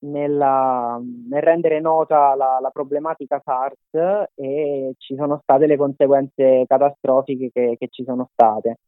nella, 0.00 1.00
nel 1.28 1.42
rendere 1.42 1.80
nota 1.80 2.34
la, 2.34 2.58
la, 2.60 2.70
problematica 2.70 3.40
SARS 3.44 4.28
e 4.34 4.94
ci 4.98 5.14
sono 5.16 5.40
state 5.42 5.66
le 5.66 5.76
conseguenze 5.76 6.64
catastrofiche 6.66 7.50
che, 7.52 7.76
che 7.78 7.88
ci 7.90 8.04
sono 8.04 8.28
state. 8.32 8.78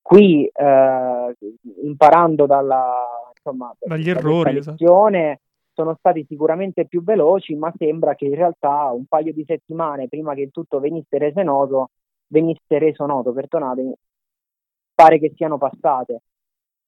Qui, 0.00 0.46
eh, 0.46 1.36
imparando 1.82 2.46
dalla, 2.46 2.94
insomma, 3.34 3.74
dagli 3.78 4.10
errori, 4.10 4.58
esatto. 4.58 5.10
sono 5.72 5.94
stati 5.98 6.24
sicuramente 6.28 6.86
più 6.86 7.02
veloci, 7.02 7.54
ma 7.54 7.72
sembra 7.76 8.14
che 8.14 8.26
in 8.26 8.34
realtà 8.34 8.90
un 8.90 9.06
paio 9.06 9.32
di 9.32 9.44
settimane 9.46 10.08
prima 10.08 10.34
che 10.34 10.50
tutto 10.50 10.80
venisse 10.80 11.18
reso 11.18 11.42
noto, 11.42 11.90
venisse 12.28 12.78
reso 12.78 13.06
noto, 13.06 13.32
perdonatemi, 13.32 13.94
pare 14.94 15.18
che 15.18 15.32
siano 15.36 15.58
passate. 15.58 16.22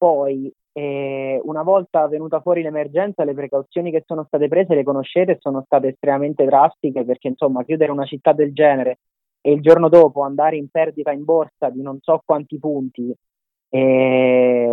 Poi 0.04 0.52
e 0.70 1.40
una 1.42 1.62
volta 1.62 2.06
venuta 2.08 2.42
fuori 2.42 2.60
l'emergenza, 2.60 3.24
le 3.24 3.32
precauzioni 3.32 3.90
che 3.90 4.02
sono 4.04 4.24
state 4.26 4.48
prese 4.48 4.74
le 4.74 4.84
conoscete 4.84 5.38
sono 5.40 5.62
state 5.64 5.88
estremamente 5.88 6.44
drastiche 6.44 7.06
perché 7.06 7.28
insomma 7.28 7.64
chiudere 7.64 7.90
una 7.90 8.04
città 8.04 8.34
del 8.34 8.52
genere 8.52 8.98
e 9.40 9.52
il 9.52 9.62
giorno 9.62 9.88
dopo 9.88 10.20
andare 10.20 10.56
in 10.56 10.68
perdita 10.68 11.10
in 11.10 11.24
borsa 11.24 11.70
di 11.70 11.80
non 11.80 12.00
so 12.02 12.20
quanti 12.22 12.58
punti 12.58 13.14
eh, 13.70 14.68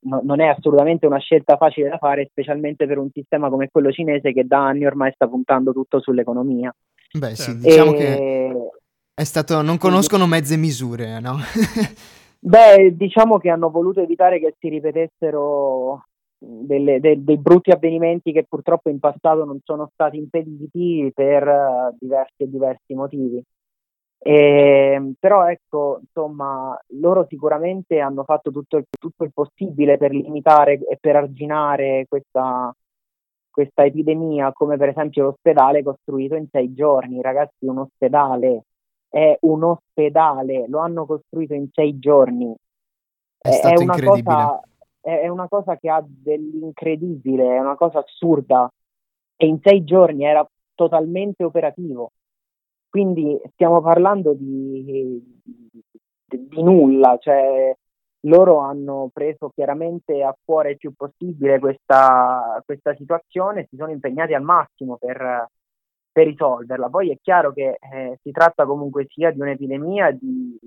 no, 0.00 0.20
non 0.22 0.40
è 0.42 0.48
assolutamente 0.48 1.06
una 1.06 1.18
scelta 1.18 1.56
facile 1.56 1.88
da 1.88 1.96
fare, 1.96 2.26
specialmente 2.28 2.86
per 2.86 2.98
un 2.98 3.08
sistema 3.10 3.48
come 3.48 3.70
quello 3.70 3.90
cinese 3.90 4.34
che 4.34 4.44
da 4.44 4.66
anni 4.66 4.84
ormai 4.84 5.12
sta 5.14 5.26
puntando 5.28 5.72
tutto 5.72 5.98
sull'economia. 5.98 6.74
Beh 7.18 7.36
sì, 7.36 7.56
diciamo 7.56 7.92
e... 7.92 7.96
che 7.96 8.56
è 9.14 9.24
stato, 9.24 9.62
non 9.62 9.78
conoscono 9.78 10.26
mezze 10.26 10.56
misure, 10.56 11.20
no? 11.20 11.36
Beh, 12.44 12.96
diciamo 12.96 13.38
che 13.38 13.50
hanno 13.50 13.70
voluto 13.70 14.00
evitare 14.00 14.40
che 14.40 14.56
si 14.58 14.68
ripetessero 14.68 16.06
delle, 16.38 16.98
de, 16.98 17.22
dei 17.22 17.38
brutti 17.38 17.70
avvenimenti 17.70 18.32
che 18.32 18.44
purtroppo 18.48 18.88
in 18.90 18.98
passato 18.98 19.44
non 19.44 19.60
sono 19.62 19.88
stati 19.92 20.16
impediti 20.16 21.12
per 21.14 21.46
uh, 21.46 21.96
diversi 22.00 22.42
e 22.42 22.50
diversi 22.50 22.94
motivi. 22.94 23.40
E, 24.18 24.92
ehm, 24.94 25.14
però 25.20 25.48
ecco, 25.48 25.98
insomma, 26.00 26.76
loro 26.98 27.26
sicuramente 27.28 28.00
hanno 28.00 28.24
fatto 28.24 28.50
tutto 28.50 28.76
il, 28.76 28.86
tutto 28.98 29.24
il 29.24 29.32
possibile 29.32 29.96
per 29.96 30.10
limitare 30.12 30.74
e 30.74 30.98
per 31.00 31.16
arginare 31.16 32.06
questa, 32.08 32.74
questa 33.50 33.84
epidemia, 33.84 34.52
come 34.52 34.76
per 34.76 34.88
esempio 34.90 35.24
l'ospedale 35.24 35.82
costruito 35.84 36.34
in 36.36 36.48
sei 36.50 36.74
giorni. 36.74 37.20
Ragazzi, 37.22 37.66
un 37.66 37.78
ospedale 37.78 38.64
è 39.12 39.36
un 39.42 39.62
ospedale, 39.62 40.66
lo 40.68 40.78
hanno 40.78 41.04
costruito 41.04 41.52
in 41.52 41.68
sei 41.70 41.98
giorni. 41.98 42.54
È, 43.36 43.60
è 43.60 43.78
una, 43.78 44.00
cosa, 44.00 44.60
è 45.02 45.28
una 45.28 45.48
cosa 45.48 45.76
che 45.76 45.90
ha 45.90 46.02
dell'incredibile, 46.02 47.44
è 47.44 47.58
una 47.58 47.76
cosa 47.76 47.98
assurda 47.98 48.72
e 49.36 49.46
in 49.46 49.58
sei 49.62 49.84
giorni 49.84 50.24
era 50.24 50.48
totalmente 50.74 51.44
operativo. 51.44 52.12
Quindi 52.88 53.38
stiamo 53.52 53.82
parlando 53.82 54.32
di, 54.32 54.82
di, 56.24 56.48
di 56.48 56.62
nulla, 56.62 57.18
cioè 57.18 57.76
loro 58.20 58.60
hanno 58.60 59.10
preso 59.12 59.50
chiaramente 59.54 60.22
a 60.22 60.34
cuore 60.42 60.70
il 60.70 60.76
più 60.78 60.94
possibile 60.94 61.58
questa, 61.58 62.62
questa 62.64 62.94
situazione 62.94 63.60
e 63.60 63.66
si 63.68 63.76
sono 63.76 63.90
impegnati 63.90 64.32
al 64.32 64.42
massimo 64.42 64.96
per, 64.96 65.48
per 66.12 66.26
risolverla. 66.26 66.88
Poi 66.88 67.10
è 67.10 67.18
chiaro 67.20 67.52
che 67.52 67.78
eh, 67.80 68.18
si 68.22 68.30
tratta 68.30 68.66
comunque 68.66 69.06
sia 69.08 69.30
di 69.30 69.40
un'epidemia, 69.40 70.10
di, 70.12 70.58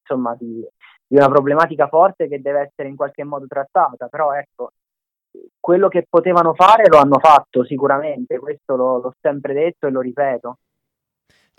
insomma, 0.00 0.34
di, 0.38 0.66
di, 1.06 1.16
una 1.16 1.28
problematica 1.28 1.86
forte 1.88 2.28
che 2.28 2.40
deve 2.40 2.60
essere 2.60 2.88
in 2.88 2.96
qualche 2.96 3.24
modo 3.24 3.46
trattata, 3.46 4.08
però 4.08 4.32
ecco, 4.32 4.72
quello 5.60 5.88
che 5.88 6.06
potevano 6.08 6.54
fare 6.54 6.88
lo 6.88 6.98
hanno 6.98 7.18
fatto 7.20 7.64
sicuramente, 7.64 8.38
questo 8.38 8.74
lo, 8.74 8.98
l'ho 8.98 9.14
sempre 9.20 9.54
detto 9.54 9.86
e 9.86 9.90
lo 9.90 10.00
ripeto. 10.00 10.58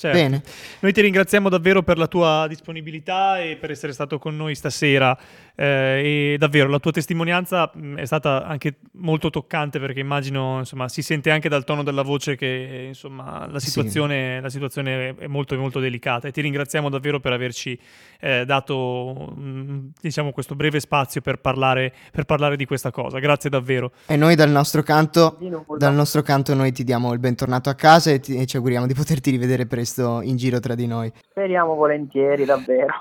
Certo. 0.01 0.17
Bene. 0.17 0.41
Noi 0.79 0.93
ti 0.93 1.01
ringraziamo 1.01 1.47
davvero 1.47 1.83
per 1.83 1.99
la 1.99 2.07
tua 2.07 2.47
disponibilità 2.47 3.39
e 3.39 3.55
per 3.55 3.69
essere 3.69 3.93
stato 3.93 4.17
con 4.17 4.35
noi 4.35 4.55
stasera. 4.55 5.15
Eh, 5.53 6.33
e 6.33 6.37
davvero 6.39 6.69
la 6.69 6.79
tua 6.79 6.91
testimonianza 6.91 7.69
mh, 7.71 7.97
è 7.97 8.05
stata 8.05 8.47
anche 8.47 8.77
molto 8.93 9.29
toccante 9.29 9.79
perché 9.79 9.99
immagino 9.99 10.57
insomma, 10.59 10.87
si 10.89 11.03
sente 11.03 11.29
anche 11.29 11.49
dal 11.49 11.65
tono 11.65 11.83
della 11.83 12.01
voce 12.01 12.35
che 12.35 12.85
insomma, 12.87 13.45
la, 13.47 13.59
situazione, 13.59 14.37
sì. 14.37 14.41
la 14.41 14.49
situazione 14.49 15.15
è 15.15 15.27
molto, 15.27 15.55
molto 15.55 15.79
delicata. 15.79 16.27
E 16.27 16.31
ti 16.31 16.41
ringraziamo 16.41 16.89
davvero 16.89 17.19
per 17.19 17.33
averci 17.33 17.77
eh, 18.19 18.43
dato 18.43 19.33
mh, 19.35 19.91
diciamo, 20.01 20.31
questo 20.31 20.55
breve 20.55 20.79
spazio 20.79 21.21
per 21.21 21.37
parlare, 21.37 21.93
per 22.11 22.23
parlare, 22.23 22.55
di 22.55 22.65
questa 22.65 22.89
cosa. 22.89 23.19
Grazie 23.19 23.51
davvero. 23.51 23.91
E 24.07 24.15
noi 24.15 24.33
dal 24.33 24.49
nostro 24.49 24.81
canto, 24.81 25.37
dal 25.77 25.93
nostro 25.93 26.23
canto 26.23 26.55
noi 26.55 26.71
ti 26.71 26.83
diamo 26.83 27.13
il 27.13 27.19
bentornato 27.19 27.69
a 27.69 27.75
casa 27.75 28.09
e, 28.09 28.19
ti, 28.19 28.35
e 28.35 28.47
ci 28.47 28.55
auguriamo 28.55 28.87
di 28.87 28.95
poterti 28.95 29.29
rivedere 29.29 29.67
presto 29.67 29.90
questo 29.91 30.21
in 30.21 30.37
giro 30.37 30.59
tra 30.59 30.75
di 30.75 30.87
noi. 30.87 31.11
Speriamo 31.29 31.75
volentieri, 31.75 32.45
davvero. 32.45 32.93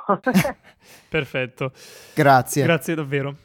Perfetto. 1.09 1.73
Grazie. 2.15 2.65
Grazie 2.65 2.95
davvero. 2.95 3.37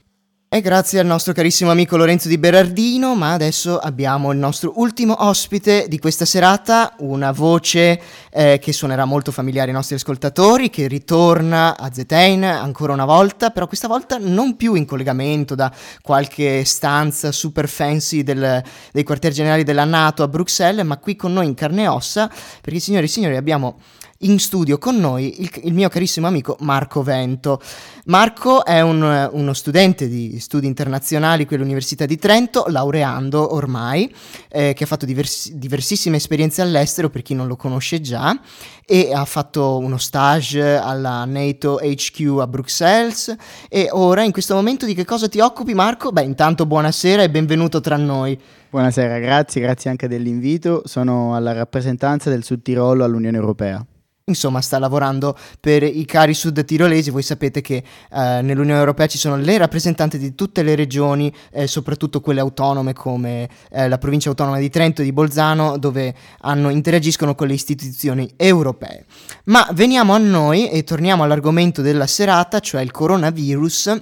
E 0.55 0.61
grazie 0.61 1.01
al 1.01 1.05
nostro 1.05 1.33
carissimo 1.33 1.69
amico 1.69 1.97
Lorenzo 1.97 2.29
Di 2.29 2.37
Berardino, 2.37 3.13
ma 3.13 3.33
adesso 3.33 3.77
abbiamo 3.77 4.31
il 4.31 4.37
nostro 4.37 4.71
ultimo 4.77 5.13
ospite 5.17 5.87
di 5.89 5.99
questa 5.99 6.23
serata, 6.23 6.93
una 6.99 7.33
voce 7.33 7.99
eh, 8.31 8.57
che 8.61 8.71
suonerà 8.71 9.03
molto 9.03 9.33
familiare 9.33 9.67
ai 9.67 9.73
nostri 9.73 9.95
ascoltatori, 9.95 10.69
che 10.69 10.87
ritorna 10.87 11.77
a 11.77 11.91
Zetain 11.91 12.45
ancora 12.45 12.93
una 12.93 13.03
volta, 13.03 13.49
però 13.49 13.67
questa 13.67 13.89
volta 13.89 14.17
non 14.17 14.55
più 14.55 14.75
in 14.75 14.85
collegamento 14.85 15.55
da 15.55 15.69
qualche 16.01 16.63
stanza 16.63 17.33
super 17.33 17.67
fancy 17.67 18.23
del, 18.23 18.63
dei 18.93 19.03
quartier 19.03 19.33
generali 19.33 19.65
della 19.65 19.83
Nato 19.83 20.23
a 20.23 20.29
Bruxelles, 20.29 20.85
ma 20.85 20.99
qui 20.99 21.17
con 21.17 21.33
noi 21.33 21.47
in 21.47 21.53
carne 21.53 21.83
e 21.83 21.87
ossa, 21.89 22.31
perché 22.61 22.79
signori 22.79 23.07
e 23.07 23.09
signori 23.09 23.35
abbiamo 23.35 23.75
in 24.19 24.39
studio 24.39 24.77
con 24.77 24.97
noi 24.97 25.41
il, 25.41 25.49
il, 25.63 25.73
mio 25.73 25.89
carissimo 25.89 26.27
amico 26.27 26.55
Marco 26.61 27.03
Vento. 27.03 27.59
Marco 28.05 28.63
è 28.63 28.79
un, 28.79 29.29
uno 29.33 29.53
studente 29.53 30.07
di 30.07 30.39
studi 30.39 30.67
internazionali 30.67 31.45
qui 31.45 31.57
all'Università 31.57 32.05
di 32.05 32.17
Trento, 32.17 32.65
laureando 32.67 33.53
ormai, 33.53 34.13
eh, 34.49 34.73
che 34.73 34.83
ha 34.85 34.87
fatto 34.87 35.05
diversi, 35.05 35.57
diversissime 35.57 36.17
esperienze 36.17 36.61
all'estero 36.61 37.09
per 37.09 37.23
chi 37.23 37.33
non 37.33 37.47
lo 37.47 37.57
conosce 37.57 37.99
già 37.99 38.39
e 38.85 39.11
ha 39.13 39.25
fatto 39.25 39.79
uno 39.79 39.97
stage 39.97 40.75
alla 40.75 41.25
NATO 41.25 41.79
HQ 41.81 42.37
a 42.39 42.47
Bruxelles 42.47 43.35
e 43.67 43.89
ora 43.91 44.23
in 44.23 44.31
questo 44.31 44.53
momento 44.53 44.85
di 44.85 44.93
che 44.93 45.03
cosa 45.03 45.27
ti 45.27 45.39
occupi 45.39 45.73
Marco? 45.73 46.11
Beh 46.11 46.23
intanto 46.23 46.65
buonasera 46.65 47.23
e 47.23 47.29
benvenuto 47.29 47.81
tra 47.81 47.97
noi. 47.97 48.39
Buonasera, 48.69 49.19
grazie, 49.19 49.61
grazie 49.61 49.89
anche 49.89 50.07
dell'invito. 50.07 50.83
Sono 50.85 51.35
alla 51.35 51.53
rappresentanza 51.53 52.29
del 52.29 52.43
Sud 52.43 52.61
Tirolo 52.61 53.03
all'Unione 53.03 53.37
Europea 53.37 53.85
insomma 54.27 54.59
sta 54.59 54.79
lavorando 54.79 55.37
per 55.59 55.83
i 55.83 56.03
cari 56.05 56.33
sud 56.33 56.65
tirolesi. 56.65 57.11
Voi 57.11 57.21
sapete 57.21 57.61
che 57.61 57.75
eh, 57.75 58.41
nell'Unione 58.41 58.79
Europea 58.79 59.05
ci 59.05 59.19
sono 59.19 59.35
le 59.35 59.55
rappresentanti 59.55 60.17
di 60.17 60.33
tutte 60.33 60.63
le 60.63 60.73
regioni, 60.73 61.31
eh, 61.51 61.67
soprattutto 61.67 62.21
quelle 62.21 62.39
autonome 62.39 62.93
come 62.93 63.47
eh, 63.69 63.87
la 63.87 63.99
provincia 63.99 64.29
autonoma 64.29 64.57
di 64.57 64.71
Trento 64.71 65.01
e 65.01 65.03
di 65.03 65.13
Bolzano, 65.13 65.77
dove 65.77 66.15
hanno, 66.39 66.69
interagiscono 66.69 67.35
con 67.35 67.45
le 67.45 67.53
istituzioni 67.53 68.33
europee. 68.35 69.05
Ma 69.43 69.67
veniamo 69.73 70.13
a 70.13 70.17
noi 70.17 70.69
e 70.69 70.83
torniamo 70.83 71.21
all'argomento 71.21 71.83
della 71.83 72.07
serata, 72.07 72.59
cioè 72.59 72.81
il 72.81 72.89
coronavirus 72.89 74.01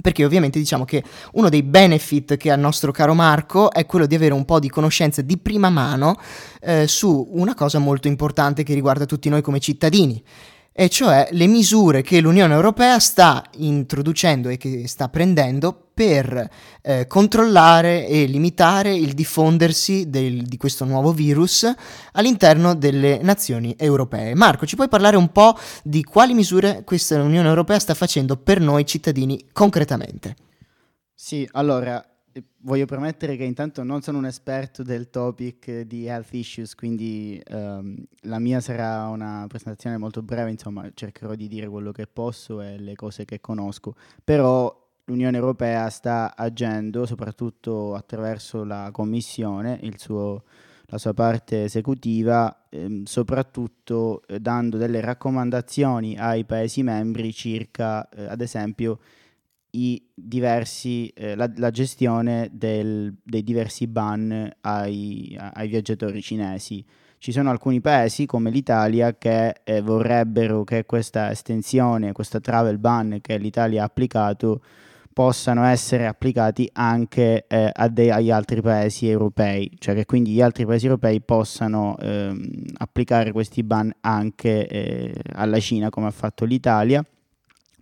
perché 0.00 0.24
ovviamente 0.24 0.58
diciamo 0.58 0.84
che 0.84 1.02
uno 1.32 1.48
dei 1.48 1.62
benefit 1.62 2.36
che 2.36 2.50
ha 2.50 2.54
il 2.54 2.60
nostro 2.60 2.92
caro 2.92 3.14
Marco 3.14 3.70
è 3.70 3.86
quello 3.86 4.06
di 4.06 4.14
avere 4.14 4.34
un 4.34 4.44
po' 4.44 4.58
di 4.58 4.68
conoscenza 4.68 5.22
di 5.22 5.38
prima 5.38 5.70
mano 5.70 6.16
eh, 6.60 6.86
su 6.86 7.28
una 7.32 7.54
cosa 7.54 7.78
molto 7.78 8.08
importante 8.08 8.62
che 8.62 8.74
riguarda 8.74 9.06
tutti 9.06 9.28
noi 9.28 9.42
come 9.42 9.60
cittadini 9.60 10.22
e 10.72 10.88
cioè 10.88 11.28
le 11.32 11.46
misure 11.46 12.00
che 12.00 12.20
l'Unione 12.20 12.54
Europea 12.54 12.98
sta 12.98 13.44
introducendo 13.58 14.48
e 14.48 14.56
che 14.56 14.86
sta 14.86 15.08
prendendo 15.08 15.89
per 16.00 16.48
eh, 16.80 17.06
controllare 17.06 18.06
e 18.06 18.24
limitare 18.24 18.94
il 18.94 19.12
diffondersi 19.12 20.08
del, 20.08 20.44
di 20.44 20.56
questo 20.56 20.86
nuovo 20.86 21.12
virus 21.12 21.70
all'interno 22.12 22.74
delle 22.74 23.18
nazioni 23.20 23.74
europee. 23.76 24.34
Marco, 24.34 24.64
ci 24.64 24.76
puoi 24.76 24.88
parlare 24.88 25.18
un 25.18 25.30
po' 25.30 25.54
di 25.84 26.02
quali 26.02 26.32
misure 26.32 26.84
questa 26.84 27.20
Unione 27.20 27.46
Europea 27.46 27.78
sta 27.78 27.92
facendo 27.92 28.38
per 28.38 28.60
noi 28.60 28.86
cittadini 28.86 29.48
concretamente? 29.52 30.36
Sì, 31.12 31.46
allora 31.52 32.02
voglio 32.62 32.86
premettere 32.86 33.36
che 33.36 33.44
intanto 33.44 33.82
non 33.82 34.00
sono 34.00 34.16
un 34.16 34.24
esperto 34.24 34.82
del 34.82 35.10
topic 35.10 35.80
di 35.82 36.06
health 36.06 36.32
issues, 36.32 36.74
quindi 36.74 37.42
um, 37.50 37.94
la 38.22 38.38
mia 38.38 38.60
sarà 38.60 39.06
una 39.08 39.44
presentazione 39.48 39.98
molto 39.98 40.22
breve, 40.22 40.48
insomma 40.48 40.88
cercherò 40.94 41.34
di 41.34 41.46
dire 41.46 41.68
quello 41.68 41.92
che 41.92 42.06
posso 42.06 42.62
e 42.62 42.78
le 42.78 42.94
cose 42.94 43.26
che 43.26 43.38
conosco, 43.38 43.94
però 44.24 44.79
l'Unione 45.10 45.36
Europea 45.36 45.90
sta 45.90 46.34
agendo 46.36 47.04
soprattutto 47.04 47.94
attraverso 47.94 48.62
la 48.62 48.90
Commissione, 48.92 49.80
suo, 49.96 50.44
la 50.86 50.98
sua 50.98 51.12
parte 51.12 51.64
esecutiva, 51.64 52.66
ehm, 52.68 53.04
soprattutto 53.04 54.22
eh, 54.28 54.38
dando 54.38 54.76
delle 54.76 55.00
raccomandazioni 55.00 56.16
ai 56.16 56.44
Paesi 56.44 56.84
membri 56.84 57.32
circa, 57.32 58.08
eh, 58.08 58.26
ad 58.26 58.40
esempio, 58.40 59.00
diversi, 60.14 61.08
eh, 61.08 61.34
la, 61.36 61.50
la, 61.56 61.70
gestione 61.70 62.48
del, 62.52 63.14
dei 63.22 63.42
diversi 63.44 63.86
ban 63.86 64.52
ai, 64.62 65.36
ai, 65.38 65.68
viaggiatori 65.68 66.20
cinesi. 66.22 66.84
Ci 67.18 67.32
sono 67.32 67.50
alcuni 67.50 67.80
paesi 67.80 68.26
come 68.26 68.50
l'Italia 68.50 69.16
che 69.16 69.60
eh, 69.62 69.80
vorrebbero 69.80 70.64
che 70.64 70.86
questa 70.86 71.30
estensione, 71.30 72.12
questa 72.12 72.40
travel 72.40 72.78
ban 72.78 73.18
che 73.20 73.36
l'Italia 73.38 73.82
ha 73.82 73.86
applicato, 73.86 74.60
possano 75.12 75.64
essere 75.64 76.06
applicati 76.06 76.68
anche 76.72 77.44
eh, 77.48 77.72
de- 77.90 78.12
agli 78.12 78.30
altri 78.30 78.60
paesi 78.60 79.08
europei, 79.08 79.70
cioè 79.78 79.94
che 79.94 80.06
quindi 80.06 80.30
gli 80.30 80.40
altri 80.40 80.64
paesi 80.64 80.86
europei 80.86 81.20
possano 81.20 81.96
ehm, 81.98 82.50
applicare 82.78 83.32
questi 83.32 83.62
ban 83.62 83.92
anche 84.00 84.66
eh, 84.66 85.14
alla 85.32 85.58
Cina 85.58 85.90
come 85.90 86.06
ha 86.06 86.12
fatto 86.12 86.44
l'Italia, 86.44 87.04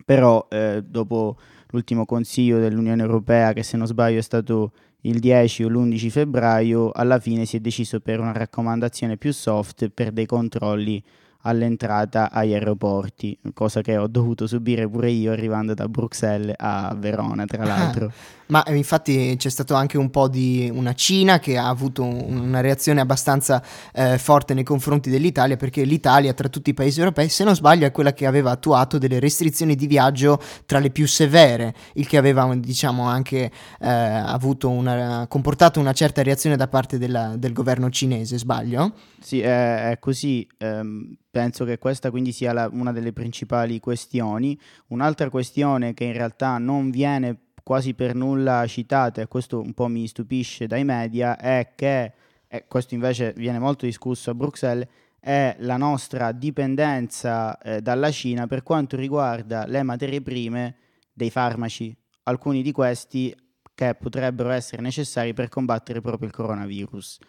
però 0.03 0.47
eh, 0.49 0.83
dopo 0.85 1.37
l'ultimo 1.67 2.05
consiglio 2.05 2.59
dell'Unione 2.59 3.01
Europea, 3.03 3.53
che 3.53 3.63
se 3.63 3.77
non 3.77 3.85
sbaglio 3.85 4.17
è 4.17 4.23
stato 4.23 4.71
il 5.01 5.19
10 5.19 5.63
o 5.63 5.69
l'11 5.69 6.09
febbraio, 6.09 6.91
alla 6.91 7.19
fine 7.19 7.45
si 7.45 7.57
è 7.57 7.59
deciso 7.59 7.99
per 7.99 8.19
una 8.19 8.31
raccomandazione 8.31 9.17
più 9.17 9.31
soft 9.31 9.89
per 9.89 10.11
dei 10.11 10.25
controlli 10.25 11.01
all'entrata 11.43 12.31
agli 12.31 12.53
aeroporti, 12.53 13.37
cosa 13.53 13.81
che 13.81 13.97
ho 13.97 14.07
dovuto 14.07 14.47
subire 14.47 14.87
pure 14.89 15.09
io 15.11 15.31
arrivando 15.31 15.73
da 15.73 15.87
Bruxelles 15.87 16.55
a 16.57 16.93
Verona, 16.97 17.45
tra 17.45 17.63
l'altro. 17.63 18.11
Ma 18.49 18.63
eh, 18.63 18.75
infatti 18.75 19.35
c'è 19.37 19.49
stato 19.49 19.75
anche 19.75 19.97
un 19.97 20.09
po' 20.09 20.27
di 20.27 20.71
una 20.73 20.93
Cina 20.93 21.37
che 21.37 21.57
ha 21.57 21.67
avuto 21.67 22.03
una 22.03 22.61
reazione 22.61 22.99
abbastanza 22.99 23.63
eh, 23.93 24.17
forte 24.17 24.55
nei 24.55 24.63
confronti 24.63 25.11
dell'Italia 25.11 25.55
perché 25.55 25.83
l'Italia 25.83 26.33
tra 26.33 26.49
tutti 26.49 26.71
i 26.71 26.73
paesi 26.73 26.99
europei, 26.99 27.29
se 27.29 27.43
non 27.43 27.55
sbaglio, 27.55 27.85
è 27.85 27.91
quella 27.91 28.11
che 28.11 28.25
aveva 28.25 28.49
attuato 28.51 28.97
delle 28.97 29.19
restrizioni 29.19 29.75
di 29.75 29.85
viaggio 29.85 30.41
tra 30.65 30.79
le 30.79 30.89
più 30.89 31.07
severe, 31.07 31.75
il 31.93 32.07
che 32.07 32.17
aveva 32.17 32.53
diciamo 32.55 33.03
anche 33.03 33.51
eh, 33.79 33.87
avuto 33.87 34.69
una, 34.69 35.27
comportato 35.29 35.79
una 35.79 35.93
certa 35.93 36.23
reazione 36.23 36.55
da 36.55 36.67
parte 36.67 36.97
della, 36.97 37.35
del 37.37 37.53
governo 37.53 37.91
cinese, 37.91 38.39
sbaglio? 38.39 38.93
Sì, 39.21 39.41
è, 39.41 39.91
è 39.91 39.99
così. 39.99 40.47
Um, 40.59 41.15
penso 41.29 41.65
che 41.65 41.77
questa 41.77 42.09
quindi 42.09 42.31
sia 42.31 42.53
la, 42.53 42.69
una 42.71 42.91
delle 42.91 43.13
principali 43.13 43.79
questioni. 43.79 44.59
Un'altra 44.87 45.29
questione 45.29 45.93
che 45.93 46.05
in 46.05 46.13
realtà 46.13 46.57
non 46.57 46.89
viene 46.89 47.49
quasi 47.63 47.93
per 47.93 48.15
nulla 48.15 48.65
citate, 48.65 49.21
e 49.21 49.27
questo 49.27 49.59
un 49.59 49.73
po' 49.73 49.87
mi 49.87 50.07
stupisce 50.07 50.65
dai 50.65 50.83
media, 50.83 51.37
è 51.37 51.73
che, 51.75 52.13
e 52.47 52.65
questo 52.67 52.95
invece 52.95 53.33
viene 53.37 53.59
molto 53.59 53.85
discusso 53.85 54.31
a 54.31 54.33
Bruxelles, 54.33 54.87
è 55.19 55.55
la 55.59 55.77
nostra 55.77 56.31
dipendenza 56.31 57.57
eh, 57.59 57.81
dalla 57.81 58.09
Cina 58.09 58.47
per 58.47 58.63
quanto 58.63 58.95
riguarda 58.95 59.65
le 59.67 59.83
materie 59.83 60.21
prime 60.21 60.75
dei 61.13 61.29
farmaci, 61.29 61.95
alcuni 62.23 62.61
di 62.61 62.71
questi 62.71 63.35
che 63.75 63.95
potrebbero 63.95 64.49
essere 64.49 64.81
necessari 64.81 65.33
per 65.33 65.49
combattere 65.49 66.01
proprio 66.01 66.27
il 66.27 66.33
coronavirus. 66.33 67.19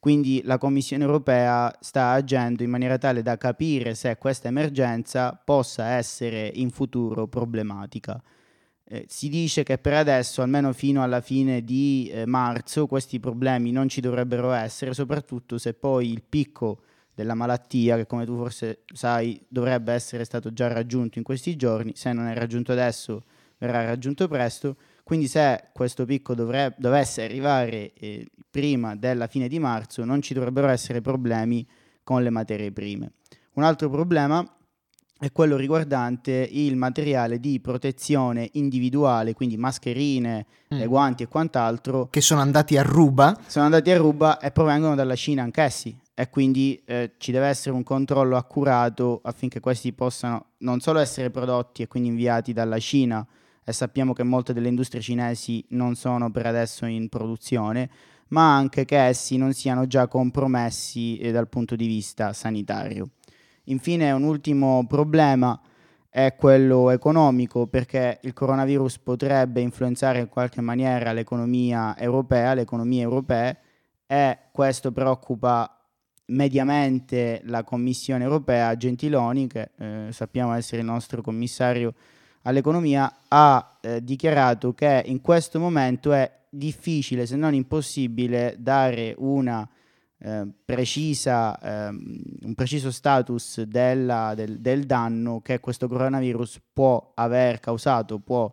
Quindi 0.00 0.42
la 0.44 0.58
Commissione 0.58 1.04
europea 1.04 1.76
sta 1.80 2.10
agendo 2.10 2.62
in 2.62 2.70
maniera 2.70 2.98
tale 2.98 3.22
da 3.22 3.36
capire 3.36 3.94
se 3.94 4.16
questa 4.16 4.48
emergenza 4.48 5.32
possa 5.32 5.88
essere 5.88 6.50
in 6.54 6.70
futuro 6.70 7.26
problematica. 7.26 8.22
Eh, 8.84 9.04
si 9.08 9.28
dice 9.28 9.64
che 9.64 9.76
per 9.76 9.94
adesso, 9.94 10.40
almeno 10.40 10.72
fino 10.72 11.02
alla 11.02 11.20
fine 11.20 11.62
di 11.62 12.08
eh, 12.10 12.26
marzo, 12.26 12.86
questi 12.86 13.20
problemi 13.20 13.70
non 13.72 13.88
ci 13.88 14.00
dovrebbero 14.00 14.52
essere, 14.52 14.94
soprattutto 14.94 15.58
se 15.58 15.74
poi 15.74 16.10
il 16.10 16.22
picco 16.26 16.80
della 17.12 17.34
malattia, 17.34 17.96
che 17.96 18.06
come 18.06 18.24
tu 18.24 18.36
forse 18.36 18.84
sai 18.94 19.44
dovrebbe 19.48 19.92
essere 19.92 20.24
stato 20.24 20.52
già 20.52 20.68
raggiunto 20.68 21.18
in 21.18 21.24
questi 21.24 21.56
giorni, 21.56 21.92
se 21.96 22.12
non 22.12 22.28
è 22.28 22.34
raggiunto 22.34 22.70
adesso 22.72 23.24
verrà 23.58 23.84
raggiunto 23.84 24.28
presto, 24.28 24.76
quindi 25.08 25.26
se 25.26 25.70
questo 25.72 26.04
picco 26.04 26.34
dovrebbe, 26.34 26.74
dovesse 26.76 27.24
arrivare 27.24 27.94
eh, 27.94 28.26
prima 28.50 28.94
della 28.94 29.26
fine 29.26 29.48
di 29.48 29.58
marzo 29.58 30.04
non 30.04 30.20
ci 30.20 30.34
dovrebbero 30.34 30.68
essere 30.68 31.00
problemi 31.00 31.66
con 32.04 32.22
le 32.22 32.28
materie 32.28 32.70
prime. 32.72 33.12
Un 33.54 33.62
altro 33.62 33.88
problema 33.88 34.46
è 35.18 35.32
quello 35.32 35.56
riguardante 35.56 36.46
il 36.52 36.76
materiale 36.76 37.40
di 37.40 37.58
protezione 37.58 38.50
individuale, 38.52 39.32
quindi 39.32 39.56
mascherine, 39.56 40.44
mm. 40.74 40.84
guanti 40.84 41.22
e 41.22 41.28
quant'altro. 41.28 42.08
Che 42.10 42.20
sono 42.20 42.42
andati 42.42 42.76
a 42.76 42.82
ruba. 42.82 43.34
Sono 43.46 43.64
andati 43.64 43.90
a 43.90 43.96
ruba 43.96 44.38
e 44.38 44.50
provengono 44.50 44.94
dalla 44.94 45.16
Cina 45.16 45.42
anch'essi. 45.42 45.98
E 46.12 46.28
quindi 46.28 46.82
eh, 46.84 47.14
ci 47.16 47.32
deve 47.32 47.46
essere 47.46 47.74
un 47.74 47.82
controllo 47.82 48.36
accurato 48.36 49.22
affinché 49.24 49.58
questi 49.58 49.94
possano 49.94 50.48
non 50.58 50.80
solo 50.80 50.98
essere 50.98 51.30
prodotti 51.30 51.80
e 51.80 51.86
quindi 51.86 52.10
inviati 52.10 52.52
dalla 52.52 52.78
Cina, 52.78 53.26
e 53.68 53.74
sappiamo 53.74 54.14
che 54.14 54.22
molte 54.22 54.54
delle 54.54 54.68
industrie 54.68 55.02
cinesi 55.02 55.62
non 55.70 55.94
sono 55.94 56.30
per 56.30 56.46
adesso 56.46 56.86
in 56.86 57.10
produzione, 57.10 57.90
ma 58.28 58.56
anche 58.56 58.86
che 58.86 58.96
essi 58.96 59.36
non 59.36 59.52
siano 59.52 59.86
già 59.86 60.08
compromessi 60.08 61.18
eh, 61.18 61.32
dal 61.32 61.50
punto 61.50 61.76
di 61.76 61.86
vista 61.86 62.32
sanitario. 62.32 63.10
Infine 63.64 64.10
un 64.12 64.22
ultimo 64.22 64.86
problema 64.86 65.60
è 66.08 66.34
quello 66.34 66.88
economico 66.88 67.66
perché 67.66 68.20
il 68.22 68.32
coronavirus 68.32 69.00
potrebbe 69.00 69.60
influenzare 69.60 70.20
in 70.20 70.28
qualche 70.30 70.62
maniera 70.62 71.12
l'economia 71.12 71.94
europea, 71.98 72.54
le 72.54 72.62
economie 72.62 73.02
europee 73.02 73.58
e 74.06 74.38
questo 74.50 74.92
preoccupa 74.92 75.78
mediamente 76.28 77.42
la 77.44 77.62
Commissione 77.64 78.24
europea, 78.24 78.74
Gentiloni, 78.78 79.46
che 79.46 79.72
eh, 79.76 80.06
sappiamo 80.10 80.54
essere 80.54 80.80
il 80.80 80.86
nostro 80.86 81.20
commissario 81.20 81.92
all'economia, 82.48 83.24
ha 83.28 83.78
eh, 83.80 84.02
dichiarato 84.02 84.72
che 84.72 85.02
in 85.06 85.20
questo 85.20 85.60
momento 85.60 86.12
è 86.12 86.30
difficile, 86.48 87.26
se 87.26 87.36
non 87.36 87.52
impossibile, 87.52 88.56
dare 88.58 89.14
una 89.18 89.68
eh, 90.20 90.46
precisa, 90.64 91.58
ehm, 91.60 92.22
un 92.42 92.54
preciso 92.54 92.90
status 92.90 93.62
della, 93.62 94.32
del, 94.34 94.60
del, 94.60 94.84
danno 94.84 95.40
che 95.42 95.60
questo 95.60 95.88
coronavirus 95.88 96.60
può 96.72 97.12
aver 97.14 97.60
causato, 97.60 98.18
può 98.18 98.52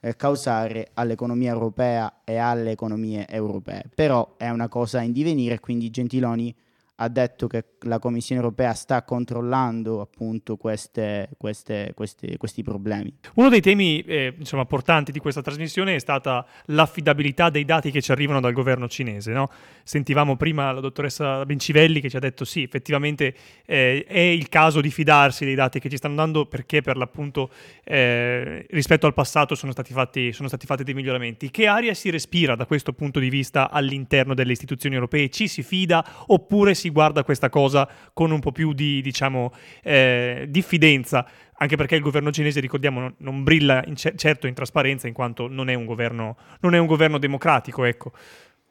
eh, 0.00 0.16
causare 0.16 0.90
all'economia 0.94 1.52
europea 1.52 2.22
e 2.24 2.36
alle 2.38 2.72
economie 2.72 3.28
europee. 3.28 3.84
Però 3.94 4.34
è 4.36 4.50
una 4.50 4.68
cosa 4.68 5.00
in 5.02 5.12
divenire, 5.12 5.60
quindi 5.60 5.88
Gentiloni 5.90 6.54
ha 6.96 7.08
detto 7.08 7.46
che 7.46 7.64
la 7.80 7.98
Commissione 7.98 8.40
europea 8.40 8.72
sta 8.72 9.02
controllando 9.02 10.00
appunto 10.00 10.56
queste, 10.56 11.28
queste, 11.36 11.92
queste, 11.94 12.36
questi 12.38 12.62
problemi. 12.62 13.14
Uno 13.34 13.48
dei 13.50 13.60
temi 13.60 14.00
eh, 14.00 14.34
insomma, 14.38 14.64
portanti 14.64 15.12
di 15.12 15.18
questa 15.18 15.42
trasmissione 15.42 15.94
è 15.94 15.98
stata 15.98 16.46
l'affidabilità 16.66 17.50
dei 17.50 17.64
dati 17.64 17.90
che 17.90 18.00
ci 18.00 18.12
arrivano 18.12 18.40
dal 18.40 18.52
governo 18.52 18.88
cinese. 18.88 19.32
No? 19.32 19.50
Sentivamo 19.82 20.36
prima 20.36 20.72
la 20.72 20.80
dottoressa 20.80 21.44
Bencivelli 21.44 22.00
che 22.00 22.08
ci 22.08 22.16
ha 22.16 22.20
detto 22.20 22.44
sì, 22.44 22.62
effettivamente 22.62 23.34
eh, 23.66 24.04
è 24.06 24.18
il 24.18 24.48
caso 24.48 24.80
di 24.80 24.90
fidarsi 24.90 25.44
dei 25.44 25.54
dati 25.54 25.78
che 25.78 25.90
ci 25.90 25.98
stanno 25.98 26.14
dando 26.14 26.46
perché 26.46 26.80
per 26.80 26.96
l'appunto 26.96 27.50
eh, 27.84 28.66
rispetto 28.70 29.06
al 29.06 29.12
passato 29.12 29.54
sono 29.54 29.72
stati, 29.72 29.92
fatti, 29.92 30.32
sono 30.32 30.48
stati 30.48 30.64
fatti 30.64 30.82
dei 30.82 30.94
miglioramenti. 30.94 31.50
Che 31.50 31.66
aria 31.66 31.92
si 31.92 32.08
respira 32.08 32.56
da 32.56 32.64
questo 32.64 32.94
punto 32.94 33.20
di 33.20 33.28
vista 33.28 33.70
all'interno 33.70 34.32
delle 34.32 34.52
istituzioni 34.52 34.94
europee? 34.94 35.28
Ci 35.28 35.46
si 35.46 35.62
fida 35.62 36.04
oppure 36.28 36.74
si 36.74 36.85
si 36.86 36.90
guarda 36.90 37.24
questa 37.24 37.48
cosa 37.48 37.88
con 38.12 38.30
un 38.30 38.40
po' 38.40 38.52
più 38.52 38.72
di, 38.72 39.00
diciamo, 39.02 39.52
eh, 39.82 40.46
diffidenza, 40.48 41.26
anche 41.58 41.76
perché 41.76 41.96
il 41.96 42.02
governo 42.02 42.30
cinese, 42.30 42.60
ricordiamo, 42.60 43.12
non, 43.18 43.42
brilla 43.42 43.82
in 43.86 43.96
cer- 43.96 44.16
certo 44.16 44.46
in 44.46 44.54
trasparenza 44.54 45.08
in 45.08 45.14
quanto 45.14 45.48
non 45.48 45.68
è 45.68 45.74
un 45.74 45.84
governo, 45.84 46.36
non 46.60 46.74
è 46.74 46.78
un 46.78 46.86
governo 46.86 47.18
democratico, 47.18 47.84
ecco. 47.84 48.12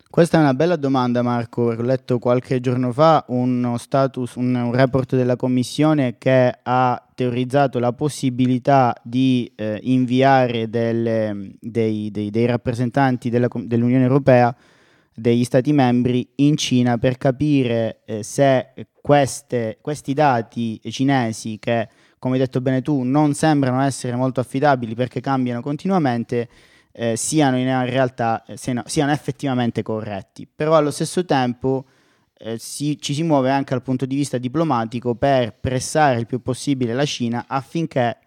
Questa 0.08 0.38
è 0.38 0.40
una 0.40 0.54
bella 0.54 0.78
domanda 0.78 1.22
Marco, 1.22 1.64
ho 1.64 1.82
letto 1.82 2.20
qualche 2.20 2.62
giorno 2.62 2.94
fa 2.94 3.26
uno 3.28 3.78
status, 3.78 4.36
un, 4.36 4.56
un 4.56 4.74
report 4.74 5.14
della 5.14 5.36
Commissione 5.36 6.16
che 6.18 6.58
ha 6.64 7.08
teorizzato 7.14 7.80
la 7.80 7.92
possibilità 7.92 8.96
di 9.04 9.52
eh, 9.56 9.78
inviare 9.84 10.70
delle, 10.70 11.52
dei, 11.60 12.12
dei, 12.12 12.30
dei, 12.30 12.46
rappresentanti 12.46 13.30
della, 13.30 13.50
dell'Unione 13.52 14.04
Europea 14.04 14.56
degli 15.16 15.46
Stati 15.46 15.72
membri 15.72 16.28
in 16.36 16.58
Cina 16.58 16.98
per 16.98 17.18
capire 17.18 18.02
eh, 18.06 18.22
se 18.22 18.74
queste, 19.02 19.78
questi 19.82 20.14
dati 20.14 20.80
cinesi 20.90 21.58
che, 21.58 21.88
come 22.20 22.36
hai 22.36 22.42
detto 22.42 22.60
bene 22.60 22.82
tu, 22.82 23.04
non 23.04 23.34
sembrano 23.34 23.82
essere 23.82 24.16
molto 24.16 24.42
affidabili 24.42 24.94
perché 24.94 25.22
cambiano 25.22 25.62
continuamente, 25.62 26.50
eh, 26.92 27.16
siano 27.16 27.58
in 27.58 27.86
realtà 27.86 28.44
eh, 28.46 28.58
siano, 28.58 28.84
siano, 28.86 29.12
effettivamente 29.12 29.82
corretti. 29.84 30.48
Però 30.54 30.76
allo 30.76 30.92
stesso 30.92 31.24
tempo 31.24 31.86
eh, 32.38 32.58
si, 32.58 33.00
ci 33.00 33.14
si 33.14 33.24
muove 33.24 33.52
anche 33.52 33.74
dal 33.74 33.84
punto 33.84 34.06
di 34.06 34.16
vista 34.16 34.38
diplomatico 34.38 35.16
per 35.16 35.54
pressare 35.54 36.20
il 36.20 36.26
più 36.26 36.42
possibile 36.42 36.94
la 36.94 37.06
Cina 37.06 37.46
affinché 37.48 38.18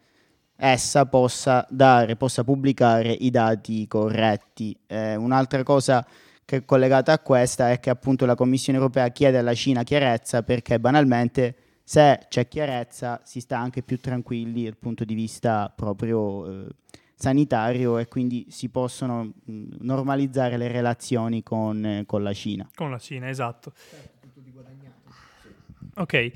essa 0.56 1.06
possa 1.06 1.66
dare, 1.68 2.16
possa 2.16 2.44
pubblicare 2.44 3.12
i 3.12 3.30
dati 3.30 3.86
corretti. 3.86 4.76
Eh, 4.86 5.16
un'altra 5.16 5.62
cosa 5.62 6.04
che 6.48 6.56
è 6.56 6.64
collegata 6.64 7.12
a 7.12 7.18
questa 7.18 7.72
è 7.72 7.78
che 7.78 7.90
appunto 7.90 8.24
la 8.24 8.34
Commissione 8.34 8.78
europea 8.78 9.10
chiede 9.10 9.36
alla 9.36 9.52
Cina 9.52 9.82
chiarezza 9.82 10.42
perché 10.42 10.80
banalmente 10.80 11.56
se 11.84 12.24
c'è 12.26 12.48
chiarezza 12.48 13.20
si 13.22 13.40
sta 13.40 13.58
anche 13.58 13.82
più 13.82 14.00
tranquilli 14.00 14.64
dal 14.64 14.78
punto 14.78 15.04
di 15.04 15.12
vista 15.12 15.70
proprio 15.76 16.46
eh, 16.50 16.66
sanitario 17.14 17.98
e 17.98 18.08
quindi 18.08 18.46
si 18.48 18.70
possono 18.70 19.24
mh, 19.44 19.76
normalizzare 19.80 20.56
le 20.56 20.68
relazioni 20.68 21.42
con, 21.42 21.84
eh, 21.84 22.04
con, 22.06 22.22
la 22.22 22.32
Cina. 22.32 22.66
Con 22.74 22.90
la 22.90 22.98
Cina, 22.98 23.28
esatto. 23.28 23.74
Ok, 25.96 26.32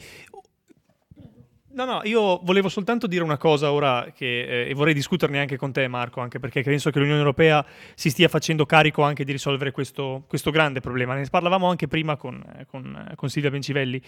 No, 1.75 1.87
no, 1.87 2.01
io 2.05 2.39
volevo 2.43 2.69
soltanto 2.69 3.07
dire 3.07 3.25
una 3.25 3.39
cosa 3.39 3.73
ora 3.73 4.13
che, 4.15 4.65
eh, 4.65 4.69
e 4.69 4.75
vorrei 4.75 4.93
discuterne 4.93 5.41
anche 5.41 5.57
con 5.57 5.73
te 5.73 5.89
Marco, 5.89 6.21
anche 6.21 6.39
perché 6.39 6.63
penso 6.63 6.91
che 6.91 6.99
l'Unione 6.99 7.21
Europea 7.21 7.65
si 7.95 8.11
stia 8.11 8.29
facendo 8.29 8.67
carico 8.67 9.03
anche 9.03 9.25
di 9.25 9.33
risolvere 9.33 9.71
questo, 9.71 10.25
questo 10.29 10.51
grande 10.51 10.81
problema. 10.81 11.15
Ne 11.15 11.27
parlavamo 11.31 11.69
anche 11.71 11.89
prima 11.89 12.17
con, 12.17 12.43
eh, 12.59 12.67
con, 12.67 13.09
eh, 13.11 13.15
con 13.15 13.31
Silvia 13.31 13.51
Bencivelli. 13.51 14.03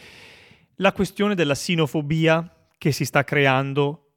La 0.77 0.93
questione 0.93 1.35
della 1.35 1.55
sinofobia 1.55 2.47
che 2.77 2.93
si 2.93 3.07
sta 3.07 3.25
creando 3.25 4.11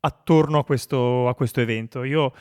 attorno 0.00 0.58
a 0.58 0.64
questo, 0.64 1.28
a 1.28 1.34
questo 1.34 1.60
evento. 1.60 2.02
Io 2.02 2.32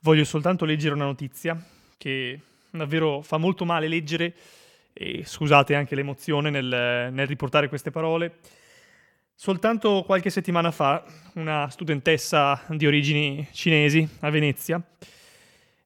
voglio 0.00 0.24
soltanto 0.24 0.64
leggere 0.64 0.94
una 0.94 1.04
notizia 1.04 1.56
che 1.96 2.40
davvero 2.70 3.22
fa 3.22 3.36
molto 3.36 3.64
male 3.64 3.86
leggere 3.86 4.34
e 4.92 5.22
scusate 5.24 5.76
anche 5.76 5.94
l'emozione 5.94 6.50
nel, 6.50 7.10
nel 7.12 7.26
riportare 7.28 7.68
queste 7.68 7.92
parole. 7.92 8.38
Soltanto 9.42 10.02
qualche 10.04 10.28
settimana 10.28 10.70
fa 10.70 11.02
una 11.36 11.66
studentessa 11.70 12.60
di 12.68 12.86
origini 12.86 13.48
cinesi 13.52 14.06
a 14.20 14.28
Venezia 14.28 14.78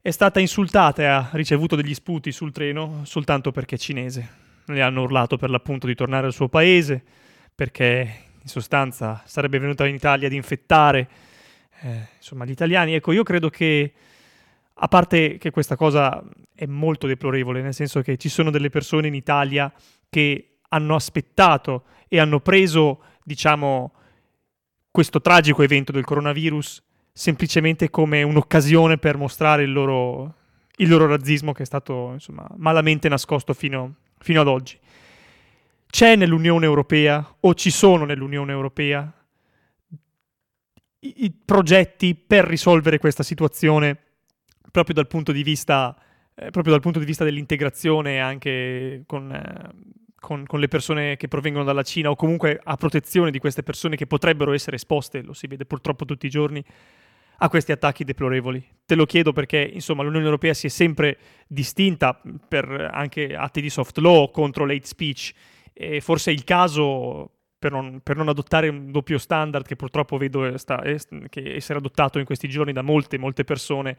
è 0.02 0.10
stata 0.10 0.40
insultata 0.40 1.02
e 1.02 1.04
ha 1.04 1.28
ricevuto 1.34 1.76
degli 1.76 1.94
sputi 1.94 2.32
sul 2.32 2.50
treno 2.50 3.02
soltanto 3.04 3.52
perché 3.52 3.76
è 3.76 3.78
cinese. 3.78 4.28
Le 4.64 4.82
hanno 4.82 5.02
urlato 5.02 5.36
per 5.36 5.50
l'appunto 5.50 5.86
di 5.86 5.94
tornare 5.94 6.26
al 6.26 6.32
suo 6.32 6.48
paese 6.48 7.00
perché 7.54 8.24
in 8.42 8.48
sostanza 8.48 9.22
sarebbe 9.24 9.60
venuta 9.60 9.86
in 9.86 9.94
Italia 9.94 10.26
ad 10.26 10.32
infettare 10.32 11.08
eh, 11.82 12.08
insomma, 12.16 12.44
gli 12.44 12.50
italiani. 12.50 12.94
Ecco, 12.94 13.12
io 13.12 13.22
credo 13.22 13.50
che 13.50 13.92
a 14.74 14.88
parte 14.88 15.38
che 15.38 15.52
questa 15.52 15.76
cosa 15.76 16.24
è 16.56 16.66
molto 16.66 17.06
deplorevole, 17.06 17.62
nel 17.62 17.72
senso 17.72 18.02
che 18.02 18.16
ci 18.16 18.28
sono 18.28 18.50
delle 18.50 18.68
persone 18.68 19.06
in 19.06 19.14
Italia 19.14 19.72
che 20.10 20.56
hanno 20.70 20.96
aspettato 20.96 21.84
e 22.08 22.18
hanno 22.18 22.40
preso 22.40 23.00
diciamo, 23.24 23.92
questo 24.90 25.20
tragico 25.20 25.62
evento 25.62 25.90
del 25.90 26.04
coronavirus 26.04 26.82
semplicemente 27.12 27.90
come 27.90 28.22
un'occasione 28.22 28.98
per 28.98 29.16
mostrare 29.16 29.62
il 29.62 29.72
loro, 29.72 30.34
il 30.76 30.88
loro 30.88 31.06
razzismo 31.06 31.52
che 31.52 31.62
è 31.62 31.66
stato 31.66 32.10
insomma, 32.12 32.46
malamente 32.56 33.08
nascosto 33.08 33.54
fino, 33.54 33.94
fino 34.18 34.40
ad 34.40 34.48
oggi. 34.48 34.78
C'è 35.86 36.16
nell'Unione 36.16 36.64
Europea 36.64 37.36
o 37.40 37.54
ci 37.54 37.70
sono 37.70 38.04
nell'Unione 38.04 38.52
Europea 38.52 39.12
i, 41.00 41.24
i 41.24 41.30
progetti 41.32 42.16
per 42.16 42.44
risolvere 42.44 42.98
questa 42.98 43.22
situazione 43.22 43.96
proprio 44.72 44.96
dal 44.96 45.06
punto 45.06 45.30
di 45.30 45.44
vista, 45.44 45.96
eh, 46.34 46.50
punto 46.50 46.98
di 46.98 47.04
vista 47.04 47.22
dell'integrazione 47.22 48.18
anche 48.18 49.04
con, 49.06 49.30
eh, 49.30 49.94
con, 50.24 50.46
con, 50.46 50.58
le 50.58 50.68
persone 50.68 51.16
che 51.16 51.28
provengono 51.28 51.64
dalla 51.64 51.82
Cina 51.82 52.08
o 52.08 52.16
comunque 52.16 52.58
a 52.62 52.76
protezione 52.76 53.30
di 53.30 53.38
queste 53.38 53.62
persone 53.62 53.94
che 53.94 54.06
potrebbero 54.06 54.52
essere 54.54 54.76
esposte, 54.76 55.22
lo 55.22 55.34
si 55.34 55.46
vede 55.46 55.66
purtroppo 55.66 56.06
tutti 56.06 56.24
i 56.24 56.30
giorni, 56.30 56.64
a 57.38 57.48
questi 57.50 57.72
attacchi 57.72 58.04
deplorevoli. 58.04 58.64
Te 58.86 58.94
lo 58.94 59.04
chiedo 59.04 59.32
perché, 59.32 59.58
insomma, 59.58 60.02
l'Unione 60.02 60.24
Europea 60.24 60.54
si 60.54 60.66
è 60.66 60.70
sempre 60.70 61.18
distinta 61.46 62.18
per 62.48 62.90
anche 62.92 63.36
atti 63.36 63.60
di 63.60 63.68
soft 63.68 63.98
law 63.98 64.30
contro 64.30 64.64
l'hate 64.64 64.86
speech 64.86 65.32
e 65.72 66.00
forse 66.00 66.30
è 66.30 66.34
il 66.34 66.44
caso 66.44 67.30
per 67.58 67.72
non, 67.72 68.00
per 68.02 68.16
non, 68.16 68.28
adottare 68.28 68.68
un 68.68 68.90
doppio 68.90 69.18
standard 69.18 69.66
che 69.66 69.76
purtroppo 69.76 70.16
vedo 70.16 70.56
sta, 70.56 70.82
che 71.28 71.54
essere 71.54 71.78
adottato 71.78 72.18
in 72.18 72.24
questi 72.24 72.48
giorni 72.48 72.72
da 72.72 72.82
molte, 72.82 73.18
molte 73.18 73.44
persone 73.44 73.96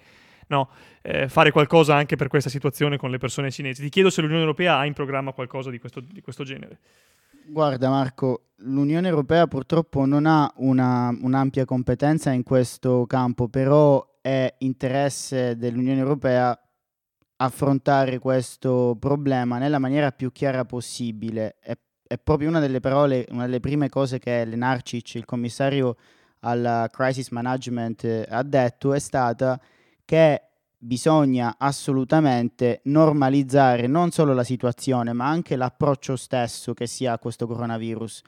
no, 0.47 0.69
eh, 1.01 1.27
fare 1.29 1.51
qualcosa 1.51 1.95
anche 1.95 2.15
per 2.15 2.27
questa 2.27 2.49
situazione 2.49 2.97
con 2.97 3.09
le 3.11 3.17
persone 3.17 3.51
cinesi. 3.51 3.81
Ti 3.81 3.89
chiedo 3.89 4.09
se 4.09 4.21
l'Unione 4.21 4.41
Europea 4.41 4.77
ha 4.77 4.85
in 4.85 4.93
programma 4.93 5.31
qualcosa 5.31 5.69
di 5.69 5.79
questo, 5.79 5.99
di 5.99 6.21
questo 6.21 6.43
genere. 6.43 6.79
Guarda 7.47 7.89
Marco, 7.89 8.47
l'Unione 8.57 9.07
Europea 9.07 9.45
purtroppo 9.45 10.05
non 10.05 10.25
ha 10.25 10.51
una, 10.57 11.15
un'ampia 11.21 11.63
competenza 11.65 12.31
in 12.31 12.43
questo 12.43 13.05
campo, 13.05 13.47
però 13.47 14.03
è 14.19 14.51
interesse 14.59 15.55
dell'Unione 15.55 15.99
Europea 15.99 16.59
affrontare 17.37 18.17
questo 18.17 18.95
problema 18.99 19.57
nella 19.57 19.77
maniera 19.77 20.11
più 20.11 20.31
chiara 20.31 20.65
possibile. 20.65 21.57
È, 21.59 21.77
è 22.07 22.17
proprio 22.17 22.49
una 22.49 22.59
delle 22.59 22.79
parole, 22.79 23.25
una 23.29 23.45
delle 23.45 23.59
prime 23.59 23.89
cose 23.89 24.17
che 24.17 24.43
Lenarcic, 24.45 25.15
il 25.15 25.25
commissario 25.25 25.97
al 26.39 26.89
crisis 26.91 27.29
management, 27.29 28.25
ha 28.27 28.43
detto 28.43 28.93
è 28.93 28.99
stata 28.99 29.59
che 30.05 30.41
bisogna 30.77 31.55
assolutamente 31.57 32.81
normalizzare 32.85 33.87
non 33.87 34.11
solo 34.11 34.33
la 34.33 34.43
situazione, 34.43 35.13
ma 35.13 35.27
anche 35.27 35.55
l'approccio 35.55 36.15
stesso 36.15 36.73
che 36.73 36.85
si 36.85 37.05
ha 37.05 37.13
a 37.13 37.19
questo 37.19 37.47
coronavirus, 37.47 38.21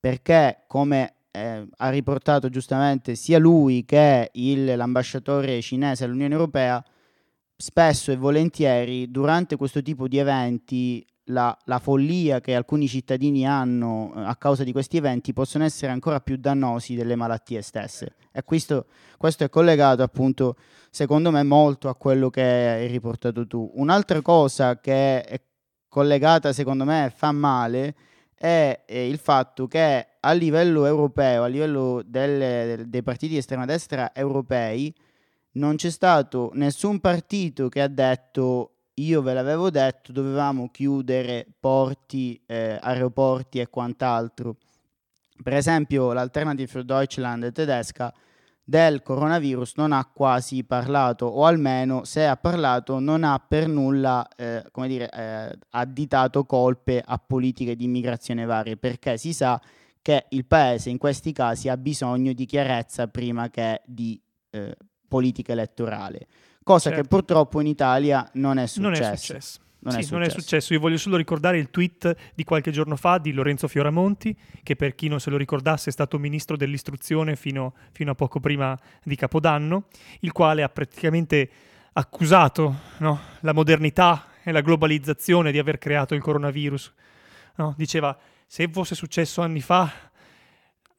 perché 0.00 0.64
come 0.66 1.14
eh, 1.30 1.68
ha 1.76 1.90
riportato 1.90 2.48
giustamente 2.48 3.14
sia 3.14 3.38
lui 3.38 3.84
che 3.84 4.30
il, 4.32 4.76
l'ambasciatore 4.76 5.60
cinese 5.60 6.04
all'Unione 6.04 6.32
Europea, 6.32 6.82
spesso 7.54 8.10
e 8.10 8.16
volentieri 8.16 9.10
durante 9.10 9.56
questo 9.56 9.82
tipo 9.82 10.08
di 10.08 10.18
eventi 10.18 11.04
la, 11.28 11.56
la, 11.64 11.78
follia 11.78 12.40
che 12.40 12.54
alcuni 12.54 12.86
cittadini 12.86 13.46
hanno 13.46 14.12
eh, 14.16 14.20
a 14.20 14.36
causa 14.36 14.64
di 14.64 14.72
questi 14.72 14.96
eventi 14.96 15.32
possono 15.32 15.64
essere 15.64 15.92
ancora 15.92 16.20
più 16.20 16.36
dannosi 16.36 16.94
delle 16.94 17.16
malattie 17.16 17.62
stesse. 17.62 18.14
E 18.32 18.42
questo, 18.42 18.86
questo, 19.16 19.44
è 19.44 19.48
collegato 19.48 20.02
appunto, 20.02 20.56
secondo 20.90 21.30
me, 21.30 21.42
molto 21.42 21.88
a 21.88 21.94
quello 21.94 22.30
che 22.30 22.42
hai 22.42 22.86
riportato 22.86 23.46
tu. 23.46 23.70
Un'altra 23.74 24.20
cosa 24.22 24.80
che 24.80 25.22
è 25.22 25.40
collegata, 25.88 26.52
secondo 26.52 26.84
me, 26.84 27.12
fa 27.14 27.32
male, 27.32 27.94
è, 28.34 28.84
è 28.86 28.98
il 28.98 29.18
fatto 29.18 29.66
che 29.66 30.06
a 30.20 30.32
livello 30.32 30.86
europeo, 30.86 31.42
a 31.42 31.48
livello 31.48 32.02
delle, 32.04 32.84
dei 32.86 33.02
partiti 33.02 33.32
di 33.32 33.38
estrema 33.38 33.64
destra 33.64 34.14
europei, 34.14 34.94
non 35.52 35.76
c'è 35.76 35.90
stato 35.90 36.50
nessun 36.54 37.00
partito 37.00 37.68
che 37.68 37.80
ha 37.80 37.88
detto 37.88 38.74
io 38.98 39.22
ve 39.22 39.32
l'avevo 39.32 39.70
detto, 39.70 40.12
dovevamo 40.12 40.70
chiudere 40.70 41.46
porti, 41.58 42.40
eh, 42.46 42.78
aeroporti 42.80 43.60
e 43.60 43.68
quant'altro. 43.68 44.56
Per 45.42 45.54
esempio, 45.54 46.12
l'Alternative 46.12 46.66
für 46.66 46.84
Deutschland 46.84 47.52
tedesca 47.52 48.12
del 48.64 49.02
coronavirus 49.02 49.74
non 49.76 49.92
ha 49.92 50.04
quasi 50.04 50.64
parlato, 50.64 51.26
o 51.26 51.44
almeno 51.44 52.04
se 52.04 52.26
ha 52.26 52.36
parlato 52.36 52.98
non 52.98 53.24
ha 53.24 53.38
per 53.38 53.66
nulla 53.68 54.28
eh, 54.36 54.64
come 54.72 54.88
dire, 54.88 55.08
eh, 55.10 55.58
additato 55.70 56.44
colpe 56.44 57.02
a 57.04 57.18
politiche 57.18 57.76
di 57.76 57.84
immigrazione 57.84 58.44
varie, 58.44 58.76
perché 58.76 59.16
si 59.16 59.32
sa 59.32 59.60
che 60.02 60.26
il 60.30 60.44
paese 60.44 60.90
in 60.90 60.98
questi 60.98 61.32
casi 61.32 61.68
ha 61.68 61.76
bisogno 61.76 62.32
di 62.32 62.44
chiarezza 62.44 63.06
prima 63.06 63.48
che 63.48 63.80
di 63.86 64.20
eh, 64.50 64.76
politica 65.06 65.52
elettorale 65.52 66.26
cosa 66.68 66.90
certo. 66.90 67.00
che 67.00 67.08
purtroppo 67.08 67.60
in 67.60 67.66
Italia 67.66 68.28
non 68.34 68.58
è 68.58 68.66
successo. 68.66 68.82
Non 68.82 69.12
è 69.12 69.16
successo. 69.16 69.60
Non, 69.80 69.92
sì, 69.94 70.00
è 70.00 70.12
non, 70.12 70.22
è 70.22 70.28
successo. 70.28 70.74
Io 70.74 70.80
voglio 70.80 70.98
solo 70.98 71.16
ricordare 71.16 71.56
il 71.56 71.70
tweet 71.70 72.14
di 72.34 72.44
qualche 72.44 72.70
giorno 72.70 72.96
fa 72.96 73.16
di 73.16 73.32
Lorenzo 73.32 73.68
Fioramonti, 73.68 74.36
che 74.62 74.76
per 74.76 74.94
chi 74.94 75.08
non 75.08 75.18
se 75.18 75.30
lo 75.30 75.38
ricordasse 75.38 75.88
è 75.88 75.92
stato 75.92 76.18
ministro 76.18 76.56
dell'istruzione 76.56 77.36
fino, 77.36 77.74
fino 77.92 78.10
a 78.10 78.14
poco 78.14 78.38
prima 78.38 78.76
di 79.02 79.16
Capodanno, 79.16 79.84
il 80.20 80.32
quale 80.32 80.62
ha 80.62 80.68
praticamente 80.68 81.48
accusato 81.92 82.74
no, 82.98 83.18
la 83.40 83.52
modernità 83.52 84.26
e 84.42 84.52
la 84.52 84.60
globalizzazione 84.60 85.50
di 85.52 85.58
aver 85.58 85.78
creato 85.78 86.14
il 86.14 86.20
coronavirus. 86.20 86.92
No, 87.54 87.74
diceva, 87.78 88.16
se 88.46 88.68
fosse 88.70 88.94
successo 88.94 89.40
anni 89.40 89.60
fa, 89.60 89.90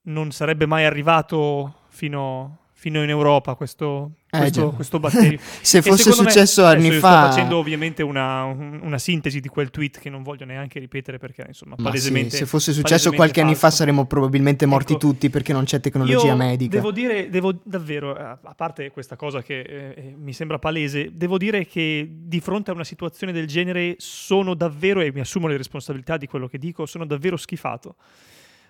non 0.04 0.32
sarebbe 0.32 0.66
mai 0.66 0.86
arrivato 0.86 1.82
fino, 1.90 2.69
fino 2.80 3.04
in 3.04 3.10
Europa 3.10 3.56
questo, 3.56 4.12
eh, 4.30 4.38
questo, 4.38 4.72
questo 4.72 5.00
batterio. 5.02 5.38
Se 5.62 5.82
fosse 5.82 6.14
successo 6.14 6.62
me, 6.62 6.70
anni 6.70 6.92
fa... 6.92 7.24
Sto 7.24 7.32
facendo 7.32 7.58
ovviamente 7.58 8.04
una, 8.04 8.46
una, 8.46 8.98
sintesi 8.98 9.42
di 9.42 9.50
quel 9.50 9.70
tweet 9.70 10.00
che 10.00 10.10
non 10.10 10.24
voglio 10.24 10.46
neanche 10.46 10.80
ripetere 10.80 11.18
perché 11.18 11.44
insomma 11.46 11.76
palesemente... 11.76 12.30
Sì, 12.30 12.38
se 12.38 12.46
fosse 12.46 12.72
successo 12.72 13.12
qualche 13.12 13.42
falso. 13.42 13.48
anni 13.50 13.56
fa 13.60 13.70
saremmo 13.70 14.06
probabilmente 14.06 14.66
morti 14.66 14.94
ecco, 14.94 15.08
tutti 15.08 15.30
perché 15.30 15.52
non 15.52 15.66
c'è 15.66 15.82
tecnologia 15.82 16.34
medica. 16.36 16.74
Devo 16.74 16.92
dire, 16.92 17.30
devo 17.30 17.54
davvero, 17.62 18.14
a 18.16 18.54
parte 18.56 18.92
questa 18.92 19.18
cosa 19.18 19.42
che 19.42 19.60
eh, 19.60 19.94
eh, 19.98 20.16
mi 20.18 20.32
sembra 20.32 20.58
palese, 20.58 21.10
devo 21.14 21.38
dire 21.38 21.66
che 21.66 22.10
di 22.10 22.40
fronte 22.40 22.72
a 22.72 22.74
una 22.74 22.86
situazione 22.86 23.34
del 23.34 23.46
genere 23.46 23.96
sono 23.98 24.54
davvero, 24.54 25.02
e 25.02 25.12
mi 25.12 25.20
assumo 25.20 25.48
le 25.48 25.58
responsabilità 25.58 26.16
di 26.16 26.28
quello 26.28 26.48
che 26.48 26.58
dico, 26.58 26.86
sono 26.86 27.06
davvero 27.06 27.36
schifato 27.36 27.96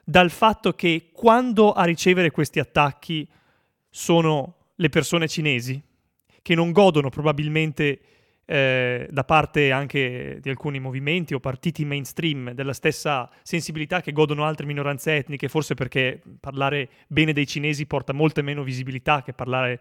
dal 0.04 0.32
fatto 0.32 0.74
che 0.74 1.10
quando 1.14 1.74
a 1.74 1.84
ricevere 1.84 2.32
questi 2.32 2.58
attacchi 2.58 3.28
sono 3.90 4.56
le 4.76 4.90
persone 4.90 5.28
cinesi, 5.28 5.82
che 6.42 6.56
non 6.56 6.72
godono 6.72 7.10
probabilmente 7.10 8.00
eh, 8.46 9.08
da 9.12 9.24
parte 9.24 9.72
anche 9.72 10.40
di 10.42 10.50
alcuni 10.50 10.80
movimenti 10.80 11.36
o 11.36 11.40
partiti 11.40 11.86
mainstream 11.86 12.54
della 12.54 12.74
stessa 12.74 13.30
sensibilità 13.44 14.02
che 14.02 14.12
godono 14.12 14.44
altre 14.44 14.66
minoranze 14.66 15.18
etniche, 15.18 15.48
forse 15.50 15.76
perché 15.76 16.20
parlare 16.40 16.90
bene 17.08 17.32
dei 17.32 17.46
cinesi 17.46 17.86
porta 17.86 18.12
molta 18.12 18.42
meno 18.42 18.64
visibilità 18.64 19.22
che 19.22 19.34
parlare 19.34 19.80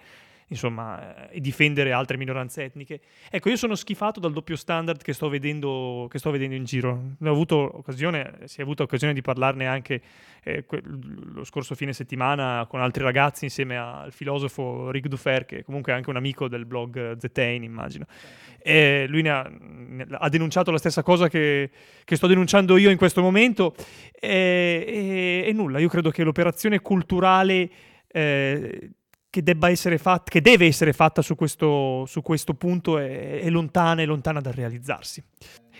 insomma, 0.48 1.28
eh, 1.30 1.36
e 1.36 1.40
difendere 1.40 1.92
altre 1.92 2.16
minoranze 2.16 2.64
etniche. 2.64 3.00
Ecco, 3.30 3.48
io 3.48 3.56
sono 3.56 3.74
schifato 3.74 4.20
dal 4.20 4.32
doppio 4.32 4.56
standard 4.56 5.02
che 5.02 5.12
sto 5.12 5.28
vedendo, 5.28 6.06
che 6.10 6.18
sto 6.18 6.30
vedendo 6.30 6.54
in 6.54 6.64
giro. 6.64 7.14
Ne 7.18 7.28
ho 7.28 7.32
avuto 7.32 7.78
occasione, 7.78 8.40
si 8.44 8.60
è 8.60 8.62
avuta 8.62 8.82
occasione 8.82 9.12
di 9.12 9.20
parlarne 9.20 9.66
anche 9.66 10.00
eh, 10.42 10.64
que- 10.64 10.82
lo 10.84 11.44
scorso 11.44 11.74
fine 11.74 11.92
settimana 11.92 12.66
con 12.68 12.80
altri 12.80 13.02
ragazzi 13.02 13.44
insieme 13.44 13.76
al 13.76 14.12
filosofo 14.12 14.90
Rick 14.90 15.08
Dufer, 15.08 15.44
che 15.44 15.62
comunque 15.62 15.92
è 15.92 15.96
anche 15.96 16.10
un 16.10 16.16
amico 16.16 16.48
del 16.48 16.64
blog 16.64 17.16
Zetain, 17.18 17.62
immagino. 17.62 18.06
E 18.60 19.06
lui 19.08 19.22
ne 19.22 19.30
ha, 19.30 19.50
ne 19.50 20.06
ha, 20.10 20.28
denunciato 20.28 20.70
la 20.70 20.78
stessa 20.78 21.02
cosa 21.02 21.28
che, 21.28 21.70
che, 22.04 22.16
sto 22.16 22.26
denunciando 22.26 22.76
io 22.76 22.90
in 22.90 22.96
questo 22.96 23.22
momento. 23.22 23.74
E, 24.18 25.42
e, 25.44 25.48
e 25.48 25.52
nulla, 25.52 25.78
io 25.78 25.88
credo 25.88 26.10
che 26.10 26.24
l'operazione 26.24 26.80
culturale 26.80 27.70
eh, 28.08 28.90
che, 29.30 29.42
debba 29.42 29.68
essere 29.68 29.98
fatta, 29.98 30.30
che 30.30 30.40
deve 30.40 30.66
essere 30.66 30.92
fatta 30.92 31.22
su 31.22 31.34
questo, 31.34 32.04
su 32.06 32.22
questo 32.22 32.54
punto 32.54 32.98
è, 32.98 33.40
è 33.40 33.50
lontana, 33.50 34.02
è 34.02 34.06
lontana 34.06 34.40
dal 34.40 34.52
realizzarsi. 34.52 35.22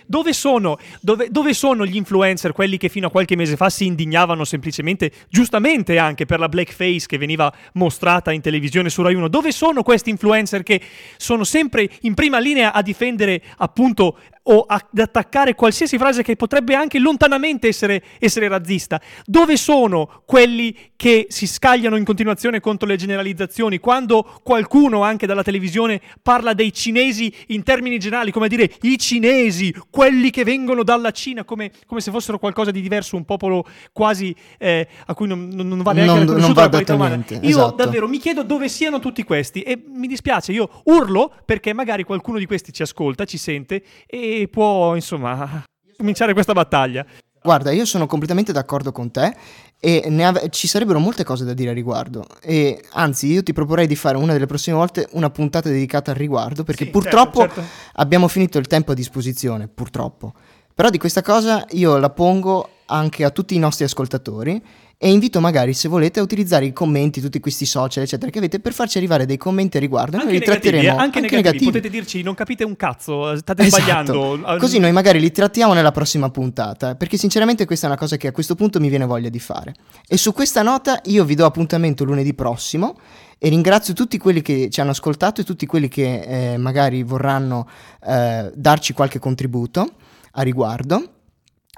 Dove 0.06 0.32
sono, 0.32 0.78
dove, 1.00 1.28
dove 1.30 1.52
sono, 1.52 1.84
gli 1.84 1.96
influencer, 1.96 2.52
quelli 2.52 2.78
che 2.78 2.88
fino 2.88 3.08
a 3.08 3.10
qualche 3.10 3.36
mese 3.36 3.56
fa 3.56 3.68
si 3.68 3.84
indignavano 3.84 4.44
semplicemente, 4.44 5.12
giustamente 5.28 5.98
anche 5.98 6.24
per 6.24 6.38
la 6.38 6.48
blackface 6.48 7.06
che 7.06 7.18
veniva 7.18 7.52
mostrata 7.74 8.32
in 8.32 8.40
televisione 8.40 8.88
su 8.88 9.02
Rai 9.02 9.14
1? 9.14 9.28
Dove 9.28 9.52
sono 9.52 9.82
questi 9.82 10.08
influencer 10.08 10.62
che 10.62 10.80
sono 11.16 11.44
sempre 11.44 11.90
in 12.02 12.14
prima 12.14 12.38
linea 12.38 12.72
a 12.72 12.80
difendere 12.80 13.42
appunto 13.58 14.18
o 14.50 14.64
ad 14.66 14.98
attaccare 14.98 15.54
qualsiasi 15.54 15.98
frase 15.98 16.22
che 16.22 16.36
potrebbe 16.36 16.74
anche 16.74 16.98
lontanamente 16.98 17.68
essere, 17.68 18.02
essere, 18.18 18.48
razzista. 18.48 19.00
Dove 19.24 19.56
sono 19.56 20.22
quelli 20.24 20.74
che 20.96 21.26
si 21.28 21.46
scagliano 21.46 21.96
in 21.96 22.04
continuazione 22.04 22.60
contro 22.60 22.88
le 22.88 22.96
generalizzazioni? 22.96 23.78
Quando 23.78 24.40
qualcuno 24.42 25.02
anche 25.02 25.26
dalla 25.26 25.42
televisione 25.42 26.00
parla 26.22 26.54
dei 26.54 26.72
cinesi 26.72 27.32
in 27.48 27.62
termini 27.62 27.98
generali, 27.98 28.30
come 28.30 28.48
dire 28.48 28.70
i 28.82 28.98
cinesi, 28.98 29.74
quelli 29.90 30.30
che 30.30 30.44
vengono 30.44 30.82
dalla 30.82 31.10
Cina, 31.10 31.44
come, 31.44 31.70
come 31.86 32.00
se 32.00 32.10
fossero 32.10 32.38
qualcosa 32.38 32.70
di 32.70 32.80
diverso, 32.80 33.16
un 33.16 33.24
popolo 33.24 33.66
quasi 33.92 34.34
eh, 34.58 34.88
a 35.06 35.14
cui 35.14 35.26
non, 35.26 35.48
non 35.48 35.82
va 35.82 35.92
neanche 35.92 36.12
non, 36.12 36.20
riconosciuta 36.20 36.62
la 36.62 36.68
qualità 36.68 36.94
umana. 36.94 37.16
Io 37.28 37.40
esatto. 37.42 37.74
davvero 37.74 38.08
mi 38.08 38.18
chiedo 38.18 38.42
dove 38.42 38.68
siano 38.68 38.98
tutti 38.98 39.22
questi 39.24 39.60
e 39.62 39.78
mi 39.86 40.06
dispiace, 40.06 40.52
io 40.52 40.82
urlo 40.84 41.32
perché 41.44 41.74
magari 41.74 42.04
qualcuno 42.04 42.38
di 42.38 42.46
questi 42.46 42.72
ci 42.72 42.82
ascolta, 42.82 43.24
ci 43.24 43.36
sente 43.36 43.82
e 44.06 44.37
può, 44.46 44.94
insomma, 44.94 45.64
cominciare 45.96 46.32
questa 46.32 46.52
battaglia. 46.52 47.04
Guarda, 47.42 47.70
io 47.70 47.84
sono 47.84 48.06
completamente 48.06 48.52
d'accordo 48.52 48.92
con 48.92 49.10
te 49.10 49.34
e 49.80 50.22
ave- 50.22 50.48
ci 50.50 50.66
sarebbero 50.66 50.98
molte 50.98 51.24
cose 51.24 51.44
da 51.44 51.54
dire 51.54 51.70
a 51.70 51.72
riguardo. 51.72 52.26
E 52.42 52.82
anzi, 52.92 53.28
io 53.28 53.42
ti 53.42 53.52
proporrei 53.52 53.86
di 53.86 53.96
fare 53.96 54.16
una 54.16 54.32
delle 54.32 54.46
prossime 54.46 54.76
volte 54.76 55.08
una 55.12 55.30
puntata 55.30 55.68
dedicata 55.68 56.10
al 56.10 56.16
riguardo, 56.16 56.62
perché 56.64 56.84
sì, 56.84 56.90
purtroppo 56.90 57.40
certo, 57.40 57.54
certo. 57.62 57.70
abbiamo 57.94 58.28
finito 58.28 58.58
il 58.58 58.66
tempo 58.66 58.92
a 58.92 58.94
disposizione, 58.94 59.68
purtroppo. 59.68 60.34
Però 60.74 60.90
di 60.90 60.98
questa 60.98 61.22
cosa 61.22 61.64
io 61.70 61.96
la 61.96 62.10
pongo 62.10 62.68
anche 62.86 63.24
a 63.24 63.30
tutti 63.30 63.54
i 63.54 63.58
nostri 63.58 63.84
ascoltatori 63.84 64.62
e 65.00 65.12
invito 65.12 65.40
magari 65.40 65.74
se 65.74 65.88
volete 65.88 66.18
a 66.18 66.24
utilizzare 66.24 66.64
i 66.64 66.72
commenti, 66.72 67.20
tutti 67.20 67.38
questi 67.38 67.64
social 67.64 68.02
eccetera 68.02 68.32
che 68.32 68.38
avete 68.38 68.58
per 68.58 68.72
farci 68.72 68.98
arrivare 68.98 69.26
dei 69.26 69.36
commenti 69.36 69.76
a 69.76 69.80
riguardo. 69.80 70.16
Noi 70.16 70.32
li 70.32 70.40
tratteremo 70.40 70.82
eh? 70.82 70.88
anche, 70.88 71.02
anche 71.02 71.20
negativi. 71.20 71.36
negativi. 71.36 71.64
Potete 71.66 71.88
dirci 71.88 72.22
non 72.22 72.34
capite 72.34 72.64
un 72.64 72.74
cazzo, 72.74 73.36
state 73.36 73.62
esatto. 73.62 73.80
sbagliando. 73.80 74.58
Così 74.58 74.80
noi 74.80 74.90
magari 74.90 75.20
li 75.20 75.30
trattiamo 75.30 75.72
nella 75.72 75.92
prossima 75.92 76.30
puntata, 76.30 76.96
perché 76.96 77.16
sinceramente 77.16 77.64
questa 77.64 77.86
è 77.86 77.90
una 77.90 77.98
cosa 77.98 78.16
che 78.16 78.26
a 78.26 78.32
questo 78.32 78.56
punto 78.56 78.80
mi 78.80 78.88
viene 78.88 79.06
voglia 79.06 79.28
di 79.28 79.38
fare. 79.38 79.74
E 80.08 80.16
su 80.16 80.32
questa 80.32 80.62
nota 80.62 81.00
io 81.04 81.24
vi 81.24 81.36
do 81.36 81.46
appuntamento 81.46 82.02
lunedì 82.02 82.34
prossimo 82.34 82.98
e 83.38 83.48
ringrazio 83.50 83.94
tutti 83.94 84.18
quelli 84.18 84.42
che 84.42 84.68
ci 84.68 84.80
hanno 84.80 84.90
ascoltato 84.90 85.42
e 85.42 85.44
tutti 85.44 85.64
quelli 85.64 85.86
che 85.86 86.54
eh, 86.54 86.56
magari 86.56 87.04
vorranno 87.04 87.68
eh, 88.04 88.50
darci 88.52 88.92
qualche 88.94 89.20
contributo 89.20 89.88
a 90.32 90.42
riguardo. 90.42 91.12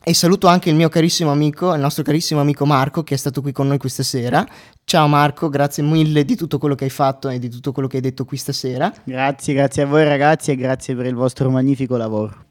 E 0.03 0.15
saluto 0.15 0.47
anche 0.47 0.71
il 0.71 0.77
mio 0.77 0.89
carissimo 0.89 1.31
amico, 1.31 1.75
il 1.75 1.81
nostro 1.81 2.03
carissimo 2.03 2.41
amico 2.41 2.65
Marco 2.65 3.03
che 3.03 3.15
è 3.15 3.19
stato 3.19 3.43
qui 3.43 3.53
con 3.53 3.67
noi 3.69 3.77
questa 3.77 4.03
sera. 4.03 4.47
Ciao 4.83 5.07
Marco, 5.09 5.51
grazie 5.51 5.83
mille 5.83 6.25
di 6.25 6.37
tutto 6.37 6.57
quello 6.57 6.75
che 6.75 6.85
hai 6.85 6.91
fatto 6.91 7.29
e 7.29 7.39
di 7.39 7.51
tutto 7.51 7.73
quello 7.73 7.87
che 7.87 7.97
hai 7.97 8.03
detto 8.03 8.25
qui 8.25 8.39
stasera. 8.39 8.91
Grazie, 9.05 9.53
grazie 9.53 9.83
a 9.83 9.87
voi 9.87 10.05
ragazzi 10.05 10.53
e 10.53 10.57
grazie 10.57 10.97
per 10.97 11.05
il 11.05 11.15
vostro 11.15 11.51
magnifico 11.51 11.99
lavoro. 11.99 12.47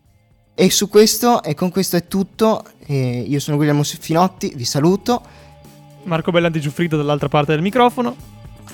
E 0.54 0.70
su 0.70 0.90
questo 0.90 1.42
e 1.42 1.56
con 1.56 1.72
questo 1.72 1.96
è 1.96 2.08
tutto. 2.08 2.64
E 2.86 3.26
io 3.28 3.40
sono 3.40 3.58
Guglielmo 3.58 3.82
Finotti, 3.84 4.54
vi 4.56 4.66
saluto. 4.66 5.20
Marco 6.04 6.30
Bellanti 6.30 6.60
Giuffrido 6.60 6.98
dall'altra 6.98 7.30
parte 7.30 7.54
del 7.54 7.64
microfono. 7.64 8.16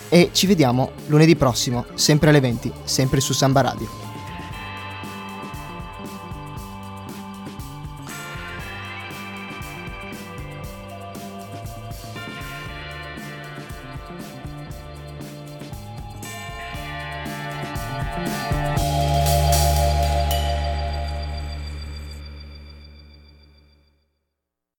E 0.09 0.31
ci 0.33 0.47
vediamo 0.47 0.91
lunedì 1.07 1.35
prossimo, 1.37 1.85
sempre 1.93 2.29
alle 2.29 2.41
20, 2.41 2.71
sempre 2.83 3.21
su 3.21 3.31
Samba 3.31 3.61
Radio. 3.61 4.04